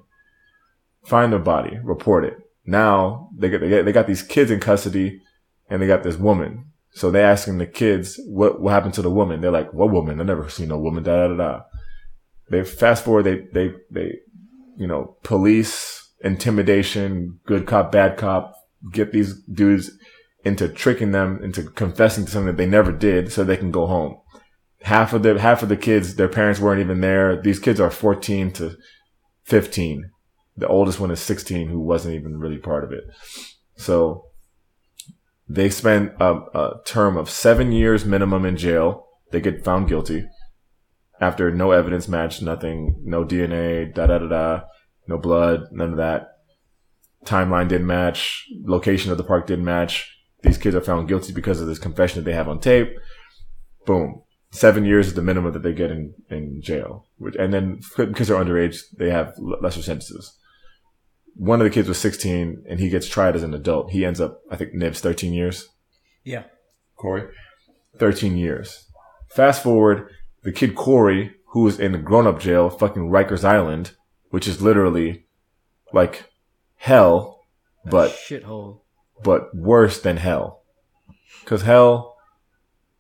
find 1.04 1.32
the 1.32 1.38
body, 1.38 1.78
report 1.82 2.24
it. 2.24 2.38
Now 2.64 3.30
they 3.36 3.48
get, 3.48 3.60
they 3.60 3.68
get, 3.68 3.84
they 3.84 3.92
got 3.92 4.06
these 4.06 4.22
kids 4.22 4.50
in 4.50 4.60
custody 4.60 5.20
and 5.68 5.80
they 5.80 5.86
got 5.86 6.02
this 6.02 6.16
woman. 6.16 6.72
So 6.92 7.10
they 7.10 7.22
asking 7.22 7.58
the 7.58 7.66
kids 7.66 8.18
what, 8.26 8.60
what 8.60 8.72
happened 8.72 8.94
to 8.94 9.02
the 9.02 9.10
woman. 9.10 9.40
They're 9.40 9.50
like, 9.50 9.72
what 9.72 9.90
woman? 9.90 10.20
I 10.20 10.24
never 10.24 10.48
seen 10.48 10.68
no 10.68 10.78
woman, 10.78 11.02
da, 11.02 11.16
da, 11.16 11.28
da, 11.28 11.36
da. 11.36 11.60
They 12.50 12.64
fast 12.64 13.04
forward, 13.04 13.24
they, 13.24 13.46
they, 13.52 13.74
they, 13.90 14.12
you 14.76 14.86
know, 14.86 15.16
police, 15.22 16.10
intimidation, 16.22 17.40
good 17.44 17.66
cop, 17.66 17.92
bad 17.92 18.16
cop, 18.16 18.54
get 18.92 19.12
these 19.12 19.40
dudes 19.42 19.90
into 20.46 20.68
tricking 20.68 21.10
them 21.10 21.42
into 21.42 21.64
confessing 21.64 22.24
to 22.24 22.30
something 22.30 22.46
that 22.46 22.56
they 22.56 22.66
never 22.66 22.92
did 22.92 23.32
so 23.32 23.42
they 23.42 23.56
can 23.56 23.72
go 23.72 23.86
home. 23.86 24.16
Half 24.82 25.12
of 25.12 25.24
the, 25.24 25.40
half 25.40 25.64
of 25.64 25.68
the 25.68 25.76
kids, 25.76 26.14
their 26.14 26.28
parents 26.28 26.60
weren't 26.60 26.80
even 26.80 27.00
there. 27.00 27.42
These 27.42 27.58
kids 27.58 27.80
are 27.80 27.90
14 27.90 28.52
to 28.52 28.76
15. 29.44 30.10
The 30.56 30.68
oldest 30.68 31.00
one 31.00 31.10
is 31.10 31.20
16 31.20 31.68
who 31.68 31.80
wasn't 31.80 32.14
even 32.14 32.38
really 32.38 32.58
part 32.58 32.84
of 32.84 32.92
it. 32.92 33.02
So 33.76 34.26
they 35.48 35.68
spend 35.68 36.12
a, 36.20 36.34
a 36.54 36.80
term 36.86 37.16
of 37.16 37.28
seven 37.28 37.72
years 37.72 38.04
minimum 38.04 38.46
in 38.46 38.56
jail. 38.56 39.08
They 39.32 39.40
get 39.40 39.64
found 39.64 39.88
guilty 39.88 40.26
after 41.20 41.50
no 41.50 41.72
evidence 41.72 42.08
matched, 42.08 42.42
nothing, 42.42 43.00
no 43.04 43.24
DNA, 43.24 43.92
da 43.92 44.06
da 44.06 44.18
da 44.18 44.28
da, 44.28 44.60
no 45.08 45.18
blood, 45.18 45.64
none 45.72 45.90
of 45.90 45.96
that. 45.96 46.28
Timeline 47.24 47.68
didn't 47.68 47.86
match, 47.86 48.46
location 48.62 49.10
of 49.10 49.18
the 49.18 49.24
park 49.24 49.46
didn't 49.48 49.64
match. 49.64 50.15
These 50.46 50.58
kids 50.58 50.76
are 50.76 50.80
found 50.80 51.08
guilty 51.08 51.32
because 51.32 51.60
of 51.60 51.66
this 51.66 51.78
confession 51.78 52.22
that 52.22 52.30
they 52.30 52.36
have 52.36 52.48
on 52.48 52.60
tape. 52.60 52.96
Boom. 53.84 54.22
Seven 54.50 54.84
years 54.84 55.08
is 55.08 55.14
the 55.14 55.22
minimum 55.22 55.52
that 55.52 55.62
they 55.62 55.72
get 55.72 55.90
in, 55.90 56.14
in 56.30 56.62
jail. 56.62 57.06
Which, 57.18 57.34
and 57.34 57.52
then 57.52 57.80
because 57.96 58.28
they're 58.28 58.36
underage, 58.36 58.78
they 58.96 59.10
have 59.10 59.34
l- 59.38 59.58
lesser 59.60 59.82
sentences. 59.82 60.38
One 61.34 61.60
of 61.60 61.64
the 61.64 61.70
kids 61.70 61.88
was 61.88 61.98
16 61.98 62.64
and 62.68 62.78
he 62.78 62.88
gets 62.88 63.08
tried 63.08 63.34
as 63.34 63.42
an 63.42 63.54
adult. 63.54 63.90
He 63.90 64.04
ends 64.04 64.20
up, 64.20 64.40
I 64.50 64.56
think, 64.56 64.72
Nibs 64.72 65.00
13 65.00 65.32
years. 65.32 65.68
Yeah. 66.24 66.44
Corey? 66.94 67.28
13 67.98 68.36
years. 68.36 68.86
Fast 69.28 69.62
forward, 69.62 70.08
the 70.42 70.52
kid 70.52 70.74
Corey, 70.74 71.34
who 71.48 71.62
was 71.62 71.80
in 71.80 71.94
a 71.94 71.98
grown 71.98 72.26
up 72.26 72.40
jail, 72.40 72.70
fucking 72.70 73.10
Rikers 73.10 73.44
Island, 73.44 73.92
which 74.30 74.46
is 74.46 74.62
literally 74.62 75.26
like 75.92 76.30
hell, 76.76 77.40
but 77.84 78.12
Shithole. 78.12 78.80
But 79.22 79.54
worse 79.54 80.00
than 80.00 80.16
hell. 80.16 80.62
Cause 81.44 81.62
hell, 81.62 82.16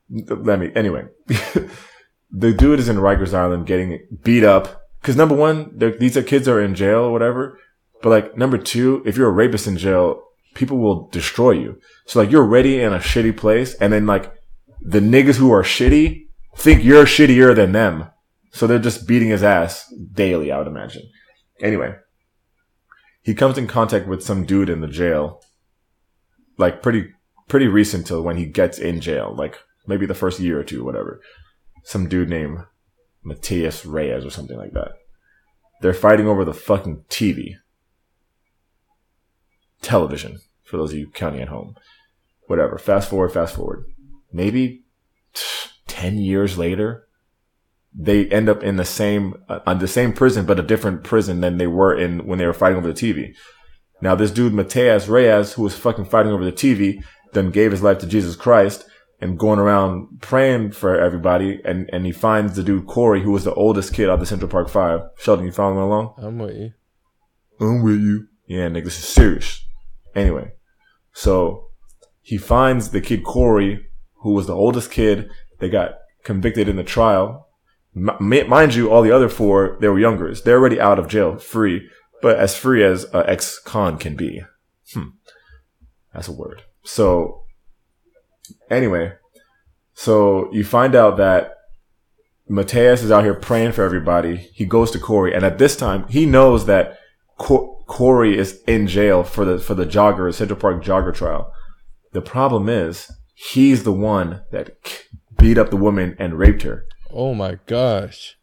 let 0.08 0.58
me, 0.58 0.70
anyway. 0.74 1.04
the 2.30 2.52
dude 2.52 2.78
is 2.78 2.88
in 2.88 2.96
Rikers 2.96 3.34
Island 3.34 3.66
getting 3.66 4.06
beat 4.22 4.44
up. 4.44 4.82
Cause 5.02 5.16
number 5.16 5.34
one, 5.34 5.76
these 5.76 6.16
are 6.16 6.22
kids 6.22 6.48
are 6.48 6.60
in 6.60 6.74
jail 6.74 7.00
or 7.00 7.12
whatever. 7.12 7.58
But 8.02 8.10
like 8.10 8.36
number 8.36 8.58
two, 8.58 9.02
if 9.06 9.16
you're 9.16 9.28
a 9.28 9.32
rapist 9.32 9.66
in 9.66 9.76
jail, 9.76 10.22
people 10.54 10.78
will 10.78 11.08
destroy 11.08 11.52
you. 11.52 11.80
So 12.06 12.20
like 12.20 12.30
you're 12.30 12.42
already 12.42 12.80
in 12.80 12.92
a 12.92 12.98
shitty 12.98 13.36
place 13.36 13.74
and 13.74 13.92
then 13.92 14.06
like 14.06 14.32
the 14.80 15.00
niggas 15.00 15.36
who 15.36 15.52
are 15.52 15.62
shitty 15.62 16.26
think 16.56 16.82
you're 16.82 17.04
shittier 17.04 17.54
than 17.54 17.72
them. 17.72 18.10
So 18.52 18.66
they're 18.66 18.78
just 18.78 19.06
beating 19.06 19.28
his 19.28 19.42
ass 19.42 19.92
daily, 20.12 20.50
I 20.50 20.58
would 20.58 20.66
imagine. 20.66 21.02
Anyway, 21.60 21.94
he 23.22 23.34
comes 23.34 23.58
in 23.58 23.66
contact 23.66 24.06
with 24.06 24.22
some 24.22 24.46
dude 24.46 24.70
in 24.70 24.80
the 24.80 24.86
jail 24.86 25.42
like 26.58 26.82
pretty 26.82 27.12
pretty 27.48 27.68
recent 27.68 28.06
till 28.06 28.22
when 28.22 28.36
he 28.36 28.46
gets 28.46 28.78
in 28.78 29.00
jail, 29.00 29.34
like 29.36 29.58
maybe 29.86 30.06
the 30.06 30.14
first 30.14 30.40
year 30.40 30.58
or 30.58 30.64
two, 30.64 30.84
whatever. 30.84 31.20
Some 31.84 32.08
dude 32.08 32.28
named 32.28 32.58
Matias 33.22 33.86
Reyes 33.86 34.24
or 34.24 34.30
something 34.30 34.56
like 34.56 34.72
that. 34.72 34.92
They're 35.80 35.94
fighting 35.94 36.26
over 36.26 36.44
the 36.44 36.54
fucking 36.54 37.04
TV. 37.08 37.56
Television, 39.82 40.38
for 40.64 40.76
those 40.76 40.92
of 40.92 40.98
you 40.98 41.10
counting 41.10 41.42
at 41.42 41.48
home. 41.48 41.76
Whatever. 42.46 42.78
Fast 42.78 43.10
forward, 43.10 43.32
fast 43.32 43.54
forward. 43.54 43.84
Maybe 44.32 44.84
10 45.86 46.18
years 46.18 46.56
later, 46.56 47.06
they 47.94 48.26
end 48.28 48.48
up 48.48 48.62
in 48.62 48.76
the 48.76 48.84
same, 48.84 49.34
uh, 49.48 49.60
on 49.66 49.78
the 49.78 49.88
same 49.88 50.12
prison, 50.12 50.44
but 50.44 50.58
a 50.58 50.62
different 50.62 51.04
prison 51.04 51.40
than 51.40 51.58
they 51.58 51.66
were 51.66 51.96
in 51.96 52.26
when 52.26 52.38
they 52.38 52.46
were 52.46 52.52
fighting 52.52 52.78
over 52.78 52.92
the 52.92 52.94
TV. 52.94 53.34
Now, 54.00 54.14
this 54.14 54.30
dude, 54.30 54.52
Matias 54.52 55.08
Reyes, 55.08 55.54
who 55.54 55.62
was 55.62 55.76
fucking 55.76 56.04
fighting 56.06 56.32
over 56.32 56.44
the 56.44 56.52
TV, 56.52 57.02
then 57.32 57.50
gave 57.50 57.70
his 57.70 57.82
life 57.82 57.98
to 57.98 58.06
Jesus 58.06 58.36
Christ 58.36 58.84
and 59.20 59.38
going 59.38 59.58
around 59.58 60.20
praying 60.20 60.72
for 60.72 60.98
everybody. 60.98 61.60
And, 61.64 61.88
and 61.92 62.04
he 62.04 62.12
finds 62.12 62.54
the 62.54 62.62
dude, 62.62 62.86
Corey, 62.86 63.22
who 63.22 63.32
was 63.32 63.44
the 63.44 63.54
oldest 63.54 63.94
kid 63.94 64.08
out 64.08 64.14
of 64.14 64.20
the 64.20 64.26
Central 64.26 64.50
Park 64.50 64.68
Five. 64.68 65.00
Sheldon, 65.18 65.46
you 65.46 65.52
following 65.52 65.78
along? 65.78 66.14
I'm 66.18 66.38
with 66.38 66.56
you. 66.56 66.72
I'm 67.60 67.82
with 67.82 68.00
you. 68.00 68.28
Yeah, 68.46 68.68
nigga, 68.68 68.84
this 68.84 68.98
is 68.98 69.08
serious. 69.08 69.64
Anyway, 70.14 70.52
so 71.12 71.68
he 72.22 72.36
finds 72.36 72.90
the 72.90 73.00
kid 73.00 73.24
Corey, 73.24 73.86
who 74.22 74.32
was 74.32 74.46
the 74.46 74.54
oldest 74.54 74.90
kid. 74.90 75.30
They 75.58 75.68
got 75.68 75.92
convicted 76.22 76.68
in 76.68 76.76
the 76.76 76.84
trial. 76.84 77.48
M- 77.96 78.48
mind 78.48 78.74
you, 78.74 78.90
all 78.90 79.02
the 79.02 79.12
other 79.12 79.28
four, 79.28 79.78
they 79.80 79.88
were 79.88 79.98
youngers. 79.98 80.42
They're 80.42 80.58
already 80.58 80.80
out 80.80 80.98
of 80.98 81.08
jail, 81.08 81.38
free, 81.38 81.88
but 82.22 82.38
as 82.38 82.56
free 82.56 82.84
as 82.84 83.04
an 83.04 83.24
ex-con 83.26 83.98
can 83.98 84.16
be. 84.16 84.42
Hmm. 84.92 85.10
That's 86.12 86.28
a 86.28 86.32
word. 86.32 86.62
So, 86.84 87.42
anyway, 88.70 89.12
so 89.94 90.52
you 90.52 90.64
find 90.64 90.94
out 90.94 91.16
that 91.16 91.54
Matias 92.48 93.02
is 93.02 93.10
out 93.10 93.24
here 93.24 93.34
praying 93.34 93.72
for 93.72 93.84
everybody. 93.84 94.36
He 94.54 94.64
goes 94.64 94.90
to 94.92 94.98
Corey, 94.98 95.34
and 95.34 95.44
at 95.44 95.58
this 95.58 95.76
time, 95.76 96.06
he 96.08 96.26
knows 96.26 96.66
that 96.66 96.98
Co- 97.38 97.82
Corey 97.86 98.38
is 98.38 98.62
in 98.66 98.86
jail 98.86 99.24
for 99.24 99.44
the 99.44 99.58
for 99.58 99.74
the 99.74 99.84
jogger 99.84 100.32
Central 100.32 100.58
Park 100.58 100.82
jogger 100.82 101.14
trial. 101.14 101.52
The 102.12 102.22
problem 102.22 102.68
is 102.68 103.10
he's 103.34 103.84
the 103.84 103.92
one 103.92 104.42
that 104.52 104.76
beat 105.36 105.58
up 105.58 105.70
the 105.70 105.76
woman 105.76 106.16
and 106.18 106.38
raped 106.38 106.62
her. 106.62 106.86
Oh 107.10 107.34
my 107.34 107.58
gosh. 107.66 108.36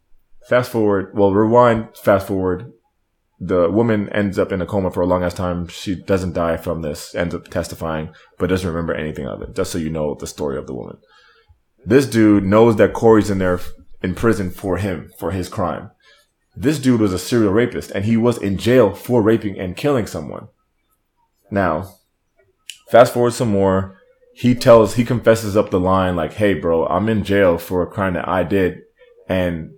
Fast 0.48 0.72
forward, 0.72 1.18
well, 1.18 1.34
rewind. 1.34 1.96
Fast 1.98 2.28
forward. 2.28 2.72
The 3.40 3.70
woman 3.70 4.10
ends 4.10 4.40
up 4.40 4.52
in 4.52 4.62
a 4.62 4.66
coma 4.66 4.92
for 4.92 5.02
a 5.02 5.06
long 5.06 5.24
ass 5.24 5.34
time. 5.34 5.68
She 5.68 5.96
doesn't 5.96 6.34
die 6.34 6.58
from 6.58 6.82
this. 6.82 7.14
Ends 7.14 7.36
up 7.36 7.48
testifying, 7.50 8.14
but 8.38 8.48
doesn't 8.48 8.68
remember 8.68 8.94
anything 8.94 9.28
of 9.28 9.42
it. 9.42 9.56
Just 9.56 9.72
so 9.72 9.78
you 9.78 9.90
know 9.90 10.16
the 10.16 10.28
story 10.28 10.58
of 10.58 10.68
the 10.68 10.74
woman. 10.74 10.98
This 11.86 12.06
dude 12.06 12.46
knows 12.46 12.78
that 12.78 12.94
Corey's 12.94 13.30
in 13.30 13.40
there 13.40 13.60
in 14.02 14.16
prison 14.16 14.52
for 14.52 14.78
him 14.78 15.12
for 15.18 15.32
his 15.32 15.50
crime. 15.50 15.92
This 16.56 16.80
dude 16.80 17.02
was 17.02 17.14
a 17.14 17.20
serial 17.20 17.52
rapist, 17.52 17.92
and 17.92 18.06
he 18.06 18.16
was 18.16 18.38
in 18.38 18.58
jail 18.58 18.94
for 18.94 19.22
raping 19.22 19.60
and 19.60 19.76
killing 19.76 20.06
someone. 20.06 20.48
Now, 21.50 21.96
fast 22.92 23.14
forward 23.14 23.34
some 23.34 23.50
more. 23.50 24.00
He 24.36 24.56
tells, 24.56 24.96
he 24.96 25.04
confesses 25.06 25.58
up 25.58 25.70
the 25.70 25.80
line, 25.80 26.16
like, 26.16 26.34
hey, 26.34 26.54
bro, 26.54 26.86
I'm 26.86 27.10
in 27.10 27.24
jail 27.24 27.58
for 27.58 27.82
a 27.82 27.88
crime 27.88 28.14
that 28.14 28.28
I 28.28 28.44
did. 28.44 28.82
And 29.28 29.74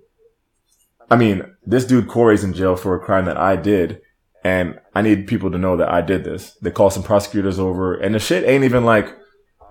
I 1.10 1.16
mean, 1.16 1.44
this 1.66 1.86
dude 1.86 2.08
Corey's 2.08 2.44
in 2.44 2.54
jail 2.54 2.76
for 2.76 2.96
a 2.96 3.00
crime 3.00 3.26
that 3.26 3.38
I 3.38 3.56
did. 3.56 4.02
And 4.46 4.80
I 4.94 5.02
need 5.02 5.26
people 5.26 5.50
to 5.50 5.58
know 5.58 5.76
that 5.78 5.90
I 5.90 6.02
did 6.02 6.24
this. 6.24 6.56
They 6.62 6.70
call 6.70 6.92
some 6.92 7.02
prosecutors 7.02 7.58
over, 7.58 7.96
and 7.96 8.14
the 8.14 8.20
shit 8.20 8.48
ain't 8.48 8.64
even 8.64 8.86
like, 8.86 9.08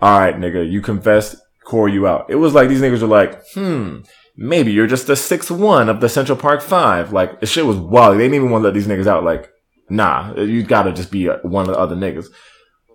all 0.02 0.18
right, 0.18 0.34
nigga, 0.34 0.68
you 0.68 0.82
confessed, 0.82 1.36
Corey, 1.64 1.92
you 1.92 2.08
out. 2.08 2.26
It 2.28 2.34
was 2.34 2.54
like 2.54 2.68
these 2.68 2.80
niggas 2.80 3.00
were 3.00 3.06
like, 3.06 3.40
hmm, 3.54 3.98
maybe 4.36 4.72
you're 4.72 4.88
just 4.88 5.06
the 5.06 5.14
sixth 5.14 5.48
one 5.48 5.88
of 5.88 6.00
the 6.00 6.08
Central 6.08 6.36
Park 6.36 6.60
Five. 6.60 7.12
Like, 7.12 7.38
the 7.38 7.46
shit 7.46 7.66
was 7.66 7.76
wild. 7.76 8.14
They 8.14 8.24
didn't 8.24 8.34
even 8.34 8.50
want 8.50 8.62
to 8.62 8.66
let 8.66 8.74
these 8.74 8.88
niggas 8.88 9.06
out. 9.06 9.22
Like, 9.22 9.48
nah, 9.88 10.34
you 10.34 10.64
gotta 10.64 10.92
just 10.92 11.12
be 11.12 11.28
one 11.28 11.68
of 11.68 11.74
the 11.76 11.78
other 11.78 11.94
niggas. 11.94 12.26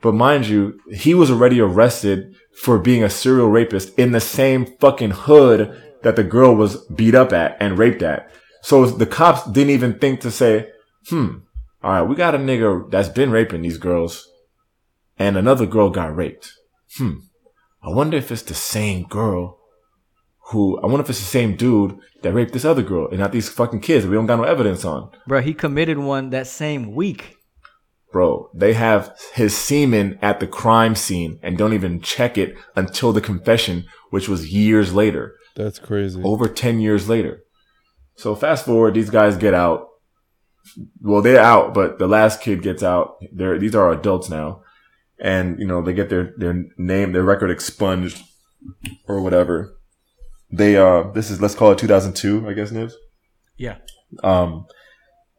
But 0.02 0.16
mind 0.16 0.48
you, 0.48 0.82
he 0.92 1.14
was 1.14 1.32
already 1.32 1.62
arrested 1.62 2.36
for 2.62 2.78
being 2.78 3.06
a 3.06 3.10
serial 3.10 3.48
rapist 3.48 3.98
in 3.98 4.12
the 4.12 4.20
same 4.20 4.66
fucking 4.66 5.12
hood 5.12 5.82
that 6.04 6.16
the 6.16 6.24
girl 6.24 6.56
was 6.56 6.78
beat 6.88 7.16
up 7.16 7.34
at 7.34 7.58
and 7.60 7.78
raped 7.78 8.02
at. 8.02 8.32
So 8.62 8.86
the 8.86 9.06
cops 9.06 9.50
didn't 9.50 9.72
even 9.72 10.00
think 10.00 10.22
to 10.22 10.32
say, 10.32 10.70
hmm, 11.08 11.38
all 11.82 11.92
right, 11.92 12.02
we 12.02 12.16
got 12.16 12.36
a 12.36 12.38
nigga 12.38 12.90
that's 12.92 13.10
been 13.10 13.32
raping 13.32 13.62
these 13.62 13.78
girls 13.78 14.30
and 15.18 15.38
another 15.38 15.66
girl 15.66 15.90
got 15.90 16.16
raped. 16.16 16.54
Hmm. 16.98 17.20
I 17.82 17.90
wonder 17.90 18.18
if 18.18 18.32
it's 18.32 18.42
the 18.42 18.54
same 18.54 19.04
girl 19.04 19.60
who, 20.48 20.80
I 20.80 20.88
wonder 20.88 21.02
if 21.02 21.10
it's 21.10 21.20
the 21.20 21.26
same 21.26 21.56
dude 21.56 21.98
that 22.24 22.34
raped 22.34 22.54
this 22.54 22.66
other 22.66 22.82
girl 22.82 23.08
and 23.10 23.20
not 23.20 23.32
these 23.32 23.50
fucking 23.50 23.82
kids 23.82 24.04
that 24.04 24.10
we 24.10 24.16
don't 24.16 24.26
got 24.26 24.38
no 24.38 24.44
evidence 24.44 24.84
on. 24.84 25.12
Bro, 25.28 25.42
he 25.42 25.54
committed 25.54 25.98
one 25.98 26.32
that 26.32 26.48
same 26.48 26.96
week. 26.96 27.36
Bro, 28.12 28.50
they 28.56 28.74
have 28.74 29.16
his 29.36 29.56
semen 29.56 30.18
at 30.22 30.40
the 30.40 30.48
crime 30.48 30.96
scene 30.96 31.40
and 31.44 31.58
don't 31.58 31.74
even 31.74 32.02
check 32.02 32.38
it 32.38 32.56
until 32.76 33.14
the 33.14 33.22
confession, 33.22 33.86
which 34.10 34.28
was 34.28 34.52
years 34.52 34.94
later. 34.94 35.36
That's 35.60 35.78
crazy. 35.78 36.24
Over 36.24 36.48
10 36.48 36.80
years 36.80 37.08
later. 37.10 37.44
So 38.16 38.34
fast 38.34 38.66
forward, 38.66 38.94
these 38.94 39.10
guys 39.10 39.36
get 39.36 39.54
out. 39.54 39.90
Well, 41.02 41.22
they're 41.22 41.42
out, 41.42 41.74
but 41.74 42.00
the 42.00 42.08
last 42.08 42.40
kid 42.42 42.62
gets 42.62 42.82
out. 42.82 43.18
They're, 43.34 43.60
these 43.60 43.76
are 43.76 43.92
adults 43.92 44.30
now. 44.30 44.62
And, 45.20 45.60
you 45.60 45.68
know, 45.68 45.82
they 45.82 45.92
get 45.94 46.08
their, 46.10 46.34
their 46.38 46.64
name, 46.78 47.12
their 47.12 47.24
record 47.24 47.52
expunged 47.52 48.24
or 49.06 49.22
whatever. 49.22 49.78
They, 50.50 50.78
uh, 50.78 51.12
this 51.12 51.30
is, 51.30 51.42
let's 51.42 51.56
call 51.56 51.74
it 51.74 51.78
2002, 51.78 52.48
I 52.48 52.54
guess, 52.54 52.72
Nibs. 52.72 52.96
Yeah. 53.58 53.80
Um, 54.24 54.66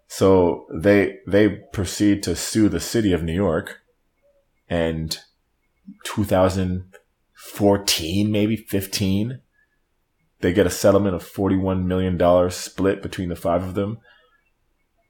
so 0.07 0.67
they 0.75 1.17
they 1.27 1.61
proceed 1.73 2.23
to 2.25 2.35
sue 2.35 2.69
the 2.69 2.81
city 2.81 3.13
of 3.13 3.23
New 3.23 3.33
York, 3.33 3.79
and 4.69 5.17
2014, 6.05 8.31
maybe 8.31 8.57
15, 8.57 9.41
they 10.41 10.53
get 10.53 10.67
a 10.67 10.71
settlement 10.71 11.15
of 11.15 11.23
41 11.23 11.87
million 11.87 12.17
dollars 12.17 12.57
split 12.57 13.03
between 13.03 13.29
the 13.29 13.37
five 13.37 13.63
of 13.63 13.75
them. 13.75 13.99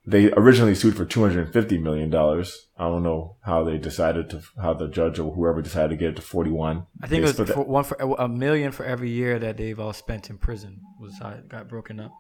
They 0.07 0.33
originally 0.33 0.75
sued 0.75 0.97
for 0.97 1.05
250 1.05 1.79
million 1.79 2.11
dollars. 2.11 2.69
I 2.79 2.85
don't 2.85 3.03
know 3.03 3.37
how 3.43 3.63
they 3.65 3.77
decided 3.79 4.31
to 4.31 4.43
how 4.61 4.75
the 4.75 4.89
judge 4.89 5.19
or 5.19 5.33
whoever 5.33 5.63
decided 5.63 5.91
to 5.91 5.97
get 5.97 6.11
it 6.11 6.17
to 6.17 6.23
41. 6.23 6.87
I 7.03 7.07
think 7.07 7.25
They 7.25 7.31
it 7.31 7.39
was 7.39 7.51
for 7.51 7.65
one 7.65 7.85
for 7.85 7.97
a 8.19 8.29
million 8.29 8.73
for 8.73 8.85
every 8.85 9.11
year 9.11 9.39
that 9.39 9.57
they've 9.57 9.79
all 9.79 9.93
spent 9.93 10.31
in 10.31 10.39
prison 10.39 10.81
was 10.99 11.19
how 11.19 11.31
it 11.31 11.49
got 11.49 11.69
broken 11.69 12.01
up. 12.01 12.13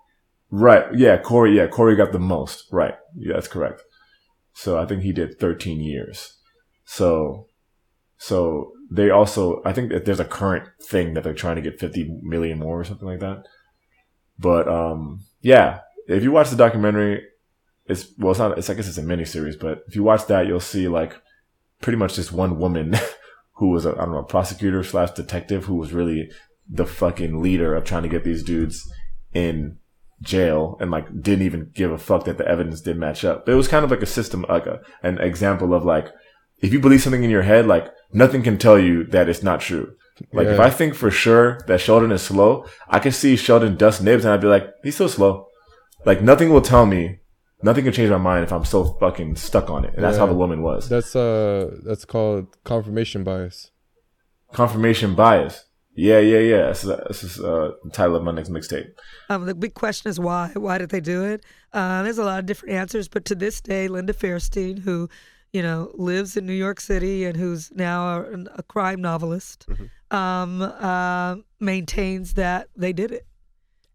Right. 0.50 0.84
Yeah, 0.94 1.16
Corey. 1.16 1.56
Yeah, 1.56 1.68
Corey 1.68 1.96
got 1.96 2.12
the 2.12 2.18
most. 2.18 2.64
Right. 2.70 2.94
Yeah, 3.16 3.34
that's 3.34 3.48
correct. 3.48 3.82
So 4.52 4.78
I 4.78 4.84
think 4.84 5.02
he 5.02 5.12
did 5.12 5.38
13 5.38 5.80
years. 5.80 6.36
So, 6.84 7.46
so 8.20 8.72
they 8.90 9.08
also, 9.08 9.62
I 9.64 9.72
think 9.72 9.90
that 9.90 10.04
there's 10.04 10.20
a 10.20 10.26
current 10.26 10.68
thing 10.82 11.14
that 11.14 11.24
they're 11.24 11.32
trying 11.32 11.56
to 11.56 11.62
get 11.62 11.80
50 11.80 12.20
million 12.22 12.58
more 12.58 12.78
or 12.78 12.84
something 12.84 13.08
like 13.08 13.20
that. 13.20 13.44
But, 14.38 14.68
um, 14.68 15.24
yeah, 15.40 15.80
if 16.06 16.22
you 16.22 16.30
watch 16.30 16.50
the 16.50 16.56
documentary, 16.56 17.24
it's, 17.86 18.12
well, 18.18 18.32
it's 18.32 18.38
not, 18.38 18.58
it's, 18.58 18.68
I 18.68 18.74
guess 18.74 18.88
it's 18.88 18.98
a 18.98 19.02
mini 19.02 19.24
series, 19.24 19.56
but 19.56 19.84
if 19.88 19.96
you 19.96 20.02
watch 20.02 20.26
that, 20.26 20.46
you'll 20.46 20.60
see 20.60 20.86
like 20.86 21.14
pretty 21.80 21.96
much 21.96 22.16
just 22.16 22.30
one 22.30 22.58
woman 22.58 22.94
who 23.54 23.70
was 23.70 23.86
a, 23.86 23.92
I 23.92 24.04
don't 24.04 24.12
know, 24.12 24.22
prosecutor 24.22 24.82
slash 24.82 25.12
detective 25.12 25.64
who 25.64 25.76
was 25.76 25.94
really 25.94 26.30
the 26.68 26.86
fucking 26.86 27.40
leader 27.40 27.74
of 27.74 27.84
trying 27.84 28.02
to 28.02 28.08
get 28.10 28.24
these 28.24 28.42
dudes 28.42 28.86
in 29.32 29.78
jail 30.20 30.76
and 30.78 30.90
like 30.90 31.06
didn't 31.22 31.46
even 31.46 31.70
give 31.72 31.90
a 31.90 31.96
fuck 31.96 32.26
that 32.26 32.36
the 32.36 32.46
evidence 32.46 32.82
didn't 32.82 33.00
match 33.00 33.24
up. 33.24 33.46
But 33.46 33.52
it 33.52 33.56
was 33.56 33.68
kind 33.68 33.82
of 33.82 33.90
like 33.90 34.02
a 34.02 34.06
system, 34.06 34.44
like 34.46 34.66
a, 34.66 34.80
an 35.02 35.16
example 35.18 35.72
of 35.72 35.86
like, 35.86 36.08
if 36.58 36.70
you 36.70 36.80
believe 36.80 37.00
something 37.00 37.24
in 37.24 37.30
your 37.30 37.44
head, 37.44 37.66
like 37.66 37.86
nothing 38.12 38.42
can 38.42 38.58
tell 38.58 38.78
you 38.78 39.04
that 39.04 39.28
it's 39.28 39.42
not 39.42 39.60
true. 39.60 39.94
Like 40.32 40.48
if 40.48 40.60
I 40.60 40.68
think 40.68 40.94
for 40.94 41.10
sure 41.10 41.60
that 41.66 41.80
Sheldon 41.80 42.12
is 42.12 42.22
slow, 42.22 42.66
I 42.88 42.98
can 42.98 43.12
see 43.12 43.36
Sheldon 43.36 43.76
dust 43.76 44.02
nibs 44.02 44.24
and 44.24 44.34
I'd 44.34 44.40
be 44.40 44.48
like, 44.48 44.68
he's 44.82 44.96
so 44.96 45.06
slow. 45.06 45.48
Like 46.04 46.20
nothing 46.20 46.50
will 46.50 46.60
tell 46.60 46.84
me, 46.84 47.20
nothing 47.62 47.84
can 47.84 47.92
change 47.92 48.10
my 48.10 48.18
mind 48.18 48.44
if 48.44 48.52
I'm 48.52 48.64
so 48.64 48.84
fucking 49.00 49.36
stuck 49.36 49.70
on 49.70 49.84
it. 49.84 49.94
And 49.94 50.04
that's 50.04 50.18
how 50.18 50.26
the 50.26 50.34
woman 50.34 50.62
was. 50.62 50.88
That's 50.88 51.16
uh, 51.16 51.70
that's 51.84 52.04
called 52.04 52.62
confirmation 52.64 53.24
bias. 53.24 53.70
Confirmation 54.52 55.14
bias. 55.14 55.64
Yeah, 55.94 56.18
yeah, 56.18 56.38
yeah. 56.38 56.68
This 56.68 56.84
is, 56.84 56.96
this 57.08 57.24
is 57.24 57.40
uh, 57.40 57.72
the 57.84 57.90
title 57.90 58.16
of 58.16 58.22
my 58.22 58.32
next 58.32 58.48
mixtape. 58.48 58.90
Um, 59.28 59.46
the 59.46 59.54
big 59.54 59.74
question 59.74 60.08
is 60.08 60.20
why? 60.20 60.50
Why 60.54 60.78
did 60.78 60.90
they 60.90 61.00
do 61.00 61.24
it? 61.24 61.44
Uh, 61.72 62.02
there's 62.02 62.18
a 62.18 62.24
lot 62.24 62.38
of 62.38 62.46
different 62.46 62.74
answers, 62.74 63.08
but 63.08 63.24
to 63.26 63.34
this 63.34 63.60
day, 63.60 63.88
Linda 63.88 64.12
Fairstein, 64.12 64.80
who, 64.80 65.08
you 65.52 65.62
know, 65.62 65.90
lives 65.94 66.36
in 66.36 66.46
New 66.46 66.52
York 66.52 66.80
City 66.80 67.24
and 67.24 67.36
who's 67.36 67.70
now 67.72 68.20
a, 68.20 68.44
a 68.56 68.62
crime 68.62 69.00
novelist, 69.00 69.66
um, 70.10 70.62
uh, 70.62 71.36
maintains 71.58 72.34
that 72.34 72.68
they 72.76 72.92
did 72.92 73.10
it. 73.10 73.26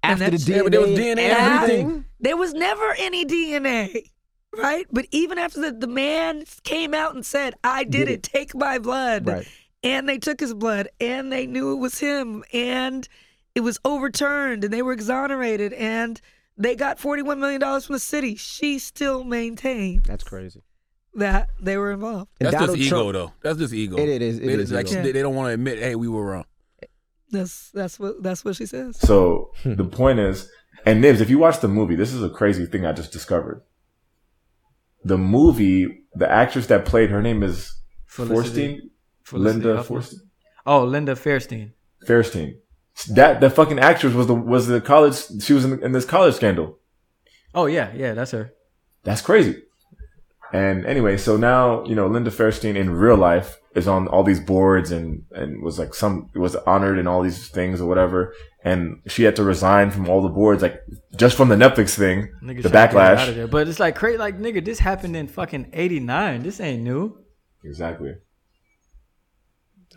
After 0.04 0.30
the 0.30 0.38
DNA, 0.38 0.70
there 0.70 0.82
was 0.82 1.00
DNA 1.00 1.18
and 1.18 1.20
everything. 1.20 2.06
There 2.20 2.38
was 2.38 2.54
never 2.54 2.96
any 3.00 3.26
DNA, 3.26 4.12
right? 4.56 4.86
But 4.92 5.08
even 5.12 5.38
after 5.38 5.62
the, 5.62 5.72
the 5.72 5.88
man 5.88 6.44
came 6.64 6.94
out 6.94 7.16
and 7.16 7.26
said, 7.26 7.56
I 7.64 7.84
did, 7.86 8.10
it, 8.10 8.22
take 8.22 8.54
my 8.54 8.78
blood. 8.78 9.28
Right. 9.28 9.48
And 9.84 10.10
they 10.10 10.18
took 10.18 10.40
his 10.40 10.54
blood 10.54 10.90
and 11.00 11.32
they 11.32 11.46
knew 11.46 11.74
it 11.74 11.78
was 11.78 12.00
him 12.00 12.44
and 12.54 13.08
it 13.54 13.62
was 13.62 13.80
overturned 13.86 14.64
and 14.64 14.74
they 14.74 14.82
were 14.82 14.94
exonerated 14.94 15.74
and 15.74 16.20
they 16.58 16.76
got 16.76 16.98
$41 16.98 17.38
million 17.38 17.62
from 17.62 17.94
the 17.94 18.00
city. 18.00 18.36
She 18.36 18.80
still 18.80 19.24
maintained 19.24 20.06
That's 20.06 20.24
crazy. 20.24 20.62
That 21.16 21.50
they 21.60 21.78
were 21.78 21.92
involved. 21.92 22.30
And 22.40 22.48
That's 22.48 22.56
Donald 22.62 22.78
just 22.78 22.88
ego, 22.88 23.12
Trump- 23.12 23.14
though. 23.14 23.34
That's 23.50 23.60
just 23.60 23.74
ego. 23.74 23.98
It- 23.98 24.10
it 24.10 24.22
is- 24.22 24.38
it 24.40 24.46
They, 24.46 24.54
is 24.54 24.72
like, 24.72 24.88
ego. 24.92 25.02
They, 25.04 25.12
they 25.12 25.22
don't 25.22 25.36
want 25.36 25.48
to 25.50 25.54
admit, 25.54 25.80
hey, 25.80 25.96
we 25.96 26.08
were 26.08 26.26
wrong. 26.26 26.46
That's 27.32 27.72
that's 27.72 28.00
what 28.00 28.22
that's 28.22 28.46
what 28.46 28.56
she 28.56 28.66
says. 28.66 28.98
So 29.00 29.52
the 29.66 29.84
point 29.84 30.20
is, 30.20 30.50
and 30.86 31.02
Nibs, 31.02 31.22
if 31.22 31.30
you 31.30 31.40
watch 31.40 31.60
the 31.60 31.68
movie, 31.68 31.96
this 31.96 32.14
is 32.14 32.22
a 32.24 32.30
crazy 32.30 32.66
thing 32.68 32.86
I 32.86 32.94
just 32.94 33.12
discovered. 33.12 33.64
The 35.04 35.18
movie, 35.18 36.04
the 36.14 36.30
actress 36.32 36.68
that 36.68 36.86
played 36.86 37.10
her 37.10 37.22
name 37.22 37.44
is 37.44 37.74
Felicity- 38.06 38.76
Forstein, 38.78 38.80
Felicity 39.24 39.66
Linda 39.66 39.84
Forstein, 39.84 40.16
Oh, 40.68 40.84
Linda 40.86 41.14
Fairstein. 41.16 41.72
Fairstein. 42.08 42.56
That 43.10 43.42
the 43.42 43.50
fucking 43.50 43.80
actress 43.80 44.14
was 44.14 44.28
the 44.28 44.36
was 44.36 44.68
the 44.68 44.80
college. 44.80 45.16
She 45.44 45.54
was 45.54 45.66
in, 45.66 45.84
in 45.84 45.92
this 45.92 46.06
college 46.06 46.36
scandal. 46.36 46.80
Oh 47.54 47.66
yeah, 47.66 47.92
yeah, 47.96 48.14
that's 48.14 48.32
her. 48.32 48.54
That's 49.04 49.22
crazy. 49.22 49.62
And 50.54 50.86
anyway, 50.86 51.18
so 51.18 51.38
now 51.38 51.84
you 51.86 51.96
know 51.96 52.08
Linda 52.08 52.32
Fairstein 52.32 52.76
in 52.76 52.92
real 52.92 53.18
life 53.18 53.58
is 53.76 53.88
on 53.88 54.08
all 54.08 54.24
these 54.24 54.40
boards 54.40 54.92
and 54.92 55.24
and 55.32 55.62
was 55.64 55.78
like 55.80 55.94
some 55.94 56.30
was 56.36 56.56
honored 56.56 56.98
in 56.98 57.08
all 57.08 57.22
these 57.24 57.50
things 57.50 57.82
or 57.82 57.88
whatever. 57.88 58.34
And 58.64 59.02
she 59.08 59.24
had 59.24 59.36
to 59.36 59.44
resign 59.44 59.92
from 59.92 60.10
all 60.10 60.22
the 60.24 60.30
boards, 60.30 60.62
like 60.64 60.82
just 61.18 61.36
from 61.38 61.50
the 61.50 61.56
Netflix 61.56 61.96
thing, 61.98 62.30
Niggas 62.44 62.64
the 62.64 62.70
trying 62.70 62.90
to 62.90 62.94
get 62.94 62.94
her 62.94 63.00
out 63.00 63.30
of 63.30 63.36
backlash. 63.36 63.52
But 63.52 63.68
it's 63.68 63.80
like 63.80 63.96
crazy. 63.96 64.18
Like 64.18 64.40
nigga, 64.40 64.64
this 64.64 64.80
happened 64.80 65.16
in 65.16 65.28
fucking 65.28 65.70
'89. 65.74 66.44
This 66.44 66.60
ain't 66.60 66.84
new. 66.84 67.18
Exactly. 67.64 68.14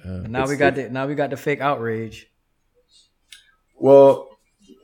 And 0.04 0.30
now 0.30 0.46
we 0.46 0.56
got 0.56 0.74
the- 0.74 0.84
the 0.84 0.90
now 0.90 1.06
we 1.06 1.14
got 1.14 1.30
the 1.30 1.36
fake 1.36 1.60
outrage. 1.60 2.26
Well, 3.76 4.28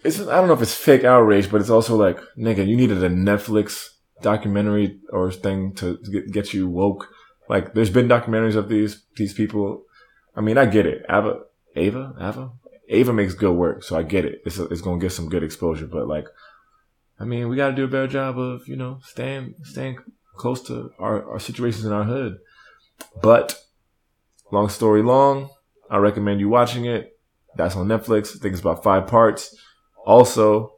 it's 0.04 0.20
I 0.20 0.36
don't 0.36 0.48
know 0.48 0.54
if 0.54 0.62
it's 0.62 0.74
fake 0.74 1.04
outrage, 1.04 1.50
but 1.50 1.60
it's 1.60 1.70
also 1.70 1.96
like 1.96 2.18
nigga, 2.38 2.66
you 2.66 2.76
needed 2.76 3.02
a 3.02 3.08
Netflix 3.10 3.88
documentary 4.22 5.00
or 5.10 5.30
thing 5.30 5.74
to 5.74 5.98
get, 6.10 6.32
get 6.32 6.54
you 6.54 6.68
woke. 6.68 7.08
Like, 7.48 7.74
there's 7.74 7.90
been 7.90 8.08
documentaries 8.08 8.56
of 8.56 8.68
these 8.68 9.02
these 9.16 9.34
people. 9.34 9.84
I 10.36 10.40
mean, 10.40 10.58
I 10.58 10.66
get 10.66 10.86
it. 10.86 11.04
Ava, 11.08 11.42
Ava, 11.76 12.14
Ava, 12.20 12.50
Ava 12.88 13.12
makes 13.12 13.34
good 13.34 13.52
work, 13.52 13.82
so 13.82 13.96
I 13.96 14.02
get 14.02 14.24
it. 14.24 14.42
It's 14.44 14.58
it's 14.58 14.80
gonna 14.80 15.00
get 15.00 15.12
some 15.12 15.28
good 15.28 15.42
exposure, 15.42 15.86
but 15.86 16.08
like, 16.08 16.26
I 17.18 17.24
mean, 17.24 17.48
we 17.48 17.56
got 17.56 17.68
to 17.68 17.74
do 17.74 17.84
a 17.84 17.88
better 17.88 18.08
job 18.08 18.38
of 18.38 18.66
you 18.68 18.76
know 18.76 19.00
staying 19.02 19.54
staying 19.62 19.98
close 20.36 20.62
to 20.62 20.92
our 20.98 21.32
our 21.32 21.38
situations 21.38 21.84
in 21.84 21.92
our 21.92 22.04
hood. 22.04 22.38
But 23.22 23.60
long 24.50 24.68
story 24.68 25.02
long, 25.02 25.50
I 25.90 25.98
recommend 25.98 26.40
you 26.40 26.48
watching 26.48 26.84
it. 26.84 27.18
That's 27.56 27.76
on 27.76 27.86
Netflix. 27.86 28.34
I 28.34 28.40
think 28.40 28.52
it's 28.52 28.60
about 28.60 28.82
five 28.82 29.06
parts. 29.06 29.56
Also, 30.04 30.73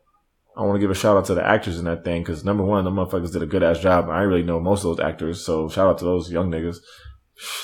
I 0.57 0.63
want 0.63 0.77
to 0.77 0.81
give 0.81 0.91
a 0.91 0.95
shout 0.95 1.17
out 1.19 1.27
to 1.27 1.35
the 1.35 1.47
actors 1.47 1.79
in 1.79 1.85
that 1.85 2.03
thing 2.03 2.23
because 2.23 2.45
number 2.45 2.65
one, 2.65 2.85
the 2.85 2.91
motherfuckers 2.91 3.33
did 3.33 3.43
a 3.43 3.47
good 3.47 3.63
ass 3.63 3.79
job. 3.79 4.09
I 4.09 4.23
really 4.23 4.43
know 4.43 4.59
most 4.59 4.85
of 4.85 4.97
those 4.97 5.05
actors, 5.05 5.45
so 5.45 5.69
shout 5.69 5.87
out 5.87 5.99
to 5.99 6.05
those 6.07 6.33
young 6.33 6.51
niggas. 6.51 6.79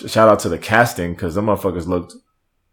Shout 0.07 0.29
out 0.29 0.41
to 0.41 0.51
the 0.51 0.59
casting 0.59 1.15
because 1.15 1.35
the 1.35 1.41
motherfuckers 1.41 1.87
looked 1.87 2.15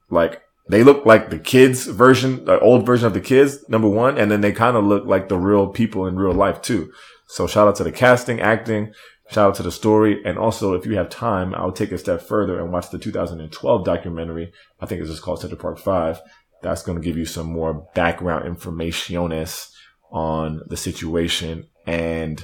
like 0.10 0.42
they 0.70 0.84
look 0.84 1.06
like 1.06 1.30
the 1.30 1.40
kids 1.40 1.86
version, 1.88 2.44
the 2.44 2.60
old 2.60 2.86
version 2.86 3.08
of 3.08 3.14
the 3.14 3.22
kids. 3.22 3.68
Number 3.70 3.88
one, 3.88 4.18
and 4.18 4.30
then 4.30 4.42
they 4.42 4.52
kind 4.52 4.76
of 4.76 4.84
look 4.84 5.06
like 5.06 5.30
the 5.30 5.38
real 5.38 5.68
people 5.68 6.06
in 6.06 6.18
real 6.18 6.34
life 6.34 6.62
too. 6.62 6.92
So 7.28 7.48
shout 7.48 7.68
out 7.70 7.78
to 7.78 7.86
the 7.86 7.92
casting, 7.92 8.42
acting. 8.42 8.94
Shout 9.32 9.50
out 9.50 9.56
to 9.56 9.64
the 9.64 9.72
story. 9.72 10.22
And 10.26 10.38
also, 10.38 10.74
if 10.74 10.86
you 10.86 10.98
have 10.98 11.10
time, 11.10 11.56
I'll 11.56 11.72
take 11.72 11.92
a 11.92 11.98
step 11.98 12.22
further 12.22 12.60
and 12.60 12.74
watch 12.74 12.90
the 12.90 12.98
2012 12.98 13.86
documentary. 13.86 14.52
I 14.82 14.86
think 14.86 15.00
it's 15.02 15.10
just 15.10 15.22
called 15.22 15.40
Central 15.40 15.62
Park 15.62 15.80
5. 15.80 16.20
That's 16.62 16.84
going 16.84 16.98
to 16.98 17.04
give 17.04 17.16
you 17.16 17.26
some 17.26 17.48
more 17.48 17.88
background 17.94 18.46
informationes 18.46 19.69
on 20.12 20.62
the 20.68 20.78
situation. 20.78 21.68
And, 21.86 22.44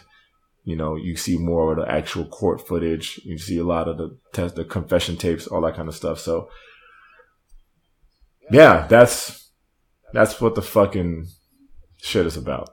you 0.63 0.75
know, 0.75 0.95
you 0.95 1.15
see 1.15 1.37
more 1.37 1.71
of 1.71 1.77
the 1.77 1.91
actual 1.91 2.25
court 2.25 2.67
footage. 2.67 3.19
You 3.23 3.37
see 3.37 3.57
a 3.57 3.63
lot 3.63 3.87
of 3.87 3.97
the 3.97 4.17
test, 4.33 4.55
the 4.55 4.65
confession 4.65 5.17
tapes, 5.17 5.47
all 5.47 5.61
that 5.61 5.75
kind 5.75 5.87
of 5.87 5.95
stuff. 5.95 6.19
So, 6.19 6.49
yeah, 8.51 8.87
that's, 8.87 9.51
that's 10.13 10.39
what 10.39 10.55
the 10.55 10.61
fucking 10.61 11.27
shit 11.97 12.25
is 12.25 12.37
about. 12.37 12.69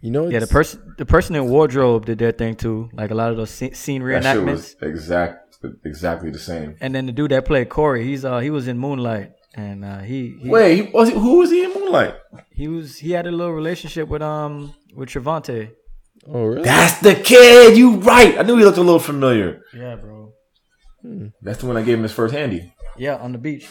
You 0.00 0.10
know, 0.10 0.28
Yeah, 0.28 0.40
the 0.40 0.48
person 0.48 0.94
the 0.98 1.06
person 1.06 1.36
in 1.36 1.48
wardrobe 1.48 2.06
did 2.06 2.18
their 2.18 2.32
thing 2.32 2.56
too. 2.56 2.90
Like 2.92 3.12
a 3.12 3.14
lot 3.14 3.30
of 3.30 3.36
those 3.36 3.50
scene 3.50 4.02
reenactments. 4.02 4.44
was 4.46 4.76
exact, 4.82 5.56
exactly 5.84 6.30
the 6.30 6.40
same. 6.40 6.76
And 6.80 6.92
then 6.92 7.06
the 7.06 7.12
dude 7.12 7.30
that 7.30 7.44
played 7.44 7.68
Corey, 7.68 8.04
he's 8.04 8.24
uh 8.24 8.40
he 8.40 8.50
was 8.50 8.66
in 8.66 8.78
Moonlight, 8.78 9.30
and 9.54 9.84
uh, 9.84 9.98
he, 9.98 10.38
he 10.40 10.48
Wait, 10.48 10.76
he, 10.76 10.82
was 10.92 11.08
he, 11.08 11.14
who 11.14 11.38
was 11.38 11.50
he 11.50 11.64
in 11.64 11.74
Moonlight? 11.74 12.14
he 12.50 12.68
was 12.68 12.98
he 12.98 13.12
had 13.12 13.26
a 13.26 13.30
little 13.30 13.52
relationship 13.52 14.08
with 14.08 14.22
um 14.22 14.74
with 14.94 15.10
Trevante. 15.10 15.72
Oh, 16.28 16.44
really? 16.44 16.62
That's 16.62 17.00
the 17.00 17.14
kid. 17.14 17.76
You 17.76 17.96
right. 17.96 18.38
I 18.38 18.42
knew 18.42 18.56
he 18.56 18.64
looked 18.64 18.78
a 18.78 18.82
little 18.82 19.00
familiar. 19.00 19.62
Yeah, 19.74 19.96
bro. 19.96 20.32
That's 21.42 21.58
the 21.60 21.66
one 21.66 21.76
I 21.76 21.82
gave 21.82 21.98
him 21.98 22.04
his 22.04 22.12
first 22.12 22.32
handy. 22.32 22.72
Yeah, 22.96 23.16
on 23.16 23.32
the 23.32 23.38
beach. 23.38 23.68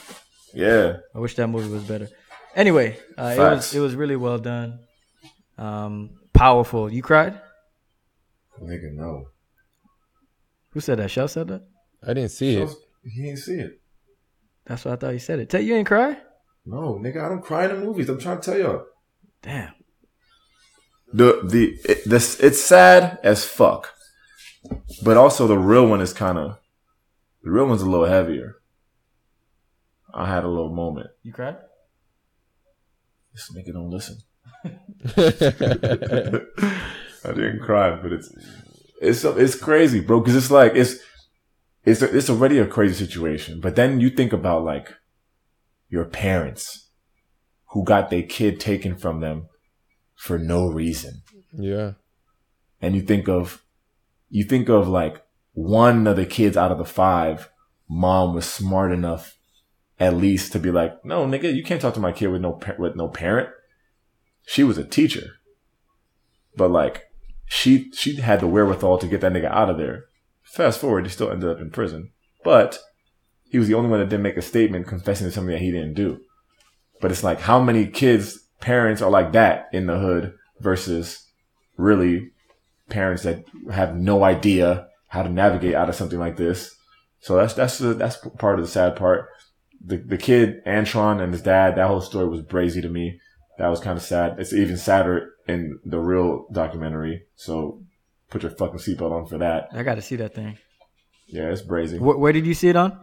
Yeah. 0.54 0.98
I 1.16 1.20
wish 1.20 1.36
that 1.36 1.48
movie 1.48 1.70
was 1.70 1.84
better. 1.84 2.10
Anyway, 2.56 2.98
uh, 3.18 3.34
it 3.36 3.40
was 3.40 3.74
it 3.74 3.80
was 3.80 3.96
really 3.96 4.18
well 4.18 4.38
done. 4.38 4.80
Um, 5.58 6.20
powerful. 6.34 6.92
You 6.92 7.02
cried? 7.02 7.40
Nigga, 8.62 8.92
no. 8.94 9.28
Who 10.72 10.80
said 10.82 11.00
that? 11.00 11.10
Shell 11.10 11.30
said 11.30 11.48
that. 11.48 11.64
I 12.06 12.14
didn't 12.14 12.32
see 12.32 12.58
it. 12.58 12.70
He 13.04 13.24
didn't 13.24 13.40
see 13.40 13.56
it. 13.56 13.81
That's 14.72 14.86
what 14.86 14.94
I 14.94 14.96
thought 14.96 15.12
you 15.12 15.20
said 15.20 15.40
it. 15.40 15.50
Tell 15.50 15.60
you 15.60 15.76
ain't 15.76 15.86
cry. 15.86 16.16
No, 16.66 16.94
nigga, 16.94 17.22
I 17.22 17.28
don't 17.28 17.44
cry 17.44 17.66
in 17.66 17.72
the 17.72 17.86
movies. 17.86 18.08
I'm 18.08 18.18
trying 18.18 18.40
to 18.40 18.52
tell 18.52 18.58
y'all. 18.58 18.86
Damn. 19.42 19.74
The 21.12 21.42
the 21.44 21.78
it, 21.84 22.10
this 22.10 22.40
it's 22.40 22.62
sad 22.62 23.20
as 23.22 23.44
fuck, 23.44 23.94
but 25.04 25.18
also 25.18 25.46
the 25.46 25.58
real 25.58 25.88
one 25.88 26.00
is 26.00 26.14
kind 26.14 26.38
of 26.38 26.58
the 27.44 27.52
real 27.52 27.66
one's 27.66 27.82
a 27.82 27.90
little 27.90 28.06
heavier. 28.06 28.62
I 30.14 30.28
had 30.34 30.46
a 30.46 30.48
little 30.48 30.74
moment. 30.74 31.10
You 31.22 31.34
cried? 31.34 31.58
This 33.34 33.52
nigga 33.54 33.74
don't 33.74 33.90
listen. 33.90 34.20
I 37.26 37.34
didn't 37.34 37.60
cry, 37.60 37.94
but 37.98 38.14
it's 38.14 38.34
it's 39.02 39.26
it's 39.26 39.56
crazy, 39.56 40.00
bro. 40.00 40.22
Because 40.22 40.38
it's 40.38 40.50
like 40.50 40.76
it's 40.76 40.96
it's 41.84 42.02
it's 42.02 42.30
already 42.30 42.60
a 42.60 42.68
crazy 42.68 42.94
situation. 43.06 43.60
But 43.60 43.76
then 43.76 44.00
you 44.00 44.10
think 44.10 44.34
about 44.34 44.64
like 44.64 44.94
your 45.90 46.06
parents 46.06 46.90
who 47.72 47.84
got 47.84 48.10
their 48.10 48.24
kid 48.24 48.60
taken 48.60 48.96
from 48.96 49.20
them 49.22 49.48
for 50.16 50.38
no 50.38 50.68
reason, 50.68 51.24
yeah. 51.54 51.94
and 52.82 52.96
you 52.96 53.02
think 53.02 53.28
of 53.28 53.64
you 54.30 54.44
think 54.44 54.70
of 54.70 54.88
like 54.88 55.24
one 55.54 56.08
of 56.08 56.16
the 56.16 56.26
kids 56.26 56.56
out 56.56 56.72
of 56.72 56.78
the 56.78 56.86
five, 56.86 57.50
mom 57.90 58.34
was 58.34 58.46
smart 58.46 58.92
enough 58.92 59.38
at 60.00 60.16
least 60.16 60.52
to 60.52 60.60
be 60.60 60.72
like, 60.72 61.06
no, 61.06 61.28
nigga, 61.28 61.54
you 61.54 61.64
can't 61.64 61.80
talk 61.80 61.94
to 61.94 62.00
my 62.00 62.12
kid 62.12 62.28
with 62.28 62.42
no 62.42 62.60
with 62.80 62.96
no 62.96 63.08
parent. 63.08 63.50
She 64.46 64.64
was 64.64 64.78
a 64.78 64.84
teacher, 64.84 65.28
but 66.56 66.72
like 66.72 67.06
she 67.46 67.92
she 67.92 68.16
had 68.16 68.40
the 68.40 68.48
wherewithal 68.48 68.98
to 69.00 69.08
get 69.08 69.22
that 69.22 69.34
nigga 69.34 69.52
out 69.52 69.70
of 69.70 69.78
there. 69.78 70.06
Fast 70.52 70.82
forward, 70.82 71.06
he 71.06 71.12
still 71.12 71.32
ended 71.32 71.50
up 71.50 71.62
in 71.62 71.72
prison, 71.72 72.12
but 72.44 72.80
he 73.46 73.58
was 73.58 73.68
the 73.68 73.74
only 73.74 73.90
one 73.90 74.00
that 74.00 74.10
didn't 74.10 74.24
make 74.24 74.38
a 74.38 74.42
statement 74.42 74.88
confessing 74.88 75.26
to 75.26 75.32
something 75.32 75.54
that 75.54 75.62
he 75.62 75.72
didn't 75.72 75.94
do. 75.94 76.20
But 77.00 77.12
it's 77.12 77.24
like 77.24 77.40
how 77.40 77.62
many 77.62 77.88
kids 77.88 78.48
parents 78.60 79.02
are 79.02 79.10
like 79.10 79.32
that 79.32 79.70
in 79.72 79.88
the 79.88 79.98
hood 79.98 80.34
versus 80.60 81.26
really 81.78 82.32
parents 82.90 83.24
that 83.24 83.46
have 83.72 83.96
no 83.96 84.24
idea 84.24 84.88
how 85.08 85.24
to 85.24 85.30
navigate 85.30 85.74
out 85.74 85.90
of 85.90 85.96
something 85.96 86.20
like 86.20 86.38
this. 86.38 86.76
So 87.22 87.36
that's 87.36 87.54
that's 87.54 87.78
the, 87.78 87.94
that's 87.94 88.18
part 88.38 88.60
of 88.60 88.66
the 88.66 88.72
sad 88.72 88.96
part. 88.96 89.30
The 89.84 89.98
the 89.98 90.18
kid 90.18 90.64
Antron 90.66 91.22
and 91.22 91.34
his 91.34 91.42
dad, 91.42 91.76
that 91.76 91.88
whole 91.88 92.02
story 92.02 92.28
was 92.28 92.42
brazy 92.42 92.82
to 92.82 92.90
me. 92.90 93.20
That 93.58 93.70
was 93.70 93.80
kind 93.80 93.98
of 93.98 94.04
sad. 94.04 94.38
It's 94.38 94.54
even 94.54 94.78
sadder 94.78 95.32
in 95.48 95.80
the 95.86 96.00
real 96.00 96.46
documentary. 96.52 97.24
So 97.36 97.84
put 98.32 98.42
your 98.42 98.52
fucking 98.52 98.80
seatbelt 98.80 99.12
on 99.12 99.28
for 99.28 99.38
that. 99.38 99.68
I 99.72 99.84
got 99.84 99.96
to 99.96 100.02
see 100.02 100.16
that 100.16 100.34
thing. 100.34 100.58
Yeah, 101.28 101.52
it's 101.52 101.62
brazy. 101.62 102.00
Where, 102.00 102.18
where 102.18 102.34
did 102.34 102.48
you 102.48 102.56
see 102.56 102.70
it 102.70 102.76
on? 102.76 103.00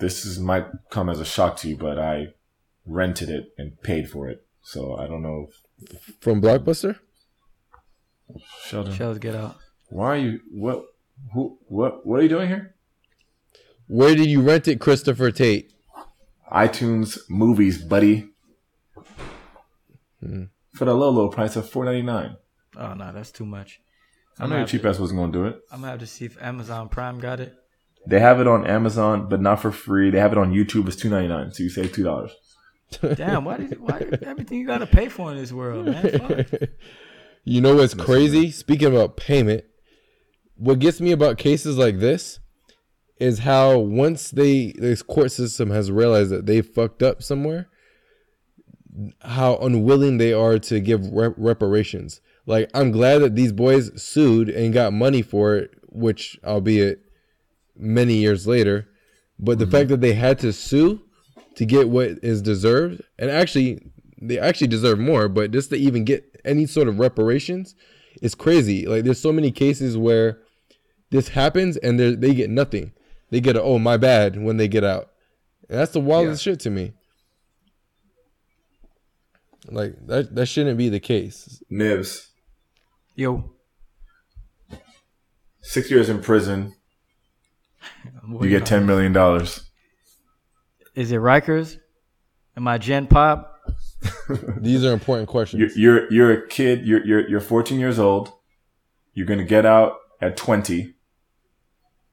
This 0.00 0.24
is 0.24 0.40
might 0.40 0.66
come 0.90 1.08
as 1.08 1.20
a 1.20 1.24
shock 1.24 1.56
to 1.58 1.68
you, 1.68 1.76
but 1.76 1.98
I 1.98 2.28
rented 2.84 3.28
it 3.30 3.52
and 3.56 3.80
paid 3.82 4.10
for 4.10 4.28
it. 4.28 4.44
So 4.62 4.96
I 4.96 5.06
don't 5.06 5.22
know. 5.22 5.46
From 6.20 6.40
Blockbuster? 6.42 6.98
Sheldon, 8.64 8.94
Shells 8.94 9.18
Get 9.18 9.34
Out. 9.34 9.56
why 9.90 10.06
are 10.06 10.16
you 10.16 10.40
what 10.50 10.84
who 11.34 11.58
what 11.68 12.06
what 12.06 12.20
are 12.20 12.22
you 12.22 12.28
doing 12.28 12.48
here? 12.48 12.74
Where 13.88 14.14
did 14.14 14.26
you 14.26 14.40
rent 14.40 14.66
it, 14.68 14.80
Christopher 14.80 15.30
Tate? 15.30 15.70
iTunes 16.50 17.18
movies, 17.28 17.82
buddy. 17.82 18.28
Hmm. 20.20 20.44
For 20.74 20.86
the 20.86 20.94
low 20.94 21.10
low 21.10 21.28
price 21.28 21.56
of 21.56 21.68
four 21.68 21.84
ninety 21.84 22.02
nine. 22.02 22.36
Oh 22.76 22.94
no, 22.94 23.12
that's 23.12 23.30
too 23.30 23.46
much. 23.46 23.80
I 24.38 24.44
I'm 24.44 24.50
know 24.50 24.56
your 24.56 24.60
have 24.60 24.70
cheap 24.70 24.82
to- 24.82 24.88
ass 24.88 24.98
wasn't 24.98 25.20
gonna 25.20 25.32
do 25.32 25.44
it. 25.46 25.60
I'm 25.70 25.80
gonna 25.80 25.90
have 25.92 26.00
to 26.00 26.06
see 26.06 26.24
if 26.24 26.40
Amazon 26.42 26.88
Prime 26.88 27.20
got 27.20 27.40
it. 27.40 27.54
They 28.06 28.18
have 28.18 28.40
it 28.40 28.48
on 28.48 28.66
Amazon, 28.66 29.28
but 29.28 29.40
not 29.40 29.60
for 29.60 29.70
free. 29.70 30.10
They 30.10 30.18
have 30.18 30.32
it 30.32 30.38
on 30.38 30.52
YouTube. 30.52 30.86
It's 30.88 30.96
two 30.96 31.08
ninety 31.10 31.28
nine, 31.28 31.52
so 31.52 31.62
you 31.62 31.68
save 31.70 31.92
two 31.92 32.02
dollars. 32.02 32.32
Damn, 33.14 33.44
why 33.44 33.58
did 33.58 33.78
why 33.80 34.04
everything 34.22 34.58
you 34.58 34.66
gotta 34.66 34.86
pay 34.86 35.08
for 35.08 35.30
in 35.30 35.36
this 35.38 35.52
world, 35.52 35.86
man? 35.86 36.18
Fuck. 36.18 36.70
You 37.44 37.60
know 37.60 37.74
what's 37.74 37.92
crazy? 37.94 38.52
Speaking 38.52 38.86
about 38.86 39.16
payment, 39.16 39.64
what 40.54 40.78
gets 40.78 41.00
me 41.00 41.10
about 41.10 41.38
cases 41.38 41.76
like 41.76 41.98
this 41.98 42.38
is 43.18 43.40
how 43.40 43.78
once 43.78 44.30
they 44.30 44.72
this 44.78 45.02
court 45.02 45.32
system 45.32 45.70
has 45.70 45.90
realized 45.90 46.30
that 46.30 46.46
they 46.46 46.62
fucked 46.62 47.02
up 47.02 47.20
somewhere, 47.20 47.68
how 49.22 49.56
unwilling 49.56 50.18
they 50.18 50.32
are 50.32 50.58
to 50.60 50.78
give 50.78 51.04
rep- 51.12 51.34
reparations. 51.36 52.20
Like 52.46 52.70
I'm 52.74 52.90
glad 52.90 53.18
that 53.18 53.36
these 53.36 53.52
boys 53.52 53.90
sued 54.02 54.48
and 54.48 54.72
got 54.72 54.92
money 54.92 55.22
for 55.22 55.56
it, 55.56 55.70
which 55.88 56.38
albeit 56.44 57.00
many 57.76 58.14
years 58.14 58.46
later, 58.46 58.88
but 59.38 59.58
the 59.58 59.64
mm-hmm. 59.64 59.72
fact 59.72 59.88
that 59.90 60.00
they 60.00 60.14
had 60.14 60.38
to 60.40 60.52
sue 60.52 61.02
to 61.56 61.64
get 61.64 61.88
what 61.88 62.18
is 62.22 62.42
deserved, 62.42 63.02
and 63.18 63.30
actually 63.30 63.92
they 64.20 64.38
actually 64.38 64.68
deserve 64.68 64.98
more, 64.98 65.28
but 65.28 65.50
just 65.50 65.70
to 65.70 65.76
even 65.76 66.04
get 66.04 66.40
any 66.44 66.66
sort 66.66 66.88
of 66.88 66.98
reparations 66.98 67.74
is 68.20 68.34
crazy. 68.34 68.86
Like 68.86 69.04
there's 69.04 69.20
so 69.20 69.32
many 69.32 69.50
cases 69.50 69.96
where 69.96 70.38
this 71.10 71.28
happens 71.28 71.76
and 71.76 71.98
they 71.98 72.14
they 72.14 72.34
get 72.34 72.50
nothing. 72.50 72.92
They 73.30 73.40
get 73.40 73.56
a 73.56 73.62
oh 73.62 73.78
my 73.78 73.96
bad 73.96 74.42
when 74.42 74.56
they 74.56 74.68
get 74.68 74.84
out. 74.84 75.10
And 75.68 75.78
that's 75.78 75.92
the 75.92 76.00
wildest 76.00 76.42
shit 76.42 76.60
to 76.60 76.70
me. 76.70 76.92
Like 79.68 79.94
that 80.06 80.34
that 80.34 80.46
shouldn't 80.46 80.78
be 80.78 80.88
the 80.88 81.00
case. 81.00 81.62
Nibs, 81.70 82.31
Yo, 83.14 83.52
six 85.60 85.90
years 85.90 86.08
in 86.08 86.20
prison. 86.20 86.74
You 88.28 88.48
get 88.48 88.64
ten 88.64 88.86
million 88.86 89.12
dollars. 89.12 89.70
Is 90.94 91.12
it 91.12 91.16
Rikers? 91.16 91.78
Am 92.56 92.66
I 92.68 92.78
Gen 92.78 93.06
Pop? 93.06 93.48
These 94.58 94.84
are 94.84 94.92
important 94.92 95.28
questions. 95.28 95.76
You're, 95.76 96.08
you're 96.08 96.12
you're 96.12 96.32
a 96.32 96.48
kid. 96.48 96.86
You're 96.86 97.04
you're 97.04 97.28
you're 97.28 97.40
14 97.40 97.78
years 97.78 97.98
old. 97.98 98.32
You're 99.14 99.26
gonna 99.26 99.44
get 99.44 99.66
out 99.66 99.96
at 100.20 100.36
20. 100.36 100.94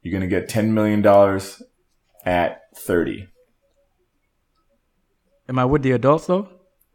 You're 0.01 0.13
gonna 0.13 0.27
get 0.27 0.49
10 0.49 0.73
million 0.73 1.01
dollars 1.01 1.61
at 2.25 2.75
30. 2.75 3.27
Am 5.47 5.59
I 5.59 5.65
with 5.65 5.81
the 5.81 5.91
adults 5.91 6.27
though? 6.27 6.49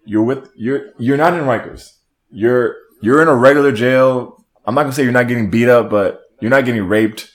You're 0.05 0.23
with 0.23 0.51
you're 0.57 0.91
you're 0.99 1.17
not 1.17 1.35
in 1.35 1.41
Rikers. 1.41 1.97
You're 2.31 2.77
you're 3.05 3.21
in 3.21 3.29
a 3.29 3.35
regular 3.37 3.71
jail. 3.71 4.43
I'm 4.65 4.75
not 4.75 4.83
gonna 4.85 4.95
say 4.95 5.03
you're 5.03 5.13
not 5.21 5.29
getting 5.29 5.51
beat 5.51 5.69
up, 5.69 5.91
but 5.91 6.21
you're 6.41 6.51
not 6.51 6.65
getting 6.65 6.85
raped. 6.89 7.31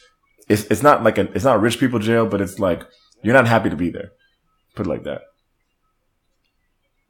It's 0.48 0.64
it's 0.72 0.82
not 0.82 1.04
like 1.04 1.18
a 1.20 1.32
it's 1.36 1.46
not 1.46 1.58
a 1.58 1.60
rich 1.60 1.80
people 1.80 2.00
jail, 2.00 2.26
but 2.26 2.42
it's 2.42 2.58
like 2.58 2.82
you're 3.22 3.36
not 3.36 3.48
happy 3.48 3.70
to 3.70 3.76
be 3.76 3.90
there. 3.92 4.10
Put 4.76 4.88
it 4.88 4.90
like 4.90 5.04
that. 5.04 5.22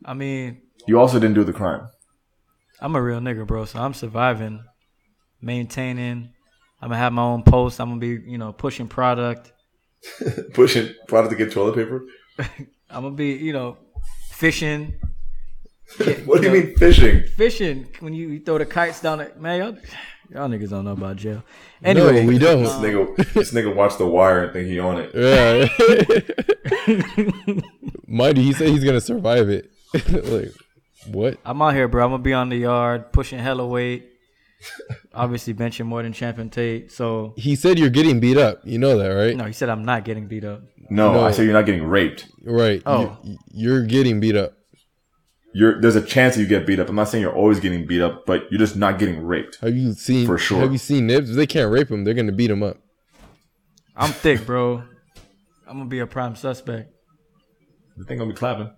I 0.05 0.13
mean, 0.13 0.61
You 0.87 0.99
also 0.99 1.19
didn't 1.19 1.35
do 1.35 1.43
the 1.43 1.53
crime. 1.53 1.87
I'm 2.81 2.95
a 2.95 3.01
real 3.01 3.19
nigga, 3.19 3.45
bro. 3.47 3.65
So 3.65 3.79
I'm 3.79 3.93
surviving, 3.93 4.63
maintaining. 5.41 6.33
I'm 6.81 6.89
gonna 6.89 6.97
have 6.97 7.13
my 7.13 7.23
own 7.23 7.43
post. 7.43 7.79
I'm 7.79 7.89
gonna 7.89 7.99
be, 7.99 8.19
you 8.25 8.37
know, 8.37 8.51
pushing 8.53 8.87
product. 8.87 9.53
Pushing 10.53 10.93
product 11.09 11.31
to 11.31 11.37
get 11.37 11.51
toilet 11.51 11.75
paper. 11.75 12.05
I'm 12.89 13.03
gonna 13.03 13.11
be, 13.11 13.33
you 13.33 13.51
know, 13.51 13.77
fishing. 14.31 14.93
What 16.25 16.41
do 16.41 16.47
you 16.47 16.53
mean 16.53 16.75
fishing? 16.75 17.23
Fishing 17.35 17.87
when 17.99 18.13
you, 18.13 18.29
you 18.29 18.39
throw 18.39 18.57
the 18.57 18.65
kites 18.65 19.01
down. 19.01 19.17
The, 19.17 19.31
man, 19.37 19.59
y'all, 19.59 19.77
y'all 20.29 20.49
niggas 20.49 20.69
don't 20.69 20.85
know 20.85 20.91
about 20.93 21.17
jail. 21.17 21.43
Anyway, 21.83 22.25
we 22.25 22.37
don't. 22.37 22.63
This 22.63 22.73
nigga, 22.73 23.33
this 23.33 23.51
nigga 23.53 23.73
watched 23.73 23.97
The 23.97 24.05
Wire 24.05 24.43
and 24.45 24.53
think 24.53 24.67
he 24.67 24.79
on 24.79 25.01
it. 25.01 25.11
Yeah. 25.13 25.67
Mind 28.07 28.37
you, 28.37 28.43
he 28.43 28.53
said 28.53 28.69
he's 28.69 28.83
gonna 28.83 29.01
survive 29.01 29.49
it. 29.49 29.71
like, 30.09 30.51
what? 31.07 31.37
I'm 31.45 31.61
out 31.61 31.73
here, 31.73 31.87
bro. 31.87 32.03
I'm 32.05 32.11
gonna 32.11 32.23
be 32.23 32.33
on 32.33 32.49
the 32.49 32.57
yard 32.57 33.11
pushing 33.11 33.39
hella 33.39 33.65
weight. 33.65 34.05
Obviously, 35.13 35.53
benching 35.53 35.85
more 35.85 36.03
than 36.03 36.11
Champion 36.13 36.49
Tate. 36.49 36.91
So 36.91 37.33
He 37.37 37.55
said 37.55 37.79
you're 37.79 37.89
getting 37.89 38.19
beat 38.19 38.37
up. 38.37 38.59
You 38.65 38.77
know 38.77 38.97
that, 38.97 39.07
right? 39.07 39.35
no, 39.35 39.45
he 39.45 39.53
said 39.53 39.69
I'm 39.69 39.85
not 39.85 40.03
getting 40.05 40.27
beat 40.27 40.43
up. 40.43 40.61
No, 40.89 41.13
No. 41.13 41.25
I 41.25 41.31
said 41.31 41.45
you're 41.45 41.53
not 41.53 41.65
getting 41.65 41.83
raped. 41.85 42.27
Right. 42.43 42.81
Oh. 42.85 43.17
You, 43.23 43.37
you're 43.51 43.83
getting 43.85 44.19
beat 44.19 44.35
up. 44.35 44.53
You're 45.53 45.81
there's 45.81 45.95
a 45.95 46.01
chance 46.01 46.35
that 46.35 46.41
you 46.41 46.47
get 46.47 46.67
beat 46.67 46.79
up. 46.79 46.89
I'm 46.89 46.95
not 46.95 47.09
saying 47.09 47.21
you're 47.23 47.35
always 47.35 47.59
getting 47.59 47.87
beat 47.87 48.01
up, 48.01 48.25
but 48.25 48.43
you're 48.51 48.59
just 48.59 48.75
not 48.75 48.99
getting 48.99 49.25
raped. 49.25 49.57
Have 49.61 49.75
you 49.75 49.93
seen? 49.93 50.25
For 50.27 50.37
sure. 50.37 50.59
Have 50.59 50.71
you 50.71 50.77
seen 50.77 51.07
Nibs? 51.07 51.31
If 51.31 51.35
they 51.35 51.47
can't 51.47 51.71
rape 51.71 51.89
him, 51.89 52.03
they're 52.03 52.13
gonna 52.13 52.31
beat 52.31 52.51
him 52.51 52.61
up. 52.61 52.77
I'm 53.95 54.11
thick, 54.11 54.45
bro. 54.45 54.83
I'm 55.67 55.77
gonna 55.77 55.85
be 55.89 55.99
a 55.99 56.07
prime 56.07 56.35
suspect, 56.35 56.91
The 57.97 58.05
thing 58.05 58.17
gonna 58.17 58.31
be 58.31 58.35
clapping. 58.35 58.71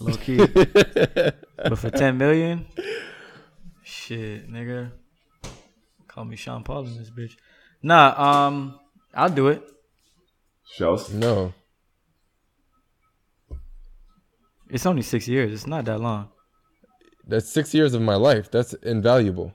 low 0.00 0.14
key. 0.16 0.36
but 0.46 1.78
for 1.78 1.90
10 1.90 2.16
million, 2.16 2.66
shit, 3.82 4.48
nigga. 4.50 4.92
Call 6.06 6.24
me 6.24 6.36
Sean 6.36 6.62
Paul 6.62 6.86
in 6.86 6.96
this 6.96 7.10
bitch. 7.10 7.32
Nah, 7.82 8.14
um, 8.46 8.78
I'll 9.14 9.30
do 9.30 9.48
it. 9.48 9.62
Shells. 10.64 11.12
No. 11.12 11.54
It's 14.70 14.86
only 14.86 15.02
six 15.02 15.26
years. 15.28 15.52
It's 15.52 15.66
not 15.66 15.84
that 15.86 16.00
long. 16.00 16.28
That's 17.26 17.48
six 17.52 17.74
years 17.74 17.94
of 17.94 18.02
my 18.02 18.14
life. 18.16 18.50
That's 18.50 18.72
invaluable. 18.74 19.52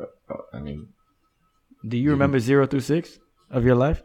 Uh, 0.00 0.04
I 0.52 0.60
mean, 0.60 0.88
Do 1.86 1.96
you 1.96 2.10
remember 2.10 2.38
zero 2.38 2.66
through 2.66 2.80
six 2.80 3.18
of 3.50 3.64
your 3.64 3.74
life? 3.76 4.02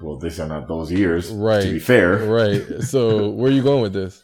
well, 0.00 0.18
these 0.18 0.38
are 0.40 0.46
not 0.48 0.68
those 0.68 0.92
years. 0.92 1.30
Right. 1.30 1.62
To 1.62 1.72
be 1.72 1.78
fair, 1.78 2.18
Right. 2.18 2.82
So 2.82 3.30
where 3.38 3.50
are 3.50 3.54
you 3.54 3.62
going 3.62 3.82
with 3.82 3.92
this? 3.94 4.22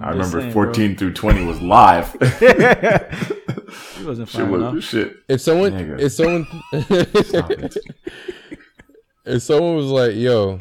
I 0.00 0.10
remember 0.10 0.40
saying, 0.40 0.52
14 0.52 0.96
through 0.96 1.12
20 1.14 1.44
was 1.44 1.60
live. 1.62 2.14
He 3.98 4.04
wasn't 4.04 4.28
shit 4.28 4.40
fine 4.42 4.50
was 4.50 4.62
enough. 4.62 4.84
shit. 4.84 5.16
If 5.28 5.40
someone, 5.40 5.72
if 5.98 6.12
someone, 6.12 6.46
if 9.24 9.42
someone 9.42 9.76
was 9.76 9.86
like, 9.86 10.14
"Yo, 10.14 10.58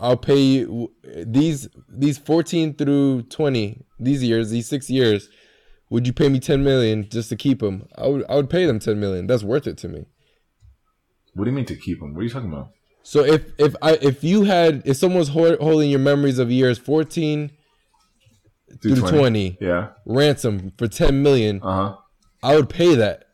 I'll 0.00 0.16
pay 0.16 0.40
you 0.40 0.92
these 1.26 1.68
these 1.88 2.18
14 2.18 2.74
through 2.74 3.22
20 3.24 3.84
these 3.98 4.22
years, 4.22 4.50
these 4.50 4.66
six 4.68 4.88
years, 4.88 5.28
would 5.90 6.06
you 6.06 6.12
pay 6.12 6.28
me 6.28 6.40
10 6.40 6.64
million 6.64 7.06
just 7.10 7.28
to 7.28 7.36
keep 7.36 7.60
them?" 7.60 7.86
I 7.96 8.06
would, 8.08 8.24
I 8.28 8.34
would 8.36 8.48
pay 8.50 8.64
them 8.66 8.78
10 8.78 8.98
million. 8.98 9.26
That's 9.26 9.42
worth 9.44 9.66
it 9.66 9.76
to 9.78 9.88
me. 9.88 10.06
What 11.34 11.44
do 11.44 11.50
you 11.50 11.54
mean 11.56 11.66
to 11.66 11.76
keep 11.76 12.00
him? 12.00 12.14
What 12.14 12.20
are 12.20 12.24
you 12.24 12.30
talking 12.30 12.52
about? 12.52 12.70
So 13.02 13.24
if 13.24 13.42
if 13.58 13.74
I 13.82 13.92
if 14.02 14.24
you 14.24 14.44
had 14.44 14.82
if 14.84 14.96
someone's 14.96 15.28
ho- 15.28 15.56
holding 15.60 15.90
your 15.90 16.00
memories 16.00 16.38
of 16.38 16.50
years 16.50 16.78
14 16.78 17.50
through 18.82 18.96
20, 18.96 19.58
Yeah. 19.60 19.88
ransom 20.06 20.72
for 20.78 20.86
10 20.88 21.22
million, 21.22 21.60
Uh 21.62 21.72
huh. 21.90 21.96
I 22.42 22.56
would 22.56 22.68
pay 22.68 22.94
that. 22.94 23.24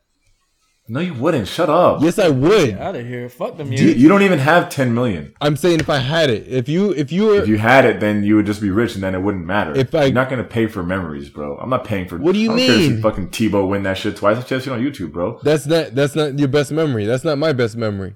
No, 0.88 1.00
you 1.00 1.14
wouldn't. 1.14 1.48
Shut 1.48 1.68
up. 1.68 2.00
Yes, 2.00 2.16
I 2.18 2.28
would. 2.28 2.74
Out 2.78 2.94
of 2.94 3.04
here. 3.04 3.28
Fuck 3.28 3.56
them 3.56 3.72
You, 3.72 3.88
you 3.88 4.08
don't 4.08 4.22
even 4.22 4.38
have 4.38 4.68
10 4.68 4.94
million. 4.94 5.34
I'm 5.40 5.56
saying 5.56 5.80
if 5.80 5.90
I 5.90 5.98
had 5.98 6.30
it, 6.30 6.46
if 6.46 6.68
you 6.68 6.92
if 6.92 7.10
you 7.10 7.26
were 7.26 7.42
If 7.42 7.48
you 7.48 7.58
had 7.58 7.84
it, 7.84 7.98
then 7.98 8.22
you 8.22 8.36
would 8.36 8.46
just 8.46 8.60
be 8.60 8.70
rich, 8.70 8.94
and 8.94 9.02
then 9.02 9.12
it 9.14 9.20
wouldn't 9.20 9.44
matter. 9.46 9.74
If 9.76 9.92
I- 9.96 10.04
You're 10.04 10.14
not 10.14 10.30
gonna 10.30 10.44
pay 10.44 10.68
for 10.68 10.84
memories, 10.84 11.28
bro. 11.28 11.56
I'm 11.58 11.70
not 11.70 11.84
paying 11.84 12.06
for. 12.06 12.18
What 12.18 12.34
do 12.34 12.38
you 12.38 12.52
I 12.52 12.56
don't 12.56 12.66
care 12.66 12.76
to 12.76 12.82
see 12.82 12.88
mean? 12.90 13.02
fucking 13.02 13.28
Tebow 13.30 13.68
win 13.68 13.82
that 13.82 13.98
shit 13.98 14.16
twice. 14.16 14.36
That's 14.36 14.48
just 14.48 14.64
shit 14.64 14.72
on 14.72 14.80
YouTube, 14.80 15.12
bro. 15.12 15.40
that's 15.42 15.66
not 15.66 15.94
that's 15.96 16.14
not 16.14 16.38
your 16.38 16.48
best 16.48 16.70
memory. 16.70 17.04
That's 17.04 17.24
not 17.24 17.36
my 17.36 17.52
best 17.52 17.76
memory. 17.76 18.14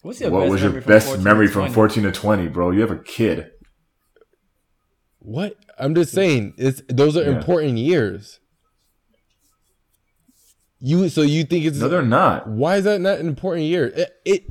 What's 0.00 0.20
your 0.20 0.30
what 0.30 0.40
best 0.40 0.50
was 0.52 0.62
your 0.62 0.70
memory 0.70 0.86
best 0.86 1.18
memory 1.20 1.48
from 1.48 1.70
14 1.72 2.02
to 2.04 2.12
20, 2.12 2.48
bro? 2.48 2.70
You 2.70 2.80
have 2.80 2.90
a 2.92 2.96
kid. 2.98 3.50
What? 5.18 5.56
I'm 5.78 5.94
just 5.94 6.12
saying 6.12 6.54
it's 6.56 6.82
those 6.88 7.16
are 7.16 7.22
Yeah. 7.24 7.36
important 7.36 7.76
years. 7.78 8.40
You 10.86 11.08
so 11.08 11.22
you 11.22 11.44
think 11.44 11.64
it's 11.64 11.78
No, 11.78 11.88
they're 11.88 12.02
not, 12.02 12.46
why 12.46 12.76
is 12.76 12.84
that 12.84 13.00
not 13.00 13.18
an 13.18 13.26
important 13.26 13.66
year? 13.66 13.86
It, 13.86 14.10
it 14.26 14.44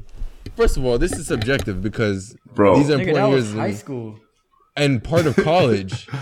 first 0.55 0.77
of 0.77 0.83
all, 0.85 0.97
this 0.97 1.11
is 1.13 1.27
subjective 1.27 1.81
because 1.81 2.35
bro. 2.55 2.75
these 2.75 2.89
are 2.89 2.93
Nigga, 2.97 2.97
that 2.97 3.07
important 3.09 3.33
was 3.35 3.45
years 3.53 3.55
high 3.59 3.73
school. 3.73 4.19
and 4.75 5.03
part 5.03 5.25
of 5.27 5.35
college. 5.35 6.07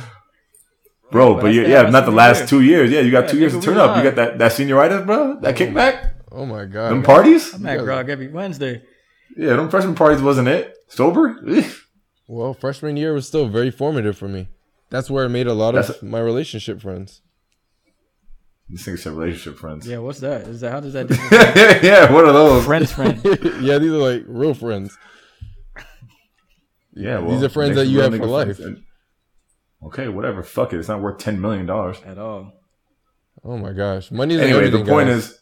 Bro, 1.11 1.35
but 1.35 1.41
but 1.41 1.53
you, 1.53 1.63
the 1.63 1.69
yeah, 1.69 1.81
not 1.89 2.05
the 2.05 2.11
last 2.11 2.37
years. 2.39 2.49
two 2.49 2.61
years. 2.61 2.89
Yeah, 2.89 3.01
you 3.01 3.11
got 3.11 3.25
Yeah, 3.25 3.31
two 3.31 3.39
years 3.39 3.51
to 3.53 3.59
turn 3.61 3.75
we 3.75 3.81
up. 3.81 3.97
You 3.97 4.03
got 4.03 4.15
that 4.15 4.37
that 4.39 4.51
senioritis, 4.53 5.05
bro. 5.05 5.39
That 5.41 5.55
oh 5.55 5.65
kickback. 5.65 6.11
oh 6.31 6.45
my 6.45 6.63
god. 6.63 6.89
Them 6.91 7.03
parties. 7.03 7.53
I'm 7.53 7.65
at 7.65 7.79
Grog 7.79 8.09
every 8.09 8.29
Wednesday. 8.29 8.81
Yeah, 9.35 9.57
them 9.57 9.69
freshman 9.69 9.95
parties 9.95 10.21
wasn't 10.21 10.47
it. 10.47 10.73
Sober. 10.87 11.35
Well, 12.27 12.53
freshman 12.53 12.95
year 12.95 13.13
was 13.13 13.27
still 13.27 13.49
very 13.49 13.71
formative 13.71 14.17
for 14.17 14.29
me. 14.29 14.47
That's 14.89 15.09
where 15.09 15.25
I 15.25 15.27
made 15.27 15.47
a 15.47 15.53
lot 15.53 15.75
of 15.75 15.85
That's- 15.87 16.01
my 16.01 16.19
relationship 16.21 16.81
friends. 16.81 17.21
These 18.71 18.85
things 18.85 19.05
are 19.05 19.11
relationship 19.11 19.59
friends. 19.59 19.85
Yeah, 19.85 19.97
what's 19.97 20.21
that? 20.21 20.43
Is 20.43 20.61
that 20.61 20.71
how 20.71 20.79
does 20.79 20.93
that 20.93 21.07
differ? 21.09 21.85
yeah, 21.85 22.09
what 22.11 22.23
are 22.23 22.31
those? 22.31 22.63
friends, 22.65 22.91
friend? 22.93 23.19
yeah, 23.61 23.77
these 23.77 23.91
are 23.91 23.97
like 23.97 24.23
real 24.27 24.53
friends. 24.53 24.97
Yeah, 26.93 27.19
well, 27.19 27.35
these 27.35 27.43
are 27.43 27.49
friends 27.49 27.75
that 27.75 27.87
you 27.87 27.99
have 27.99 28.15
for 28.15 28.25
life. 28.25 28.59
And- 28.59 28.83
Okay, 29.83 30.07
whatever. 30.09 30.43
Fuck 30.43 30.73
it. 30.73 30.79
It's 30.79 30.87
not 30.87 31.01
worth 31.01 31.17
ten 31.17 31.41
million 31.41 31.65
dollars. 31.65 31.97
At 32.05 32.19
all. 32.19 32.53
Oh 33.43 33.57
my 33.57 33.73
gosh, 33.73 34.11
money 34.11 34.35
is 34.35 34.41
Anyway, 34.41 34.69
the 34.69 34.85
point 34.85 35.07
guys. 35.07 35.29
is, 35.31 35.39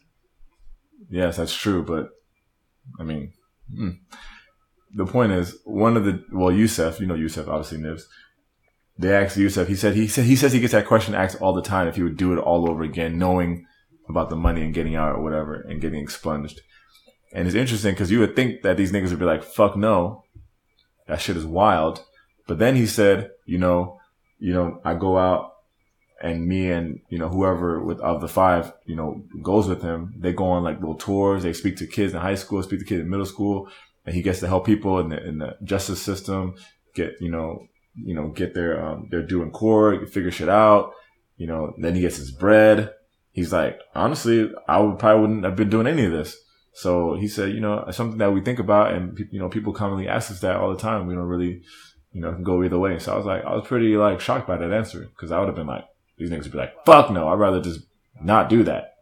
yes, 1.09 1.35
that's 1.37 1.53
true. 1.53 1.83
But 1.83 2.09
I 2.99 3.03
mean, 3.03 3.33
hmm. 3.75 3.89
the 4.95 5.05
point 5.05 5.33
is, 5.33 5.57
one 5.65 5.97
of 5.97 6.05
the 6.05 6.23
well, 6.31 6.51
Yusef, 6.51 7.01
you 7.01 7.05
know 7.07 7.15
Yusef, 7.15 7.49
obviously 7.49 7.79
Nibs. 7.79 8.07
They 8.99 9.15
asked 9.15 9.37
Yusef. 9.37 9.69
He 9.69 9.75
said 9.75 9.95
he 9.95 10.09
said 10.09 10.25
he 10.25 10.35
says 10.35 10.51
he 10.51 10.59
gets 10.59 10.73
that 10.73 10.85
question 10.85 11.15
asked 11.15 11.41
all 11.41 11.53
the 11.53 11.61
time 11.61 11.87
if 11.87 11.95
he 11.95 12.03
would 12.03 12.17
do 12.17 12.33
it 12.33 12.37
all 12.37 12.69
over 12.69 12.83
again, 12.83 13.17
knowing 13.17 13.65
about 14.09 14.29
the 14.29 14.35
money 14.35 14.61
and 14.61 14.73
getting 14.73 14.95
out 14.95 15.15
or 15.15 15.23
whatever 15.23 15.55
and 15.55 15.79
getting 15.79 16.01
expunged. 16.01 16.59
And 17.31 17.47
it's 17.47 17.55
interesting 17.55 17.93
because 17.93 18.11
you 18.11 18.19
would 18.19 18.35
think 18.35 18.61
that 18.63 18.75
these 18.75 18.91
niggas 18.91 19.11
would 19.11 19.19
be 19.19 19.25
like, 19.25 19.41
"Fuck 19.41 19.77
no, 19.77 20.25
that 21.07 21.21
shit 21.21 21.37
is 21.37 21.45
wild." 21.45 22.03
But 22.45 22.59
then 22.59 22.75
he 22.75 22.85
said, 22.85 23.31
you 23.45 23.57
know, 23.57 24.01
you 24.37 24.51
know, 24.51 24.81
I 24.83 24.95
go 24.95 25.17
out 25.17 25.53
and 26.21 26.45
me 26.45 26.69
and 26.69 26.99
you 27.07 27.17
know 27.17 27.29
whoever 27.29 27.81
with 27.81 28.01
of 28.01 28.19
the 28.19 28.27
five 28.27 28.73
you 28.85 28.97
know 28.97 29.23
goes 29.41 29.69
with 29.69 29.81
him 29.81 30.13
they 30.17 30.33
go 30.33 30.49
on 30.49 30.63
like 30.63 30.77
little 30.81 30.95
tours 30.95 31.43
they 31.43 31.53
speak 31.53 31.77
to 31.77 31.87
kids 31.87 32.13
in 32.13 32.19
high 32.19 32.35
school 32.35 32.61
speak 32.61 32.79
to 32.79 32.85
kids 32.85 33.01
in 33.01 33.09
middle 33.09 33.25
school 33.25 33.69
and 34.05 34.13
he 34.13 34.21
gets 34.21 34.41
to 34.41 34.47
help 34.47 34.65
people 34.65 34.99
in 34.99 35.07
the, 35.07 35.25
in 35.25 35.37
the 35.37 35.55
justice 35.63 36.01
system 36.01 36.55
get 36.93 37.13
you 37.21 37.31
know 37.31 37.65
you 38.03 38.13
know 38.15 38.29
get 38.29 38.53
their 38.53 38.83
um 38.83 39.07
their 39.11 39.21
due 39.21 39.41
in 39.41 39.51
court 39.51 40.09
figure 40.09 40.31
shit 40.31 40.49
out 40.49 40.93
you 41.37 41.47
know 41.47 41.73
then 41.77 41.95
he 41.95 42.01
gets 42.01 42.17
his 42.17 42.31
bread 42.31 42.91
he's 43.31 43.53
like 43.53 43.79
honestly 43.95 44.51
i 44.67 44.79
would 44.79 44.99
probably 44.99 45.21
wouldn't 45.21 45.43
have 45.43 45.55
been 45.55 45.69
doing 45.69 45.87
any 45.87 46.05
of 46.05 46.11
this 46.11 46.37
so 46.73 47.15
he 47.15 47.27
said 47.27 47.51
you 47.51 47.59
know 47.59 47.85
something 47.91 48.17
that 48.17 48.33
we 48.33 48.41
think 48.41 48.59
about 48.59 48.93
and 48.93 49.17
you 49.31 49.39
know 49.39 49.49
people 49.49 49.73
commonly 49.73 50.07
ask 50.07 50.31
us 50.31 50.41
that 50.41 50.55
all 50.55 50.71
the 50.71 50.81
time 50.81 51.07
we 51.07 51.13
don't 51.13 51.23
really 51.23 51.61
you 52.11 52.21
know, 52.21 52.31
go 52.31 52.63
either 52.63 52.79
way. 52.79 52.99
So 52.99 53.13
I 53.13 53.17
was 53.17 53.25
like, 53.25 53.43
I 53.45 53.55
was 53.55 53.67
pretty 53.67 53.95
like 53.97 54.19
shocked 54.19 54.47
by 54.47 54.57
that 54.57 54.73
answer 54.73 54.99
because 54.99 55.31
I 55.31 55.39
would 55.39 55.47
have 55.47 55.55
been 55.55 55.67
like, 55.67 55.85
these 56.17 56.29
niggas 56.29 56.43
would 56.43 56.51
be 56.51 56.57
like, 56.57 56.85
fuck 56.85 57.11
no, 57.11 57.27
I'd 57.27 57.39
rather 57.39 57.61
just 57.61 57.81
not 58.21 58.49
do 58.49 58.63
that. 58.63 58.95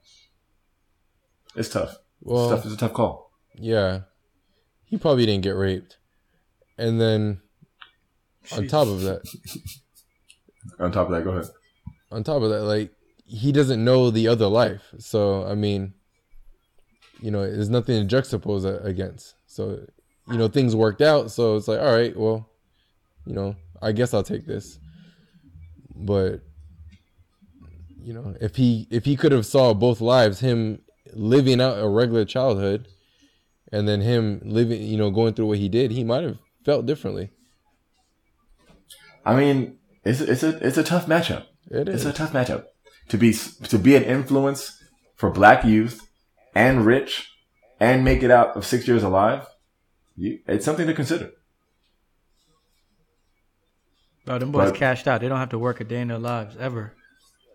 It's 1.55 1.69
tough. 1.69 1.95
Well, 2.21 2.51
it's 2.51 2.55
tough. 2.55 2.65
It's 2.65 2.75
a 2.75 2.77
tough 2.77 2.93
call. 2.93 3.31
Yeah. 3.55 4.01
He 4.85 4.97
probably 4.97 5.25
didn't 5.25 5.43
get 5.43 5.55
raped. 5.55 5.97
And 6.77 7.01
then 7.01 7.41
on 8.55 8.67
top 8.67 8.87
of 8.87 9.01
that, 9.01 9.21
On 10.79 10.91
top 10.91 11.07
of 11.07 11.13
that, 11.13 11.23
go 11.23 11.31
ahead. 11.31 11.49
on 12.11 12.23
top 12.23 12.41
of 12.41 12.49
that, 12.49 12.63
like 12.63 12.91
he 13.25 13.51
doesn't 13.51 13.83
know 13.83 14.09
the 14.11 14.27
other 14.27 14.47
life. 14.47 14.81
So 14.99 15.45
I 15.45 15.55
mean, 15.55 15.93
you 17.21 17.31
know, 17.31 17.41
there's 17.41 17.69
nothing 17.69 18.05
to 18.07 18.15
juxtapose 18.15 18.83
against. 18.85 19.35
So, 19.47 19.85
you 20.29 20.37
know, 20.37 20.47
things 20.47 20.75
worked 20.75 21.01
out. 21.01 21.31
So 21.31 21.55
it's 21.55 21.67
like, 21.67 21.79
all 21.79 21.93
right, 21.93 22.15
well, 22.15 22.49
you 23.25 23.33
know, 23.33 23.55
I 23.81 23.91
guess 23.91 24.13
I'll 24.13 24.23
take 24.23 24.45
this. 24.45 24.77
But 25.95 26.41
you 28.01 28.13
know, 28.13 28.35
if 28.39 28.55
he 28.55 28.87
if 28.91 29.05
he 29.05 29.15
could 29.15 29.31
have 29.31 29.45
saw 29.45 29.73
both 29.73 29.99
lives, 30.01 30.39
him 30.39 30.81
living 31.13 31.59
out 31.61 31.79
a 31.81 31.87
regular 31.87 32.25
childhood, 32.25 32.87
and 33.71 33.87
then 33.87 34.01
him 34.01 34.41
living, 34.43 34.81
you 34.81 34.97
know, 34.97 35.11
going 35.11 35.33
through 35.33 35.47
what 35.47 35.57
he 35.57 35.69
did, 35.69 35.91
he 35.91 36.03
might 36.03 36.23
have 36.23 36.37
felt 36.63 36.85
differently. 36.85 37.31
I 39.27 39.35
mean, 39.35 39.77
it's 40.05 40.21
it's 40.21 40.43
a 40.43 40.51
it's 40.65 40.77
a 40.77 40.83
tough 40.83 41.05
matchup. 41.07 41.43
It 41.69 41.89
It's 41.89 42.05
a 42.05 42.13
tough 42.13 42.31
matchup 42.31 42.63
to 43.09 43.17
be 43.17 43.33
to 43.33 43.77
be 43.77 43.95
an 43.95 44.03
influence 44.03 44.81
for 45.15 45.29
black 45.29 45.65
youth 45.65 45.99
and 46.55 46.85
rich 46.85 47.29
and 47.79 48.03
make 48.05 48.23
it 48.23 48.31
out 48.31 48.55
of 48.55 48.65
six 48.65 48.87
years 48.87 49.03
alive. 49.03 49.45
You, 50.15 50.39
it's 50.47 50.65
something 50.65 50.87
to 50.87 50.93
consider. 50.93 51.31
Bro, 54.25 54.39
them 54.39 54.51
boys 54.51 54.71
But- 54.71 54.79
cashed 54.79 55.07
out. 55.07 55.21
They 55.21 55.27
don't 55.27 55.39
have 55.39 55.49
to 55.49 55.59
work 55.59 55.79
a 55.81 55.83
day 55.83 56.01
in 56.01 56.07
their 56.07 56.19
lives 56.19 56.55
ever. 56.59 56.93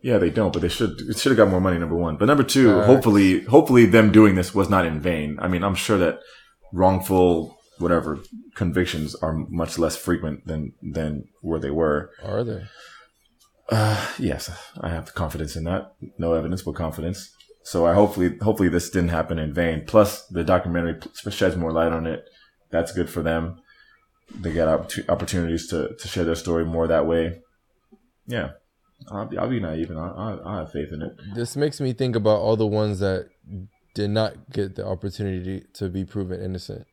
Yeah, 0.03 0.19
they 0.19 0.31
don't, 0.31 0.53
but 0.53 0.63
they 0.63 0.69
should. 0.69 1.01
It 1.09 1.19
should 1.19 1.31
have 1.31 1.37
got 1.37 1.49
more 1.49 1.61
money. 1.61 1.79
Number 1.79 1.95
one, 1.95 2.17
but 2.17 2.27
number 2.27 2.43
two, 2.43 2.75
Facts. 2.75 2.87
hopefully, 2.87 3.45
hopefully, 3.45 3.87
them 3.87 4.11
doing 4.11 4.35
this 4.35 4.53
was 4.55 4.69
not 4.69 4.85
in 4.85 5.01
vain. 5.01 5.39
I 5.41 5.47
mean, 5.49 5.63
I'm 5.63 5.77
sure 5.77 5.97
that 5.99 6.19
wrongful 6.73 7.57
whatever 7.83 8.21
convictions 8.55 9.15
are 9.17 9.33
much 9.33 9.79
less 9.79 9.97
frequent 9.97 10.47
than 10.47 10.73
than 10.83 11.29
where 11.41 11.61
they 11.61 11.71
were. 11.71 12.11
Are 12.23 12.45
they? 12.45 12.63
Uh, 13.69 14.07
yes, 14.19 14.51
I 14.81 14.91
have 14.91 15.15
confidence 15.15 15.57
in 15.57 15.65
that. 15.65 15.95
No 16.19 16.35
evidence, 16.35 16.63
but 16.63 16.75
confidence. 16.75 17.35
So 17.65 17.87
I 17.87 17.95
hopefully, 17.95 18.37
hopefully, 18.43 18.69
this 18.69 18.91
didn't 18.91 19.11
happen 19.11 19.39
in 19.39 19.55
vain. 19.55 19.85
Plus, 19.87 20.27
the 20.27 20.43
documentary 20.45 21.01
sheds 21.31 21.57
more 21.57 21.73
light 21.73 21.93
on 21.93 22.07
it. 22.07 22.29
That's 22.71 22.93
good 22.93 23.09
for 23.09 23.23
them. 23.23 23.61
They 24.35 24.53
get 24.53 24.69
opportu- 24.69 25.09
opportunities 25.09 25.69
to 25.69 25.95
to 25.95 26.09
share 26.09 26.25
their 26.25 26.35
story 26.35 26.65
more 26.65 26.87
that 26.87 27.07
way. 27.07 27.41
Yeah, 28.27 28.53
I'll 29.11 29.27
be, 29.27 29.39
I'll 29.39 29.49
be 29.49 29.61
naive 29.61 29.91
and 29.91 29.99
I, 29.99 30.09
I, 30.09 30.55
I 30.55 30.59
have 30.61 30.73
faith 30.73 30.93
in 30.93 31.03
it. 31.03 31.13
This 31.35 31.57
makes 31.57 31.81
me 31.81 31.93
think 31.93 32.17
about 32.17 32.41
all 32.41 32.57
the 32.57 32.67
ones 32.67 33.01
that 33.01 33.29
did 33.95 34.11
not 34.11 34.51
get 34.51 34.77
the 34.77 34.87
opportunity 34.87 35.65
to 35.75 35.89
be 35.89 36.05
proven 36.05 36.41
innocent. 36.41 36.87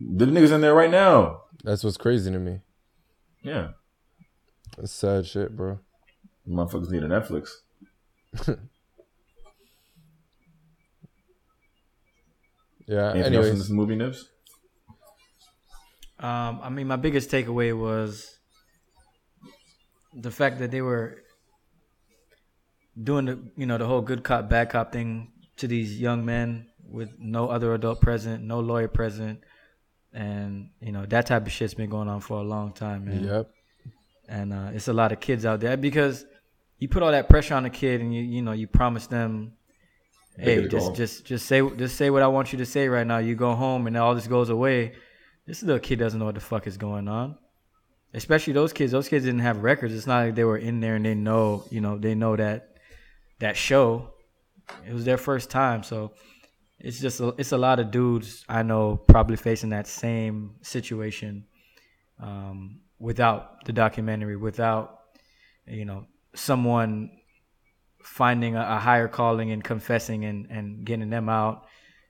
The 0.00 0.26
niggas 0.26 0.52
in 0.52 0.60
there 0.60 0.74
right 0.74 0.90
now. 0.90 1.42
That's 1.64 1.82
what's 1.84 1.96
crazy 1.96 2.30
to 2.30 2.38
me. 2.38 2.60
Yeah, 3.42 3.68
It's 4.78 4.92
sad 4.92 5.26
shit, 5.26 5.56
bro. 5.56 5.78
motherfuckers 6.48 6.90
need 6.90 7.02
a 7.02 7.08
Netflix. 7.08 7.48
Yeah. 12.86 13.10
Anything 13.10 13.18
else 13.18 13.26
in 13.26 13.34
anyways, 13.34 13.58
this 13.58 13.70
movie, 13.70 13.96
Nibs? 13.96 14.28
Um, 16.18 16.60
I 16.62 16.68
mean, 16.70 16.86
my 16.86 16.96
biggest 16.96 17.30
takeaway 17.30 17.78
was 17.78 18.38
the 20.14 20.30
fact 20.30 20.58
that 20.60 20.70
they 20.70 20.80
were 20.80 21.18
doing 23.00 23.26
the 23.26 23.38
you 23.56 23.66
know 23.66 23.78
the 23.78 23.86
whole 23.86 24.00
good 24.00 24.24
cop 24.24 24.48
bad 24.48 24.70
cop 24.70 24.90
thing 24.92 25.30
to 25.58 25.68
these 25.68 26.00
young 26.00 26.24
men 26.24 26.66
with 26.82 27.10
no 27.18 27.48
other 27.48 27.74
adult 27.74 28.00
present, 28.00 28.42
no 28.42 28.58
lawyer 28.60 28.88
present, 28.88 29.40
and 30.12 30.70
you 30.80 30.92
know 30.92 31.06
that 31.06 31.26
type 31.26 31.46
of 31.46 31.52
shit's 31.52 31.74
been 31.74 31.90
going 31.90 32.08
on 32.08 32.20
for 32.20 32.38
a 32.38 32.42
long 32.42 32.72
time, 32.72 33.04
man. 33.04 33.24
Yep. 33.24 33.50
And 34.28 34.52
uh, 34.52 34.70
it's 34.74 34.88
a 34.88 34.92
lot 34.92 35.12
of 35.12 35.20
kids 35.20 35.46
out 35.46 35.60
there 35.60 35.76
because 35.76 36.26
you 36.78 36.88
put 36.88 37.02
all 37.02 37.12
that 37.12 37.28
pressure 37.28 37.54
on 37.54 37.64
a 37.64 37.70
kid, 37.70 38.00
and 38.00 38.14
you 38.14 38.22
you 38.22 38.42
know 38.42 38.52
you 38.52 38.66
promise 38.66 39.06
them, 39.06 39.52
hey, 40.38 40.66
just 40.68 40.94
just 40.94 41.24
just 41.24 41.46
say 41.46 41.68
just 41.76 41.96
say 41.96 42.10
what 42.10 42.22
I 42.22 42.28
want 42.28 42.52
you 42.52 42.58
to 42.58 42.66
say 42.66 42.88
right 42.88 43.06
now. 43.06 43.18
You 43.18 43.34
go 43.34 43.54
home, 43.54 43.86
and 43.86 43.96
all 43.96 44.14
this 44.14 44.26
goes 44.26 44.50
away. 44.50 44.94
This 45.46 45.62
little 45.62 45.80
kid 45.80 45.98
doesn't 45.98 46.18
know 46.18 46.26
what 46.26 46.34
the 46.34 46.42
fuck 46.42 46.66
is 46.66 46.76
going 46.76 47.08
on. 47.08 47.36
Especially 48.12 48.52
those 48.52 48.72
kids. 48.72 48.92
Those 48.92 49.08
kids 49.08 49.24
didn't 49.24 49.40
have 49.40 49.62
records. 49.62 49.94
It's 49.94 50.06
not 50.06 50.26
like 50.26 50.34
they 50.34 50.44
were 50.44 50.58
in 50.58 50.80
there 50.80 50.96
and 50.96 51.04
they 51.04 51.14
know, 51.14 51.64
you 51.70 51.80
know, 51.80 51.98
they 51.98 52.14
know 52.14 52.36
that 52.36 52.76
that 53.40 53.56
show. 53.56 54.10
It 54.86 54.92
was 54.92 55.06
their 55.06 55.16
first 55.16 55.48
time, 55.48 55.82
so 55.82 56.12
it's 56.80 57.00
just 57.00 57.20
a, 57.20 57.34
it's 57.38 57.52
a 57.52 57.58
lot 57.58 57.80
of 57.80 57.90
dudes 57.90 58.44
I 58.48 58.62
know 58.62 58.96
probably 58.96 59.36
facing 59.36 59.70
that 59.70 59.86
same 59.86 60.54
situation 60.62 61.44
um, 62.20 62.80
without 62.98 63.64
the 63.64 63.72
documentary, 63.72 64.36
without 64.36 65.00
you 65.66 65.84
know 65.84 66.06
someone 66.34 67.10
finding 68.02 68.56
a, 68.56 68.60
a 68.60 68.78
higher 68.78 69.08
calling 69.08 69.50
and 69.50 69.62
confessing 69.62 70.24
and, 70.24 70.46
and 70.50 70.84
getting 70.84 71.10
them 71.10 71.28
out, 71.28 71.66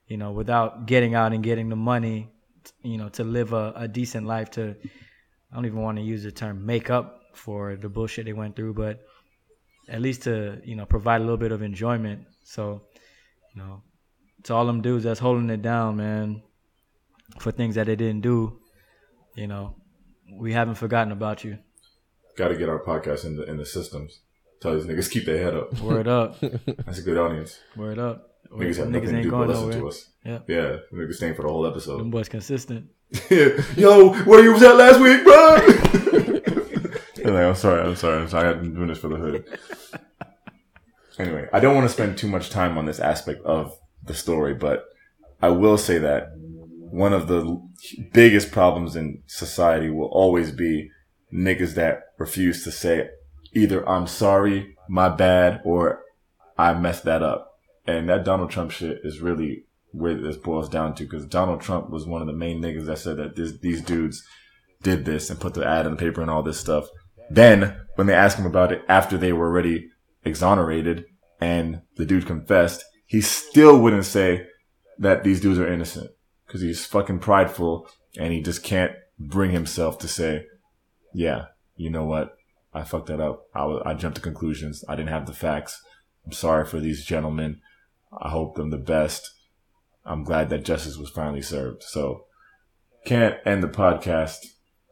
you 0.06 0.16
know, 0.16 0.32
without 0.32 0.86
getting 0.86 1.14
out 1.14 1.32
and 1.32 1.42
getting 1.42 1.68
the 1.68 1.76
money, 1.76 2.28
you 2.82 2.98
know, 2.98 3.08
to 3.08 3.24
live 3.24 3.52
a, 3.52 3.72
a 3.76 3.88
decent 3.88 4.26
life. 4.26 4.50
To 4.52 4.76
I 5.50 5.54
don't 5.54 5.66
even 5.66 5.80
want 5.80 5.98
to 5.98 6.04
use 6.04 6.22
the 6.22 6.32
term 6.32 6.64
make 6.64 6.90
up 6.90 7.22
for 7.34 7.76
the 7.76 7.88
bullshit 7.88 8.26
they 8.26 8.32
went 8.32 8.54
through, 8.54 8.74
but 8.74 9.00
at 9.88 10.02
least 10.02 10.22
to 10.24 10.60
you 10.64 10.76
know 10.76 10.84
provide 10.84 11.20
a 11.20 11.24
little 11.24 11.38
bit 11.38 11.52
of 11.52 11.62
enjoyment. 11.62 12.26
So, 12.44 12.82
you 13.54 13.62
know, 13.62 13.82
to 14.44 14.54
all 14.54 14.66
them 14.66 14.82
dudes 14.82 15.04
that's 15.04 15.20
holding 15.20 15.50
it 15.50 15.62
down, 15.62 15.96
man, 15.96 16.42
for 17.40 17.50
things 17.52 17.74
that 17.76 17.86
they 17.86 17.96
didn't 17.96 18.20
do, 18.22 18.58
you 19.34 19.46
know, 19.46 19.74
we 20.32 20.52
haven't 20.52 20.76
forgotten 20.76 21.12
about 21.12 21.44
you. 21.44 21.58
Got 22.36 22.48
to 22.48 22.56
get 22.56 22.68
our 22.68 22.82
podcast 22.82 23.24
in 23.24 23.36
the 23.36 23.44
in 23.44 23.56
the 23.56 23.66
systems. 23.66 24.20
Tell 24.60 24.74
these 24.74 24.84
niggas 24.86 25.10
keep 25.10 25.24
their 25.24 25.42
head 25.42 25.54
up. 25.54 25.78
Word 25.80 26.08
up. 26.08 26.38
That's 26.86 26.98
a 26.98 27.02
good 27.02 27.16
audience. 27.18 27.58
Word 27.76 27.98
up. 27.98 28.30
Niggas 28.52 28.76
have 28.78 28.88
Niggas 28.88 28.92
nothing 29.12 29.16
to 29.16 29.22
do 29.22 29.30
but 29.30 29.36
going 29.36 29.48
listen 29.48 29.62
nowhere. 29.68 29.80
to 29.80 29.88
us. 29.88 30.08
Yeah. 30.24 30.38
Yeah, 30.48 30.76
niggas 30.92 31.14
staying 31.14 31.34
for 31.34 31.42
the 31.42 31.48
whole 31.48 31.62
Them 31.62 31.72
episode. 31.72 32.10
boys 32.10 32.28
consistent. 32.28 32.88
Yo, 33.76 34.14
where 34.24 34.42
you 34.42 34.52
was 34.52 34.62
at 34.62 34.76
last 34.76 35.00
week, 35.00 35.22
bro? 35.24 36.34
Anyway, 37.20 37.44
I'm 37.44 37.54
sorry. 37.56 37.82
I'm 37.86 37.96
sorry. 37.96 38.22
I'm 38.22 38.28
sorry. 38.28 38.48
I've 38.48 38.62
been 38.62 38.74
doing 38.74 38.86
this 38.86 38.98
for 38.98 39.08
the 39.08 39.16
hood. 39.16 39.58
Anyway, 41.18 41.46
I 41.52 41.60
don't 41.60 41.74
want 41.74 41.86
to 41.86 41.92
spend 41.92 42.16
too 42.16 42.28
much 42.28 42.48
time 42.48 42.78
on 42.78 42.86
this 42.86 43.00
aspect 43.00 43.42
of 43.44 43.76
the 44.08 44.14
story, 44.14 44.54
but 44.54 44.84
I 45.40 45.50
will 45.50 45.78
say 45.78 45.98
that 45.98 46.30
one 46.90 47.12
of 47.12 47.28
the 47.28 47.62
biggest 48.12 48.50
problems 48.50 48.96
in 48.96 49.22
society 49.26 49.90
will 49.90 50.08
always 50.08 50.50
be 50.50 50.90
niggas 51.32 51.74
that 51.74 52.04
refuse 52.18 52.64
to 52.64 52.72
say 52.72 53.08
either 53.54 53.88
I'm 53.88 54.06
sorry, 54.06 54.76
my 54.88 55.08
bad, 55.08 55.60
or 55.64 56.02
I 56.56 56.74
messed 56.74 57.04
that 57.04 57.22
up. 57.22 57.58
And 57.86 58.08
that 58.08 58.24
Donald 58.24 58.50
Trump 58.50 58.70
shit 58.70 59.00
is 59.04 59.20
really 59.20 59.64
where 59.92 60.14
this 60.14 60.36
boils 60.36 60.68
down 60.68 60.94
to 60.94 61.04
because 61.04 61.24
Donald 61.24 61.60
Trump 61.60 61.90
was 61.90 62.06
one 62.06 62.20
of 62.20 62.26
the 62.26 62.34
main 62.34 62.60
niggas 62.60 62.86
that 62.86 62.98
said 62.98 63.16
that 63.16 63.36
this, 63.36 63.58
these 63.58 63.80
dudes 63.80 64.22
did 64.82 65.04
this 65.04 65.30
and 65.30 65.40
put 65.40 65.54
the 65.54 65.66
ad 65.66 65.86
in 65.86 65.92
the 65.92 65.98
paper 65.98 66.20
and 66.20 66.30
all 66.30 66.42
this 66.42 66.60
stuff. 66.60 66.88
Then 67.30 67.76
when 67.94 68.06
they 68.06 68.14
asked 68.14 68.38
him 68.38 68.46
about 68.46 68.72
it 68.72 68.82
after 68.88 69.16
they 69.16 69.32
were 69.32 69.46
already 69.46 69.88
exonerated 70.24 71.06
and 71.40 71.80
the 71.96 72.04
dude 72.04 72.26
confessed, 72.26 72.84
he 73.08 73.22
still 73.22 73.80
wouldn't 73.80 74.04
say 74.04 74.46
that 74.98 75.24
these 75.24 75.40
dudes 75.40 75.58
are 75.58 75.72
innocent 75.72 76.10
because 76.46 76.60
he's 76.60 76.84
fucking 76.84 77.18
prideful 77.18 77.88
and 78.18 78.32
he 78.32 78.42
just 78.42 78.62
can't 78.62 78.92
bring 79.18 79.50
himself 79.50 79.98
to 79.98 80.06
say, 80.06 80.44
yeah, 81.14 81.46
you 81.74 81.88
know 81.88 82.04
what? 82.04 82.36
I 82.74 82.84
fucked 82.84 83.06
that 83.06 83.20
up. 83.20 83.46
I, 83.54 83.80
I 83.86 83.94
jumped 83.94 84.16
to 84.16 84.22
conclusions. 84.22 84.84
I 84.88 84.94
didn't 84.94 85.08
have 85.08 85.26
the 85.26 85.32
facts. 85.32 85.82
I'm 86.26 86.32
sorry 86.32 86.66
for 86.66 86.80
these 86.80 87.04
gentlemen. 87.04 87.62
I 88.20 88.28
hope 88.28 88.56
them 88.56 88.68
the 88.68 88.76
best. 88.76 89.30
I'm 90.04 90.22
glad 90.22 90.50
that 90.50 90.64
justice 90.64 90.98
was 90.98 91.08
finally 91.08 91.42
served. 91.42 91.82
So 91.82 92.26
can't 93.06 93.36
end 93.46 93.62
the 93.62 93.68
podcast 93.68 94.36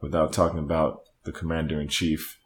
without 0.00 0.32
talking 0.32 0.58
about 0.58 1.02
the 1.24 1.32
commander 1.32 1.78
in 1.78 1.88
chief 1.88 2.38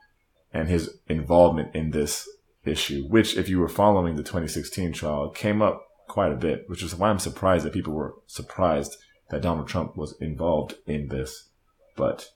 and 0.53 0.69
his 0.69 0.99
involvement 1.07 1.77
in 1.77 1.93
this 1.93 2.29
issue, 2.65 3.05
which 3.09 3.37
if 3.37 3.49
you 3.49 3.59
were 3.59 3.69
following 3.69 4.17
the 4.17 4.23
2016 4.23 4.93
trial, 4.93 5.31
came 5.31 5.63
up 5.63 5.87
quite 6.09 6.33
a 6.33 6.37
bit, 6.37 6.65
which 6.69 6.83
is 6.83 6.95
why 6.95 7.09
I'm 7.09 7.19
surprised 7.19 7.65
that 7.65 7.73
people 7.73 7.95
were 7.95 8.15
surprised 8.27 8.97
that 9.31 9.43
Donald 9.43 9.69
Trump 9.69 9.97
was 9.97 10.15
involved 10.21 10.75
in 10.87 11.09
this. 11.09 11.49
But 11.97 12.31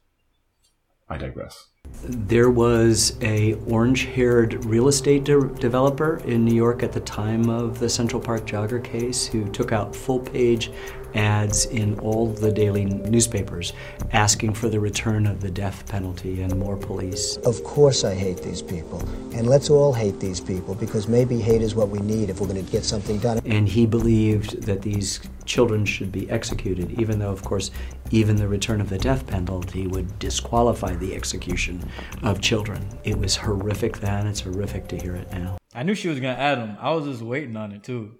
I 1.09 1.19
digress. 1.19 1.69
There 2.03 2.51
was 2.51 3.19
a 3.21 3.55
orange-haired 3.67 4.65
real 4.65 4.89
estate 4.89 5.25
de- 5.25 5.49
developer 5.49 6.19
in 6.25 6.45
New 6.45 6.55
York 6.55 6.83
at 6.83 6.93
the 6.93 7.01
time 7.01 7.51
of 7.51 7.79
the 7.79 7.89
Central 7.89 8.21
Park 8.21 8.47
jogger 8.47 8.83
case 8.83 9.27
who 9.27 9.49
took 9.51 9.71
out 9.71 9.95
full-page 9.95 10.71
ads 11.15 11.67
in 11.67 11.99
all 12.01 12.27
the 12.27 12.53
daily 12.53 12.85
newspapers 12.85 13.73
asking 14.13 14.55
for 14.55 14.69
the 14.69 14.81
return 14.81 15.27
of 15.27 15.41
the 15.41 15.51
death 15.51 15.89
penalty 15.89 16.43
and 16.43 16.59
more 16.59 16.77
police. 16.77 17.37
Of 17.39 17.63
course 17.65 18.05
I 18.05 18.15
hate 18.15 18.43
these 18.43 18.63
people. 18.63 19.01
And 19.35 19.47
let's 19.47 19.71
all 19.71 19.93
hate 19.93 20.21
these 20.21 20.41
people 20.41 20.75
because 20.75 21.09
maybe 21.09 21.41
hate 21.41 21.63
is 21.63 21.75
what 21.75 21.89
we 21.89 21.99
need 22.01 22.31
if 22.31 22.41
we're 22.41 22.49
going 22.49 22.65
to 22.65 22.73
get 22.73 22.85
something 22.85 23.19
done. 23.19 23.41
And 23.45 23.69
he 23.69 23.87
believed 23.87 24.63
that 24.63 24.83
these 24.83 25.21
children 25.45 25.85
should 25.85 26.11
be 26.11 26.31
executed, 26.31 26.99
even 26.99 27.19
though, 27.19 27.31
of 27.31 27.43
course, 27.43 27.71
even 28.11 28.37
the 28.37 28.49
return 28.49 28.81
of 28.81 28.89
the 28.89 28.99
death 28.99 29.27
penalty 29.27 29.87
would 29.87 30.19
disqualify 30.19 30.95
the 30.97 31.15
execution 31.15 31.83
of 32.23 32.41
children. 32.41 32.87
It 33.05 33.19
was 33.19 33.37
horrific 33.37 33.99
then, 33.99 34.27
it's 34.27 34.41
horrific 34.41 34.89
to 34.89 34.97
hear 34.97 35.15
it 35.17 35.31
now. 35.33 35.59
I 35.75 35.83
knew 35.83 35.95
she 35.95 36.09
was 36.09 36.21
gonna 36.21 36.35
add 36.35 36.59
him. 36.59 36.77
I 36.81 36.93
was 36.93 37.07
just 37.07 37.23
waiting 37.23 37.57
on 37.57 37.73
it 37.73 37.83
too. 37.83 38.13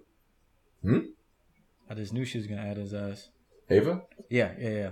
Hmm? 0.83 0.99
I 1.89 1.93
just 1.93 2.13
knew 2.13 2.25
she 2.25 2.37
was 2.37 2.47
gonna 2.47 2.61
add 2.61 2.77
his 2.77 2.93
ass. 2.93 3.29
Ava? 3.69 4.03
Yeah, 4.29 4.51
yeah, 4.59 4.69
yeah. 4.69 4.89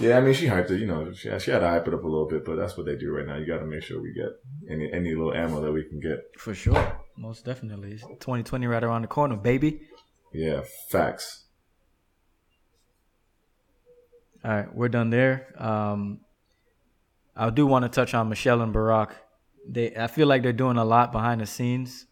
Yeah, 0.00 0.16
I 0.16 0.20
mean, 0.22 0.32
she 0.32 0.46
hyped 0.46 0.70
it. 0.70 0.80
You 0.80 0.86
know, 0.86 1.12
she, 1.12 1.28
she 1.38 1.50
had 1.50 1.60
to 1.60 1.68
hype 1.68 1.86
it 1.86 1.92
up 1.92 2.02
a 2.02 2.08
little 2.08 2.26
bit, 2.26 2.44
but 2.44 2.56
that's 2.56 2.76
what 2.76 2.86
they 2.86 2.96
do 2.96 3.12
right 3.12 3.26
now. 3.26 3.36
You 3.36 3.46
got 3.46 3.58
to 3.58 3.66
make 3.66 3.82
sure 3.82 4.00
we 4.00 4.12
get 4.14 4.30
any 4.70 4.90
any 4.92 5.14
little 5.14 5.34
ammo 5.34 5.60
that 5.60 5.72
we 5.72 5.84
can 5.84 6.00
get. 6.00 6.18
For 6.38 6.54
sure. 6.54 7.00
Most 7.16 7.44
definitely. 7.44 7.92
It's 7.92 8.02
2020 8.02 8.66
right 8.66 8.82
around 8.82 9.02
the 9.02 9.08
corner, 9.08 9.36
baby. 9.36 9.82
Yeah, 10.32 10.62
facts. 10.88 11.44
All 14.44 14.50
right, 14.50 14.74
we're 14.74 14.88
done 14.88 15.10
there. 15.10 15.54
Um, 15.58 16.20
I 17.36 17.50
do 17.50 17.66
want 17.66 17.84
to 17.84 17.88
touch 17.88 18.14
on 18.14 18.28
Michelle 18.28 18.60
and 18.62 18.74
Barack. 18.74 19.12
They, 19.68 19.94
I 19.94 20.08
feel 20.08 20.26
like 20.26 20.42
they're 20.42 20.52
doing 20.52 20.78
a 20.78 20.84
lot 20.84 21.12
behind 21.12 21.40
the 21.40 21.46
scenes 21.46 22.06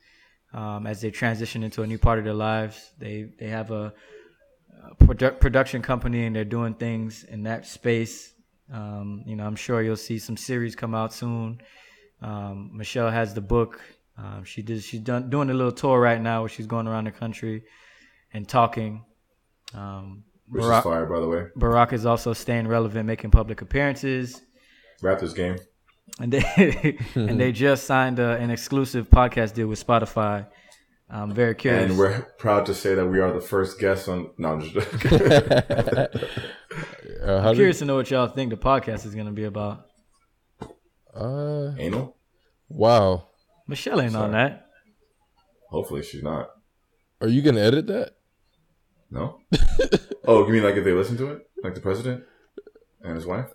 um, 0.52 0.86
as 0.86 1.00
they 1.00 1.10
transition 1.10 1.62
into 1.62 1.82
a 1.82 1.86
new 1.86 1.98
part 1.98 2.18
of 2.18 2.24
their 2.24 2.34
lives. 2.34 2.92
They 2.98 3.30
they 3.38 3.48
have 3.48 3.70
a, 3.70 3.92
a 4.84 5.04
produ- 5.04 5.38
production 5.38 5.82
company 5.82 6.26
and 6.26 6.34
they're 6.34 6.44
doing 6.44 6.74
things 6.74 7.24
in 7.24 7.44
that 7.44 7.66
space. 7.66 8.32
Um, 8.72 9.24
you 9.26 9.36
know, 9.36 9.46
I'm 9.46 9.56
sure 9.56 9.82
you'll 9.82 9.96
see 9.96 10.18
some 10.18 10.36
series 10.36 10.76
come 10.76 10.94
out 10.94 11.12
soon. 11.12 11.60
Um, 12.22 12.70
Michelle 12.74 13.10
has 13.10 13.34
the 13.34 13.40
book. 13.40 13.80
Um, 14.16 14.44
she 14.44 14.62
did. 14.62 14.82
She's 14.82 15.00
done 15.00 15.30
doing 15.30 15.50
a 15.50 15.54
little 15.54 15.72
tour 15.72 15.98
right 15.98 16.20
now 16.20 16.40
where 16.42 16.48
she's 16.48 16.66
going 16.66 16.86
around 16.86 17.04
the 17.04 17.12
country 17.12 17.64
and 18.32 18.46
talking. 18.48 19.04
Um, 19.74 20.24
Which 20.48 20.62
is 20.62 20.82
fire, 20.82 21.06
by 21.06 21.20
the 21.20 21.28
way. 21.28 21.46
Barack 21.56 21.92
is 21.92 22.04
also 22.04 22.32
staying 22.32 22.68
relevant, 22.68 23.06
making 23.06 23.30
public 23.30 23.62
appearances. 23.62 24.42
Raptors 25.02 25.34
game. 25.34 25.56
And 26.18 26.32
they 26.32 26.98
and 27.14 27.40
they 27.40 27.52
just 27.66 27.84
signed 27.84 28.18
a, 28.18 28.36
an 28.36 28.50
exclusive 28.50 29.08
podcast 29.08 29.54
deal 29.54 29.68
with 29.68 29.84
Spotify. 29.84 30.46
I'm 31.08 31.34
very 31.34 31.56
curious. 31.56 31.90
And 31.90 31.98
we're 31.98 32.20
proud 32.38 32.66
to 32.66 32.74
say 32.74 32.94
that 32.94 33.06
we 33.06 33.18
are 33.18 33.32
the 33.32 33.40
first 33.40 33.80
guests 33.80 34.06
on. 34.06 34.30
No, 34.38 34.52
I'm 34.52 34.60
just 34.60 34.74
joking. 34.74 36.06
Uh, 37.22 37.42
I'm 37.44 37.54
curious 37.54 37.80
to 37.80 37.84
know 37.84 37.96
what 37.96 38.10
y'all 38.10 38.28
think 38.28 38.48
the 38.48 38.56
podcast 38.56 39.04
is 39.04 39.14
going 39.14 39.26
to 39.26 39.32
be 39.32 39.44
about. 39.44 39.88
Uh, 41.14 41.72
Anal? 41.76 42.16
Wow. 42.70 43.28
Michelle 43.66 44.00
ain't 44.00 44.16
on 44.16 44.32
that. 44.32 44.68
Hopefully, 45.68 46.02
she's 46.02 46.22
not. 46.22 46.48
Are 47.20 47.28
you 47.28 47.42
gonna 47.42 47.60
edit 47.60 47.86
that? 47.88 48.16
No. 49.10 49.40
oh, 50.26 50.46
you 50.46 50.52
mean 50.52 50.62
like 50.62 50.76
if 50.76 50.84
they 50.84 50.92
listen 50.92 51.16
to 51.18 51.32
it, 51.32 51.50
like 51.62 51.74
the 51.74 51.80
president 51.80 52.24
and 53.02 53.14
his 53.14 53.26
wife? 53.26 53.50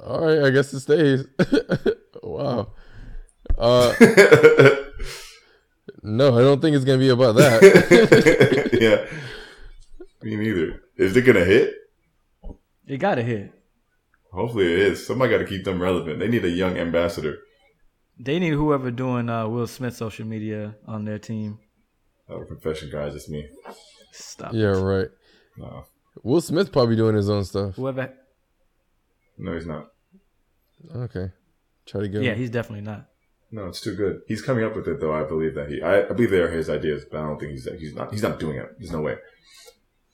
All 0.00 0.20
right, 0.20 0.44
I 0.44 0.50
guess 0.50 0.72
it 0.72 0.80
stays. 0.80 1.26
wow. 2.22 2.72
Uh, 3.56 3.92
no, 6.02 6.38
I 6.38 6.42
don't 6.42 6.60
think 6.60 6.76
it's 6.76 6.84
gonna 6.84 6.98
be 6.98 7.08
about 7.08 7.34
that. 7.36 8.68
yeah. 8.80 9.06
Me 10.22 10.36
neither. 10.36 10.82
Is 10.96 11.16
it 11.16 11.22
gonna 11.22 11.44
hit? 11.44 11.74
It 12.86 12.98
got 12.98 13.16
to 13.16 13.22
hit. 13.22 13.52
Hopefully 14.32 14.72
it 14.72 14.78
is. 14.78 15.06
Somebody 15.06 15.32
got 15.32 15.38
to 15.38 15.44
keep 15.44 15.64
them 15.64 15.80
relevant. 15.80 16.20
They 16.20 16.28
need 16.28 16.44
a 16.44 16.50
young 16.50 16.78
ambassador. 16.78 17.38
They 18.18 18.38
need 18.38 18.54
whoever 18.54 18.90
doing 18.90 19.28
uh, 19.28 19.46
Will 19.46 19.66
Smith 19.66 19.94
social 19.94 20.26
media 20.26 20.74
on 20.86 21.04
their 21.04 21.18
team. 21.18 21.58
Oh, 22.30 22.44
confession, 22.44 22.90
guys, 22.90 23.14
it's 23.14 23.28
me. 23.28 23.46
Stop. 24.12 24.52
yeah, 24.54 24.68
right. 24.68 25.08
No, 25.56 25.84
Will 26.22 26.40
Smith 26.40 26.72
probably 26.72 26.96
doing 26.96 27.14
his 27.14 27.28
own 27.28 27.44
stuff. 27.44 27.74
Whoever. 27.76 28.12
No, 29.38 29.54
he's 29.54 29.66
not. 29.66 29.92
Okay, 30.94 31.32
try 31.86 32.00
to 32.02 32.08
get. 32.08 32.22
Yeah, 32.22 32.34
he's 32.34 32.50
definitely 32.50 32.84
not. 32.84 33.06
No, 33.50 33.66
it's 33.66 33.80
too 33.80 33.94
good. 33.94 34.20
He's 34.26 34.42
coming 34.42 34.64
up 34.64 34.76
with 34.76 34.86
it 34.88 35.00
though. 35.00 35.14
I 35.14 35.24
believe 35.24 35.54
that 35.54 35.70
he. 35.70 35.80
I, 35.82 36.00
I 36.02 36.12
believe 36.12 36.30
they 36.30 36.40
are 36.40 36.50
his 36.50 36.68
ideas, 36.68 37.04
but 37.10 37.20
I 37.20 37.26
don't 37.26 37.38
think 37.38 37.52
he's 37.52 37.68
he's 37.78 37.94
not 37.94 38.12
he's 38.12 38.22
not 38.22 38.38
doing 38.38 38.58
it. 38.58 38.78
There's 38.78 38.92
no 38.92 39.00
way. 39.00 39.16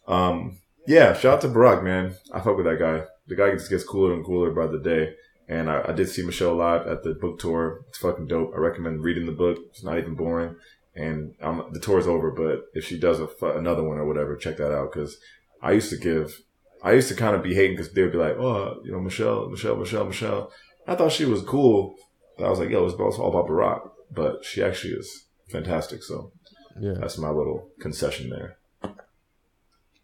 Um. 0.07 0.59
Yeah. 0.87 1.15
Shout 1.15 1.35
out 1.35 1.41
to 1.43 1.49
Barack, 1.49 1.83
man. 1.83 2.15
I 2.33 2.41
fuck 2.41 2.57
with 2.57 2.67
that 2.67 2.79
guy. 2.79 3.05
The 3.27 3.37
guy 3.37 3.51
just 3.53 3.71
gets 3.71 3.85
cooler 3.85 4.13
and 4.13 4.25
cooler 4.25 4.51
by 4.51 4.67
the 4.67 4.79
day. 4.79 5.15
And 5.49 5.71
I, 5.71 5.83
I 5.89 5.93
did 5.93 6.09
see 6.09 6.23
Michelle 6.23 6.55
live 6.55 6.87
at 6.87 7.03
the 7.03 7.15
book 7.15 7.39
tour. 7.39 7.85
It's 7.89 7.99
fucking 7.99 8.29
dope. 8.29 8.53
I 8.55 8.59
recommend 8.59 9.03
reading 9.03 9.27
the 9.27 9.33
book. 9.33 9.59
It's 9.71 9.85
not 9.85 9.99
even 9.99 10.15
boring. 10.15 10.57
And 10.95 11.35
um, 11.43 11.71
the 11.73 11.81
tour's 11.81 12.07
over, 12.07 12.31
but 12.31 12.67
if 12.73 12.85
she 12.85 12.99
does 12.99 13.21
a, 13.21 13.29
another 13.43 13.83
one 13.83 13.99
or 13.99 14.07
whatever, 14.07 14.37
check 14.37 14.59
that 14.59 14.73
out. 14.73 14.93
Because 14.93 15.19
I 15.61 15.73
used 15.73 15.91
to 15.91 15.97
give, 15.97 16.41
I 16.85 16.93
used 16.93 17.09
to 17.09 17.15
kind 17.17 17.35
of 17.35 17.43
be 17.43 17.55
hating 17.55 17.77
because 17.77 17.93
they 17.93 18.03
would 18.03 18.13
be 18.13 18.19
like, 18.19 18.37
oh, 18.37 18.81
you 18.85 18.93
know, 18.93 19.01
Michelle, 19.01 19.49
Michelle, 19.49 19.77
Michelle, 19.77 20.05
Michelle. 20.05 20.53
I 20.87 20.95
thought 20.95 21.13
she 21.13 21.25
was 21.25 21.43
cool. 21.43 21.97
I 22.39 22.49
was 22.51 22.59
like, 22.61 22.69
yo, 22.71 22.85
it's 22.87 22.95
all 23.19 23.31
about 23.31 23.49
Barack. 23.51 23.91
But 24.13 24.45
she 24.45 24.63
actually 24.63 24.93
is 24.95 25.25
fantastic. 25.49 26.03
So 26.03 26.31
Yeah. 26.79 26.93
that's 27.01 27.17
my 27.19 27.31
little 27.31 27.71
concession 27.81 28.29
there. 28.31 28.59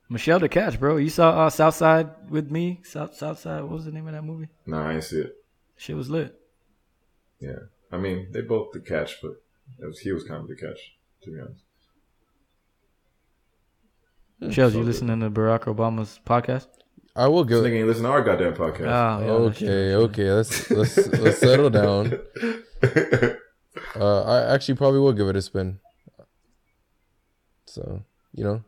Michelle 0.09 0.41
the 0.41 0.49
Catch, 0.49 0.81
bro. 0.81 0.97
You 0.97 1.11
saw 1.11 1.47
uh, 1.47 1.51
Southside 1.51 2.09
with 2.31 2.51
me? 2.51 2.81
South 2.83 3.15
Southside. 3.15 3.63
What 3.63 3.73
was 3.73 3.85
the 3.85 3.93
name 3.93 4.09
of 4.09 4.15
that 4.15 4.25
movie? 4.25 4.49
No, 4.67 4.79
I 4.79 4.93
didn't 4.93 5.05
see 5.05 5.21
it. 5.21 5.37
Shit 5.77 5.97
was 5.97 6.11
lit. 6.11 6.35
Yeah. 7.41 7.61
I 7.93 7.99
mean, 7.99 8.29
they 8.33 8.41
both 8.41 8.73
the 8.73 8.81
catch, 8.81 9.21
but 9.23 9.33
it 9.79 9.87
was, 9.87 10.01
he 10.01 10.13
was 10.13 10.25
kind 10.25 10.41
of 10.43 10.49
the 10.49 10.57
catch, 10.57 10.97
to 11.23 11.31
be 11.31 11.41
honest. 11.41 11.63
Shells, 14.49 14.55
So 14.73 14.79
you 14.79 14.85
good. 14.85 14.87
listening 14.87 15.21
to 15.21 15.31
Barack 15.31 15.65
Obama's 15.65 16.19
podcast? 16.27 16.67
I 17.15 17.29
will 17.29 17.45
This 17.45 17.61
go. 17.61 17.67
nigga 17.67 17.79
ain't 17.79 17.89
listen 17.89 18.05
to 18.05 18.09
our 18.11 18.23
goddamn 18.23 18.55
podcast. 18.55 18.81
Oh, 18.87 19.21
yeah, 19.43 19.45
that's 19.49 19.59
true. 19.59 19.69
Okay, 19.69 19.95
okay. 19.95 20.33
Let's 20.33 20.71
let's 20.71 20.97
let's 21.19 21.39
settle 21.39 21.71
down. 21.71 22.19
Uh, 23.97 24.23
I 24.23 24.55
actually 24.55 24.77
probably 24.77 25.01
will 25.01 25.13
give 25.13 25.29
it 25.29 25.37
a 25.37 25.43
spin. 25.43 25.79
So 27.67 28.03
you 28.33 28.45
know, 28.45 28.63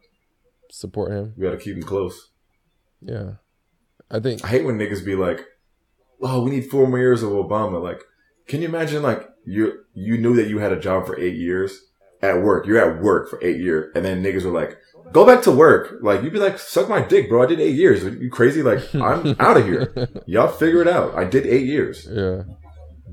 support 0.71 1.13
him. 1.13 1.35
We 1.37 1.45
gotta 1.45 1.57
keep 1.57 1.77
him 1.77 1.83
close. 1.83 2.31
Yeah, 3.01 3.35
I 4.11 4.21
think 4.21 4.45
I 4.45 4.49
hate 4.49 4.65
when 4.65 4.79
niggas 4.79 5.05
be 5.05 5.15
like, 5.17 5.45
"Oh, 6.21 6.43
we 6.45 6.51
need 6.51 6.71
four 6.71 6.87
more 6.87 6.99
years 6.99 7.23
of 7.23 7.31
Obama." 7.31 7.83
Like, 7.83 8.03
can 8.47 8.61
you 8.61 8.69
imagine? 8.69 9.03
Like, 9.03 9.29
you 9.47 9.85
you 9.95 10.19
knew 10.19 10.35
that 10.37 10.49
you 10.49 10.59
had 10.59 10.73
a 10.73 10.79
job 10.81 11.07
for 11.07 11.19
eight 11.19 11.37
years 11.37 11.79
at 12.21 12.43
work. 12.43 12.67
You're 12.67 12.79
at 12.79 13.03
work 13.03 13.29
for 13.31 13.43
eight 13.43 13.59
years, 13.61 13.91
and 13.95 14.05
then 14.05 14.23
niggas 14.23 14.45
were 14.45 14.53
like, 14.53 14.79
"Go 15.13 15.25
back 15.27 15.43
to 15.45 15.51
work." 15.53 15.99
Like, 16.03 16.23
you'd 16.23 16.33
be 16.33 16.39
like, 16.39 16.59
"Suck 16.59 16.89
my 16.89 17.01
dick, 17.03 17.29
bro. 17.29 17.43
I 17.43 17.47
did 17.47 17.61
eight 17.61 17.77
years. 17.77 18.05
Are 18.05 18.11
you 18.11 18.31
crazy? 18.31 18.63
Like, 18.63 18.95
I'm 18.95 19.37
out 19.41 19.57
of 19.57 19.65
here. 19.65 20.09
Y'all 20.27 20.49
figure 20.49 20.81
it 20.83 20.89
out. 20.89 21.15
I 21.15 21.25
did 21.25 21.47
eight 21.47 21.67
years. 21.67 22.07
yeah. 22.11 22.43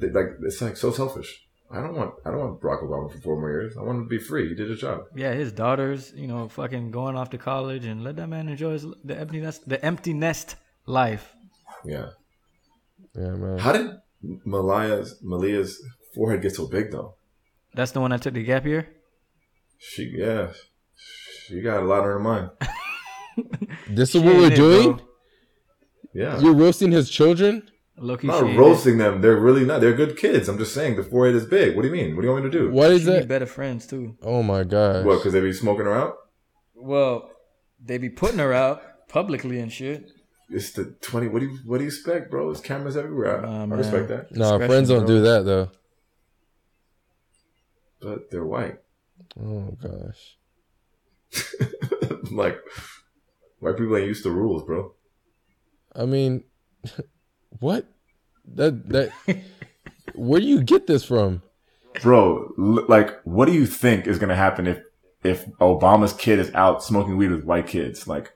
Like, 0.02 0.38
it's 0.44 0.62
like 0.62 0.78
so 0.78 0.92
selfish. 0.92 1.46
I 1.72 1.82
don't 1.82 1.94
want 1.96 2.14
I 2.26 2.32
don't 2.32 2.40
want 2.40 2.62
Barack 2.62 2.84
Obama 2.84 3.12
for 3.12 3.20
four 3.20 3.40
more 3.40 3.50
years. 3.52 3.76
I 3.78 3.82
want 3.82 3.98
him 4.00 4.04
to 4.06 4.10
be 4.10 4.18
free. 4.18 4.50
He 4.50 4.56
did 4.56 4.70
his 4.70 4.80
job. 4.80 5.02
Yeah, 5.16 5.34
his 5.34 5.52
daughters, 5.52 6.12
you 6.16 6.26
know, 6.28 6.48
fucking 6.48 6.90
going 6.92 7.16
off 7.16 7.30
to 7.32 7.38
college 7.38 7.86
and 7.86 8.04
let 8.04 8.16
that 8.16 8.28
man 8.28 8.48
enjoy 8.50 8.72
his, 8.72 8.86
the 9.04 9.16
empty 9.18 9.40
nest, 9.42 9.68
the 9.70 9.84
empty 9.86 10.14
nest 10.14 10.56
life. 10.88 11.36
Yeah. 11.86 12.08
Yeah, 13.16 13.32
man. 13.36 13.60
How 13.60 13.74
did 13.74 13.92
Malia's 14.46 15.20
Malia's 15.22 15.80
forehead 16.16 16.42
get 16.42 16.56
so 16.56 16.66
big 16.68 16.92
though? 16.92 17.16
That's 17.76 17.92
the 17.92 18.00
one 18.02 18.12
that 18.12 18.22
took 18.24 18.34
the 18.34 18.44
gap 18.44 18.66
year. 18.66 18.88
She 19.78 20.12
yeah, 20.18 20.54
she 21.50 21.62
got 21.62 21.82
a 21.84 21.86
lot 21.86 22.02
on 22.02 22.08
your 22.08 22.20
mind. 22.20 22.50
This 23.90 24.14
is 24.16 24.22
what 24.22 24.36
we're 24.36 24.50
doing. 24.50 24.98
bro. 24.98 25.06
Yeah, 26.14 26.40
You're 26.42 26.54
roasting 26.54 26.92
his 26.92 27.10
children. 27.10 27.70
Low-key, 27.98 28.28
I'm 28.30 28.34
not 28.42 28.50
ain't 28.50 28.60
roasting 28.60 28.98
them. 28.98 29.22
They're 29.22 29.38
really 29.40 29.64
not. 29.66 29.80
They're 29.82 29.94
good 29.94 30.18
kids. 30.18 30.48
I'm 30.50 30.58
just 30.58 30.74
saying 30.74 30.96
the 30.98 31.04
forehead 31.04 31.36
is 31.36 31.46
big. 31.46 31.76
What 31.76 31.84
do 31.84 31.88
you 31.88 31.94
mean? 31.94 32.16
What 32.16 32.22
do 32.22 32.28
you 32.28 32.34
want 32.34 32.46
me 32.46 32.52
to 32.52 32.58
do? 32.58 32.70
What 32.72 32.92
is 32.92 33.08
it. 33.08 33.12
is 33.12 33.16
She 33.16 33.20
that? 33.22 33.28
better 33.30 33.46
friends 33.46 33.88
too. 33.88 34.18
Oh 34.24 34.44
my 34.44 34.64
god. 34.64 35.06
What? 35.06 35.18
Because 35.20 35.32
they 35.34 35.40
be 35.42 35.54
smoking 35.54 35.86
her 35.86 35.96
out. 35.96 36.16
Well, 36.76 37.30
they 37.84 37.98
be 37.98 38.10
putting 38.10 38.40
her 38.40 38.54
out 38.54 38.82
publicly 39.08 39.60
and 39.60 39.72
shit. 39.72 40.12
It's 40.50 40.72
the 40.72 40.96
twenty. 41.02 41.28
What 41.30 41.40
do 41.40 41.46
you 41.48 41.58
What 41.66 41.78
do 41.78 41.84
you 41.86 41.90
expect, 41.90 42.30
bro? 42.32 42.52
There's 42.52 42.62
cameras 42.66 42.98
everywhere. 42.98 43.46
I, 43.46 43.50
Nah, 43.50 43.64
I 43.64 43.66
man. 43.68 43.78
respect 43.78 44.08
that, 44.10 44.36
Nah, 44.36 44.58
friends 44.58 44.90
don't 44.90 45.06
bro. 45.06 45.08
do 45.08 45.22
that 45.22 45.46
though. 45.46 45.70
but 48.02 48.32
they're 48.32 48.46
white. 48.46 48.80
Oh 49.40 49.78
gosh. 49.82 50.38
like 52.32 52.58
white 53.60 53.78
people 53.78 53.98
ain't 53.98 54.08
used 54.08 54.24
to 54.24 54.32
rules, 54.32 54.64
bro. 54.64 54.94
I 55.96 56.06
mean, 56.06 56.44
what? 57.60 57.86
That 58.56 58.90
that. 58.90 59.12
where 60.16 60.40
do 60.40 60.48
you 60.48 60.62
get 60.62 60.88
this 60.88 61.04
from? 61.04 61.42
Bro, 62.02 62.54
like, 62.88 63.20
what 63.24 63.46
do 63.46 63.54
you 63.54 63.66
think 63.66 64.08
is 64.08 64.20
gonna 64.20 64.36
happen 64.36 64.68
if 64.68 64.82
if 65.24 65.46
Obama's 65.58 66.14
kid 66.14 66.40
is 66.40 66.54
out 66.54 66.84
smoking 66.84 67.18
weed 67.18 67.32
with 67.32 67.44
white 67.44 67.68
kids? 67.68 68.08
Like, 68.08 68.32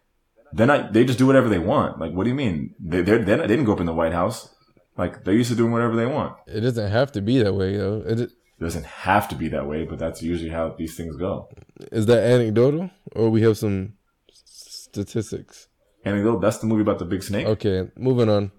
they're 0.51 0.67
not. 0.67 0.93
they 0.93 1.05
just 1.05 1.19
do 1.19 1.27
whatever 1.27 1.49
they 1.49 1.59
want. 1.59 1.99
Like, 1.99 2.13
what 2.13 2.23
do 2.23 2.29
you 2.29 2.35
mean? 2.35 2.75
They 2.79 3.01
they're, 3.01 3.19
they're, 3.19 3.37
they 3.37 3.47
didn't 3.47 3.65
go 3.65 3.73
up 3.73 3.79
in 3.79 3.85
the 3.85 3.93
White 3.93 4.13
House. 4.13 4.53
Like, 4.97 5.23
they're 5.23 5.33
used 5.33 5.49
to 5.49 5.55
doing 5.55 5.71
whatever 5.71 5.95
they 5.95 6.05
want. 6.05 6.35
It 6.45 6.61
doesn't 6.61 6.91
have 6.91 7.11
to 7.13 7.21
be 7.21 7.41
that 7.41 7.53
way 7.53 7.77
though. 7.77 8.03
It, 8.05 8.31
It 8.59 8.63
doesn't 8.63 8.85
have 8.85 9.27
to 9.29 9.35
be 9.35 9.47
that 9.49 9.67
way, 9.67 9.83
but 9.85 9.99
that's 9.99 10.21
usually 10.21 10.49
how 10.51 10.75
these 10.77 10.95
things 10.95 11.15
go. 11.17 11.49
is 11.91 12.05
that 12.05 12.23
anecdotal 12.23 12.89
or 13.13 13.29
we 13.29 13.41
have 13.41 13.57
some 13.57 13.93
statistics? 14.33 15.67
And 16.05 16.25
though 16.25 16.37
that's 16.39 16.57
the 16.59 16.67
movie 16.67 16.81
about 16.81 16.99
the 16.99 17.05
big 17.05 17.23
snake. 17.23 17.47
Okay, 17.47 17.89
moving 17.97 18.29
on. 18.29 18.51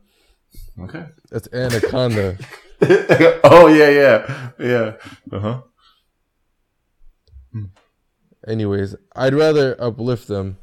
Okay. 0.80 1.04
That's 1.30 1.48
Anaconda. 1.52 2.38
oh 3.44 3.66
yeah, 3.68 3.88
yeah, 3.90 4.50
yeah. 4.58 4.92
Uh 5.32 5.40
huh. 5.40 5.60
Anyways, 8.46 8.94
I'd 9.16 9.34
rather 9.34 9.74
uplift 9.80 10.28
them. 10.28 10.58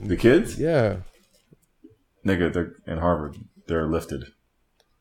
The 0.00 0.16
kids, 0.16 0.58
Yeah. 0.60 0.98
nigga, 2.24 2.52
they're 2.52 2.74
in 2.86 2.98
Harvard. 2.98 3.36
They're 3.66 3.88
lifted. 3.88 4.24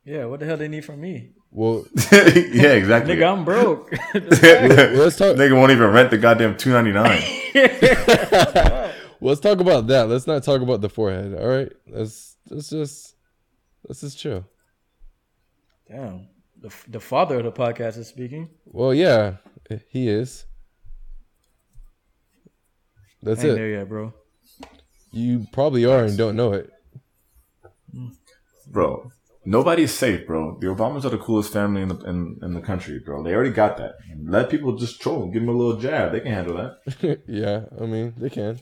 Yeah, 0.04 0.26
what 0.26 0.40
the 0.40 0.46
hell 0.48 0.58
they 0.58 0.68
need 0.68 0.86
from 0.86 1.02
me? 1.02 1.34
Well, 1.52 1.86
yeah, 2.12 2.74
exactly. 2.74 3.16
Nigga, 3.16 3.34
I'm 3.34 3.44
broke. 3.44 3.92
let's 4.14 5.18
talk. 5.18 5.36
Nigga 5.36 5.54
won't 5.54 5.72
even 5.72 5.90
rent 5.92 6.10
the 6.10 6.18
goddamn 6.18 6.56
two 6.56 6.72
ninety 6.72 6.92
nine. 6.92 7.22
Let's 9.24 9.40
talk 9.40 9.60
about 9.60 9.86
that. 9.88 10.10
Let's 10.10 10.26
not 10.26 10.44
talk 10.44 10.62
about 10.62 10.82
the 10.82 10.90
forehead. 10.90 11.36
All 11.40 11.48
right. 11.48 11.72
Let's 11.88 12.38
let's 12.50 12.70
just 12.72 13.16
let's 13.88 14.02
just 14.02 14.18
chill. 14.18 14.46
Damn. 15.88 16.28
The, 16.60 16.74
the 16.88 17.00
father 17.00 17.38
of 17.38 17.44
the 17.44 17.52
podcast 17.52 17.98
is 17.98 18.08
speaking. 18.08 18.50
Well, 18.66 18.94
yeah, 18.94 19.38
he 19.90 20.08
is. 20.08 20.46
That's 23.22 23.42
ain't 23.44 23.52
it. 23.52 23.56
there 23.56 23.70
yet, 23.70 23.90
bro. 23.90 24.14
You 25.12 25.46
probably 25.52 25.86
are 25.86 26.04
and 26.04 26.18
don't 26.18 26.36
know 26.36 26.54
it. 26.54 26.72
bro. 28.68 29.12
Nobody's 29.44 29.92
safe, 29.94 30.28
bro. 30.28 30.58
The 30.60 30.68
Obamas 30.68 31.04
are 31.04 31.10
the 31.10 31.18
coolest 31.18 31.52
family 31.52 31.82
in 31.82 31.88
the 31.90 31.98
in, 32.06 32.38
in 32.44 32.54
the 32.54 32.62
country, 32.62 33.00
bro. 33.04 33.24
They 33.24 33.34
already 33.34 33.50
got 33.52 33.78
that. 33.78 33.96
Let 34.24 34.50
people 34.52 34.76
just 34.78 35.02
troll, 35.02 35.24
and 35.24 35.34
give 35.34 35.42
them 35.42 35.50
a 35.50 35.58
little 35.58 35.80
jab. 35.82 36.12
They 36.12 36.20
can 36.20 36.32
handle 36.32 36.58
that. 36.58 37.22
yeah, 37.28 37.66
I 37.82 37.86
mean 37.88 38.14
they 38.18 38.30
can. 38.30 38.60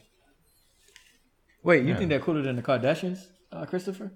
Wait, 1.64 1.84
you 1.84 1.90
Yeah. 1.90 1.98
think 1.98 2.10
they're 2.10 2.20
cooler 2.22 2.42
than 2.42 2.56
the 2.56 2.62
Kardashians, 2.62 3.28
uh, 3.52 3.66
Christopher? 3.66 4.14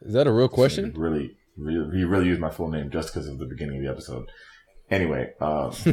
Is 0.00 0.12
that 0.14 0.26
a 0.26 0.32
real 0.32 0.48
question? 0.48 0.92
Really, 0.96 1.36
really, 1.56 1.96
he 1.96 2.02
really 2.04 2.26
used 2.26 2.40
my 2.40 2.50
full 2.50 2.68
name 2.68 2.90
just 2.90 3.14
because 3.14 3.28
of 3.28 3.38
the 3.38 3.46
beginning 3.46 3.76
of 3.76 3.84
the 3.84 3.90
episode. 3.90 4.26
Anyway, 4.90 5.32
um, 5.40 5.70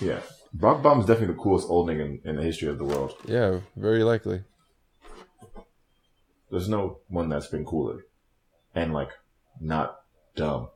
yeah, 0.00 0.20
Barack 0.56 0.80
Obama's 0.82 1.04
definitely 1.06 1.34
the 1.34 1.40
coolest 1.42 1.68
old 1.68 1.88
nigga 1.90 2.00
in, 2.06 2.20
in 2.24 2.36
the 2.36 2.42
history 2.42 2.68
of 2.68 2.78
the 2.78 2.84
world. 2.84 3.12
Yeah, 3.26 3.60
very 3.76 4.02
likely. 4.02 4.42
There's 6.50 6.70
no 6.70 7.00
one 7.08 7.28
that's 7.28 7.46
been 7.48 7.66
cooler, 7.66 8.00
and 8.74 8.92
like 8.92 9.10
not 9.60 9.96
dumb. 10.36 10.68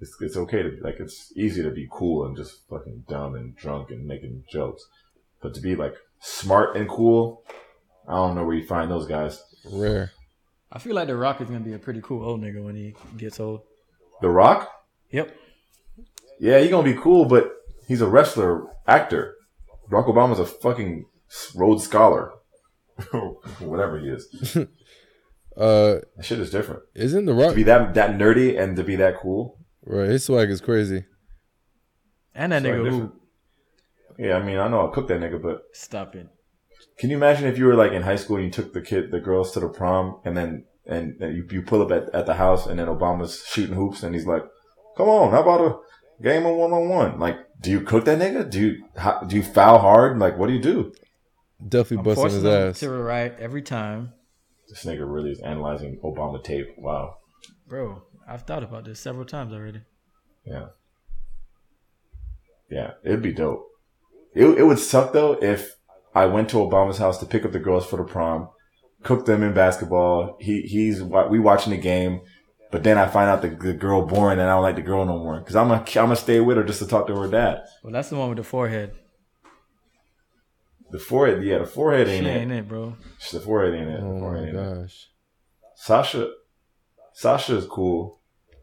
It's 0.00 0.16
it's 0.20 0.36
okay 0.36 0.62
to 0.62 0.70
be 0.70 0.80
like 0.80 0.96
it's 0.98 1.32
easy 1.36 1.62
to 1.62 1.70
be 1.70 1.88
cool 1.90 2.26
and 2.26 2.36
just 2.36 2.66
fucking 2.68 3.04
dumb 3.08 3.34
and 3.34 3.56
drunk 3.56 3.90
and 3.90 4.06
making 4.06 4.44
jokes, 4.50 4.86
but 5.40 5.54
to 5.54 5.60
be 5.60 5.76
like 5.76 5.94
smart 6.20 6.76
and 6.76 6.88
cool, 6.88 7.42
I 8.08 8.12
don't 8.14 8.34
know 8.34 8.44
where 8.44 8.56
you 8.56 8.66
find 8.66 8.90
those 8.90 9.06
guys. 9.06 9.42
Rare. 9.70 10.10
I 10.72 10.78
feel 10.80 10.94
like 10.96 11.06
The 11.06 11.16
Rock 11.16 11.40
is 11.40 11.46
gonna 11.48 11.60
be 11.60 11.74
a 11.74 11.78
pretty 11.78 12.00
cool 12.02 12.24
old 12.24 12.40
nigga 12.42 12.62
when 12.62 12.74
he 12.74 12.94
gets 13.16 13.38
old. 13.38 13.60
The 14.20 14.28
Rock, 14.28 14.70
Yep. 15.10 15.34
yeah, 16.40 16.58
he 16.58 16.68
gonna 16.68 16.82
be 16.82 16.98
cool, 17.00 17.24
but 17.26 17.52
he's 17.86 18.00
a 18.00 18.08
wrestler 18.08 18.66
actor. 18.86 19.36
Barack 19.90 20.06
Obama's 20.08 20.38
a 20.40 20.46
fucking 20.46 21.06
Rhodes 21.54 21.84
Scholar, 21.84 22.32
whatever 23.60 23.98
he 24.00 24.08
is. 24.08 24.28
Uh, 25.56 26.00
That 26.16 26.24
shit 26.24 26.38
is 26.40 26.50
different. 26.50 26.82
isn't 26.94 27.26
the 27.26 27.34
right? 27.34 27.50
To 27.50 27.54
be 27.54 27.62
that 27.64 27.94
that 27.94 28.10
nerdy 28.18 28.58
and 28.58 28.76
to 28.76 28.82
be 28.84 28.96
that 28.96 29.16
cool. 29.20 29.58
right? 29.84 30.08
His 30.08 30.24
swag 30.24 30.50
is 30.50 30.60
crazy. 30.60 31.04
And 32.34 32.52
that 32.52 32.62
Sorry, 32.62 32.78
nigga 32.80 32.84
different. 32.84 33.12
who 34.16 34.24
Yeah, 34.26 34.36
I 34.38 34.42
mean, 34.42 34.58
I 34.58 34.68
know 34.68 34.80
I'll 34.80 34.88
cook 34.88 35.08
that 35.08 35.20
nigga, 35.20 35.40
but 35.40 35.62
stop 35.72 36.14
it. 36.16 36.28
can 36.98 37.10
you 37.10 37.16
imagine 37.16 37.46
if 37.46 37.56
you 37.58 37.66
were 37.66 37.74
like 37.76 37.92
in 37.92 38.02
high 38.02 38.16
school 38.16 38.36
and 38.36 38.44
you 38.46 38.50
took 38.50 38.72
the 38.72 38.80
kid, 38.80 39.10
the 39.10 39.20
girls 39.20 39.52
to 39.52 39.60
the 39.60 39.68
prom, 39.68 40.20
and 40.24 40.36
then 40.36 40.64
and, 40.86 41.16
and 41.20 41.36
you, 41.36 41.46
you 41.50 41.62
pull 41.62 41.80
up 41.82 41.90
at, 41.92 42.12
at 42.14 42.26
the 42.26 42.34
house, 42.34 42.66
and 42.66 42.78
then 42.78 42.88
Obama's 42.88 43.42
shooting 43.46 43.74
hoops, 43.76 44.02
and 44.02 44.14
he's 44.14 44.26
like, 44.26 44.42
"Come 44.96 45.08
on, 45.08 45.30
how 45.30 45.42
about 45.42 45.60
a 45.60 46.22
game 46.22 46.44
of 46.46 46.56
one 46.56 46.72
on 46.72 46.88
one?" 46.88 47.18
Like, 47.20 47.38
do 47.60 47.70
you 47.70 47.80
cook 47.80 48.04
that 48.06 48.18
nigga? 48.18 48.50
Do 48.50 48.60
you 48.60 48.84
how, 48.96 49.20
do 49.20 49.36
you 49.36 49.42
foul 49.44 49.78
hard? 49.78 50.18
Like, 50.18 50.36
what 50.38 50.48
do 50.48 50.52
you 50.54 50.60
do? 50.60 50.92
Definitely 51.66 52.04
busting 52.14 52.30
his 52.42 52.44
ass. 52.44 52.80
to 52.80 52.88
the 52.88 52.98
right 52.98 53.32
every 53.38 53.62
time, 53.62 54.12
This 54.68 54.84
nigga 54.84 55.04
really 55.06 55.30
is 55.30 55.40
analyzing 55.40 55.98
Obama 56.02 56.42
tape. 56.42 56.68
Wow. 56.78 57.18
bro. 57.68 58.02
I've 58.26 58.42
thought 58.42 58.62
about 58.62 58.86
this 58.86 58.98
several 59.00 59.26
times 59.26 59.52
already. 59.52 59.82
Yeah. 60.46 60.68
Yeah, 62.70 62.92
it'd 63.04 63.22
be 63.22 63.32
dope. 63.32 63.68
It, 64.34 64.46
it 64.46 64.66
would 64.66 64.78
suck 64.78 65.12
though 65.12 65.34
if 65.42 65.76
I 66.14 66.26
went 66.26 66.48
to 66.50 66.56
Obama's 66.56 66.98
house 66.98 67.18
to 67.18 67.26
pick 67.26 67.44
up 67.44 67.52
the 67.52 67.58
girls 67.58 67.84
for 67.84 67.96
the 67.96 68.04
prom, 68.04 68.48
cook 69.02 69.26
them 69.26 69.42
in 69.42 69.52
basketball. 69.52 70.36
He 70.40 70.62
he's 70.62 71.02
we 71.02 71.38
watching 71.38 71.72
the 71.72 71.76
game, 71.78 72.22
but 72.72 72.82
then 72.82 72.96
I 72.98 73.06
find 73.06 73.28
out 73.28 73.42
the, 73.42 73.48
the 73.50 73.74
girl 73.74 74.06
boring 74.06 74.38
and 74.38 74.48
I 74.48 74.54
don't 74.54 74.62
like 74.62 74.76
the 74.76 74.82
girl 74.82 75.04
no 75.04 75.18
more 75.18 75.38
because 75.38 75.54
I'm 75.56 75.68
gonna 75.68 75.80
I'm 75.80 75.84
gonna 76.06 76.16
stay 76.16 76.40
with 76.40 76.56
her 76.56 76.64
just 76.64 76.78
to 76.78 76.86
talk 76.86 77.06
to 77.08 77.16
her 77.16 77.28
dad. 77.28 77.62
Well, 77.82 77.92
that's 77.92 78.08
the 78.08 78.16
one 78.16 78.30
with 78.30 78.38
the 78.38 78.44
forehead. 78.44 78.92
The 80.94 81.00
forehead, 81.00 81.42
yeah, 81.42 81.58
the 81.58 81.66
forehead 81.66 82.06
She 82.06 82.12
ain't 82.14 82.26
ain't 82.28 82.52
it. 82.52 82.58
it, 82.58 82.68
bro. 82.68 82.94
The 83.32 83.40
forehead 83.40 83.74
ain't 83.74 83.88
it. 83.90 84.00
The 84.00 84.06
Oh 84.06 84.18
forehead 84.20 84.54
my 84.54 84.60
ain't 84.60 84.78
it. 84.78 84.82
gosh. 84.82 85.08
Sasha, 85.74 86.30
Sasha 87.12 87.56
is 87.56 87.66
cool, 87.66 88.20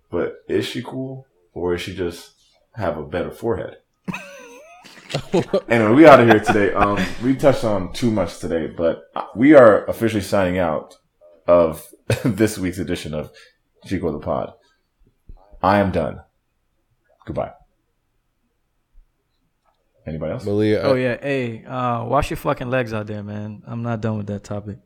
but 0.09 0.37
is 0.47 0.65
she 0.65 0.81
cool 0.81 1.27
or 1.53 1.75
is 1.75 1.81
she 1.81 1.93
just 1.93 2.31
have 2.75 2.97
a 2.97 3.03
better 3.03 3.31
forehead? 3.31 3.79
anyway, 5.67 5.91
we 5.93 6.07
out 6.07 6.21
of 6.21 6.29
here 6.29 6.39
today. 6.39 6.71
Um, 6.71 6.97
we 7.21 7.35
touched 7.35 7.65
on 7.65 7.91
too 7.91 8.09
much 8.09 8.39
today, 8.39 8.67
but 8.67 9.11
we 9.35 9.53
are 9.53 9.83
officially 9.87 10.21
signing 10.21 10.57
out 10.57 10.95
of 11.47 11.85
this 12.23 12.57
week's 12.57 12.77
edition 12.79 13.13
of 13.13 13.29
Chico 13.85 14.09
the 14.13 14.19
Pod. 14.19 14.53
I 15.61 15.79
am 15.79 15.91
done. 15.91 16.21
Goodbye. 17.25 17.51
Anybody 20.05 20.33
else? 20.33 20.45
Malia, 20.45 20.81
Oh 20.81 20.95
yeah, 20.95 21.17
hey, 21.21 21.63
uh, 21.65 22.03
wash 22.05 22.29
your 22.29 22.37
fucking 22.37 22.69
legs 22.69 22.93
out 22.93 23.07
there, 23.07 23.21
man. 23.23 23.61
I'm 23.67 23.83
not 23.83 24.01
done 24.01 24.17
with 24.17 24.27
that 24.27 24.43
topic. 24.43 24.77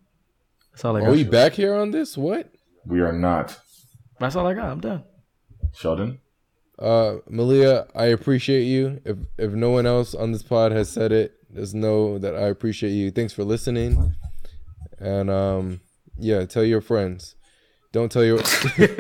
That's 0.72 0.84
all 0.84 0.98
I 0.98 1.00
got. 1.02 1.10
are 1.10 1.12
we 1.12 1.24
back 1.24 1.54
here 1.54 1.74
on 1.74 1.92
this? 1.92 2.18
What? 2.18 2.52
We 2.86 3.00
are 3.00 3.14
not. 3.14 3.58
That's 4.20 4.36
all 4.36 4.46
I 4.46 4.54
got. 4.54 4.66
I'm 4.70 4.82
done. 4.82 5.04
Sheldon? 5.74 6.20
Uh, 6.78 7.18
Malia, 7.30 7.88
I 7.96 8.06
appreciate 8.08 8.64
you. 8.64 9.02
If 9.06 9.18
if 9.38 9.52
no 9.52 9.70
one 9.70 9.86
else 9.86 10.14
on 10.14 10.34
this 10.34 10.44
pod 10.44 10.74
has 10.74 10.90
said 10.90 11.14
it, 11.14 11.34
just 11.54 11.74
know 11.74 12.18
that 12.18 12.36
I 12.36 12.48
appreciate 12.48 12.92
you. 12.92 13.12
Thanks 13.12 13.32
for 13.32 13.46
listening. 13.46 14.16
And 15.00 15.30
um, 15.30 15.80
yeah, 16.18 16.46
tell 16.46 16.66
your 16.66 16.82
friends. 16.82 17.36
Don't 17.96 18.12
tell 18.12 18.26
your 18.26 18.40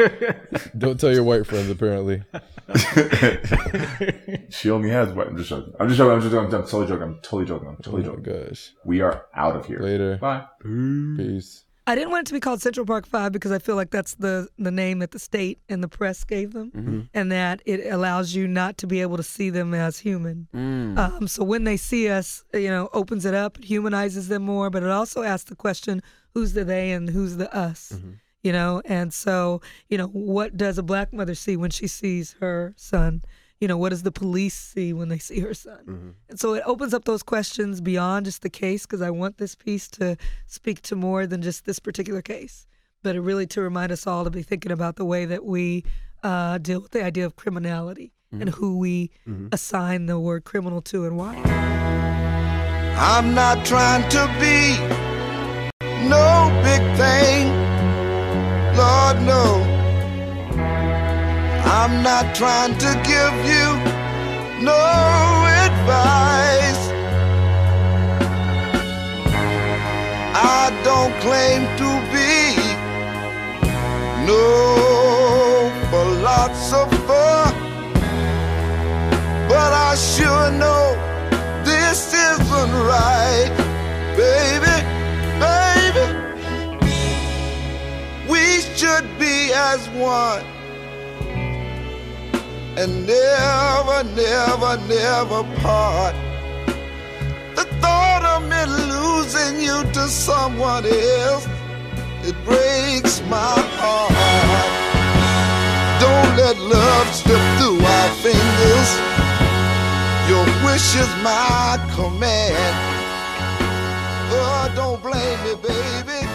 don't 0.78 0.98
tell 0.98 1.12
your 1.14 1.26
white 1.26 1.46
friends. 1.46 1.70
Apparently, 1.70 2.24
she 4.50 4.70
only 4.70 4.90
has 4.90 5.10
what? 5.10 5.28
I'm 5.28 5.36
just 5.36 5.50
joking. 5.50 5.74
I'm 5.80 5.88
just 5.90 5.98
joking. 5.98 6.14
I'm 6.16 6.22
just 6.22 6.32
joking. 6.32 6.54
I'm 6.54 6.64
totally 6.64 6.88
joking. 6.88 7.04
I'm 7.04 7.22
totally 7.22 7.46
joking. 7.46 7.68
I'm 7.68 7.76
totally 7.78 8.08
oh 8.08 8.14
my 8.16 8.22
gosh. 8.48 8.72
We 8.86 9.02
are 9.02 9.26
out 9.36 9.58
of 9.58 9.66
here. 9.66 9.80
Later. 9.80 10.16
Bye. 10.16 10.46
Peace. 10.64 11.66
I 11.88 11.94
didn't 11.94 12.10
want 12.12 12.26
it 12.26 12.28
to 12.30 12.34
be 12.34 12.40
called 12.40 12.62
Central 12.62 12.86
Park 12.86 13.06
Five 13.06 13.34
because 13.34 13.52
I 13.52 13.60
feel 13.60 13.76
like 13.76 13.92
that's 13.92 14.16
the 14.16 14.48
the 14.58 14.72
name 14.72 15.00
that 15.00 15.12
the 15.12 15.20
state 15.20 15.60
and 15.68 15.84
the 15.84 15.90
press 15.90 16.24
gave 16.24 16.54
them, 16.54 16.72
Mm-hmm. 16.72 17.00
and 17.14 17.32
that 17.34 17.62
it 17.66 17.92
allows 17.92 18.34
you 18.34 18.48
not 18.48 18.78
to 18.78 18.88
be 18.88 19.02
able 19.02 19.18
to 19.18 19.24
see 19.24 19.50
them 19.50 19.74
as 19.74 20.00
human. 20.00 20.48
Mm. 20.56 20.98
Um, 20.98 21.28
so 21.28 21.44
when 21.44 21.66
they 21.66 21.76
see 21.76 22.08
us, 22.08 22.46
you 22.54 22.70
know, 22.70 22.88
opens 22.94 23.26
it 23.26 23.34
up, 23.34 23.58
it 23.60 23.66
humanizes 23.66 24.30
them 24.30 24.44
more, 24.44 24.70
but 24.70 24.84
it 24.84 24.90
also 24.90 25.22
asks 25.22 25.50
the 25.50 25.56
question, 25.56 26.02
who's 26.34 26.54
the 26.54 26.64
they 26.64 26.92
and 26.94 27.10
who's 27.10 27.36
the 27.36 27.54
us? 27.54 27.94
You 28.46 28.52
know, 28.52 28.80
and 28.86 29.12
so, 29.12 29.62
you 29.90 29.98
know, 29.98 30.06
what 30.06 30.56
does 30.56 30.78
a 30.78 30.84
black 30.84 31.12
mother 31.12 31.34
see 31.34 31.58
when 31.58 31.72
she 31.72 31.88
sees 31.88 32.36
her 32.42 32.76
son? 32.78 33.24
You 33.60 33.68
know, 33.68 33.76
what 33.76 33.90
does 33.90 34.04
the 34.04 34.12
police 34.12 34.54
see 34.54 34.94
when 34.94 35.10
they 35.10 35.18
see 35.18 35.40
her 35.40 35.56
son? 35.56 35.80
Mm-hmm. 35.80 36.10
And 36.30 36.40
so 36.40 36.54
it 36.54 36.62
opens 36.64 36.94
up 36.94 37.06
those 37.06 37.24
questions 37.24 37.82
beyond 37.82 38.28
just 38.28 38.44
the 38.44 38.52
case 38.52 38.86
because 38.86 39.02
I 39.02 39.10
want 39.10 39.40
this 39.40 39.56
piece 39.56 39.88
to 39.94 40.16
speak 40.46 40.84
to 40.84 40.96
more 40.96 41.26
than 41.26 41.42
just 41.42 41.66
this 41.66 41.80
particular 41.80 42.22
case, 42.22 42.68
but 43.02 43.16
it 43.16 43.22
really 43.22 43.48
to 43.48 43.62
remind 43.62 43.92
us 43.92 44.06
all 44.06 44.24
to 44.24 44.30
be 44.30 44.44
thinking 44.44 44.72
about 44.72 44.98
the 44.98 45.06
way 45.06 45.26
that 45.26 45.44
we 45.44 45.84
uh, 46.22 46.60
deal 46.60 46.82
with 46.82 46.92
the 46.92 47.04
idea 47.04 47.26
of 47.26 47.36
criminality 47.36 48.14
mm-hmm. 48.32 48.42
and 48.44 48.52
who 48.52 48.78
we 48.78 49.10
mm-hmm. 49.28 49.48
assign 49.54 50.06
the 50.06 50.20
word 50.20 50.44
criminal 50.44 50.84
to 50.84 51.06
and 51.08 51.18
why. 51.18 51.36
I'm 52.96 53.34
not 53.34 53.66
trying 53.66 54.08
to 54.10 54.28
be 54.40 54.78
no 56.08 56.62
big 56.64 56.96
thing. 56.96 57.75
Lord, 58.78 59.22
no. 59.22 59.46
I'm 61.78 62.04
not 62.04 62.36
trying 62.36 62.78
to 62.78 62.92
give 63.12 63.36
you 63.54 63.68
no 64.70 64.82
advice. 65.66 66.84
I 70.36 70.64
don't 70.84 71.14
claim 71.26 71.62
to 71.82 71.90
be 72.12 72.36
no 74.26 75.72
philosopher, 75.90 77.44
but 79.48 79.72
I 79.90 79.96
sure 79.96 80.52
know 80.52 80.86
this 81.64 82.14
isn't 82.14 82.74
right, 82.94 83.52
baby. 84.18 84.95
We 88.36 88.60
should 88.76 89.08
be 89.18 89.54
as 89.54 89.88
one 89.92 90.44
and 92.78 93.08
never, 93.08 94.04
never, 94.12 94.76
never 94.90 95.42
part. 95.62 96.14
The 97.56 97.64
thought 97.80 98.24
of 98.34 98.44
me 98.52 98.62
losing 98.92 99.62
you 99.62 99.90
to 99.94 100.10
someone 100.10 100.86
else, 100.86 101.48
it 102.28 102.36
breaks 102.44 103.22
my 103.30 103.56
heart. 103.80 104.70
Don't 106.02 106.36
let 106.36 106.58
love 106.60 107.08
slip 107.16 107.44
through 107.58 107.80
our 107.96 108.10
fingers. 108.26 108.90
Your 110.28 110.46
wish 110.66 110.90
is 111.04 111.12
my 111.24 111.80
command. 111.96 112.76
Oh, 114.30 114.70
don't 114.76 115.02
blame 115.02 115.40
me, 115.46 115.56
baby. 115.56 116.35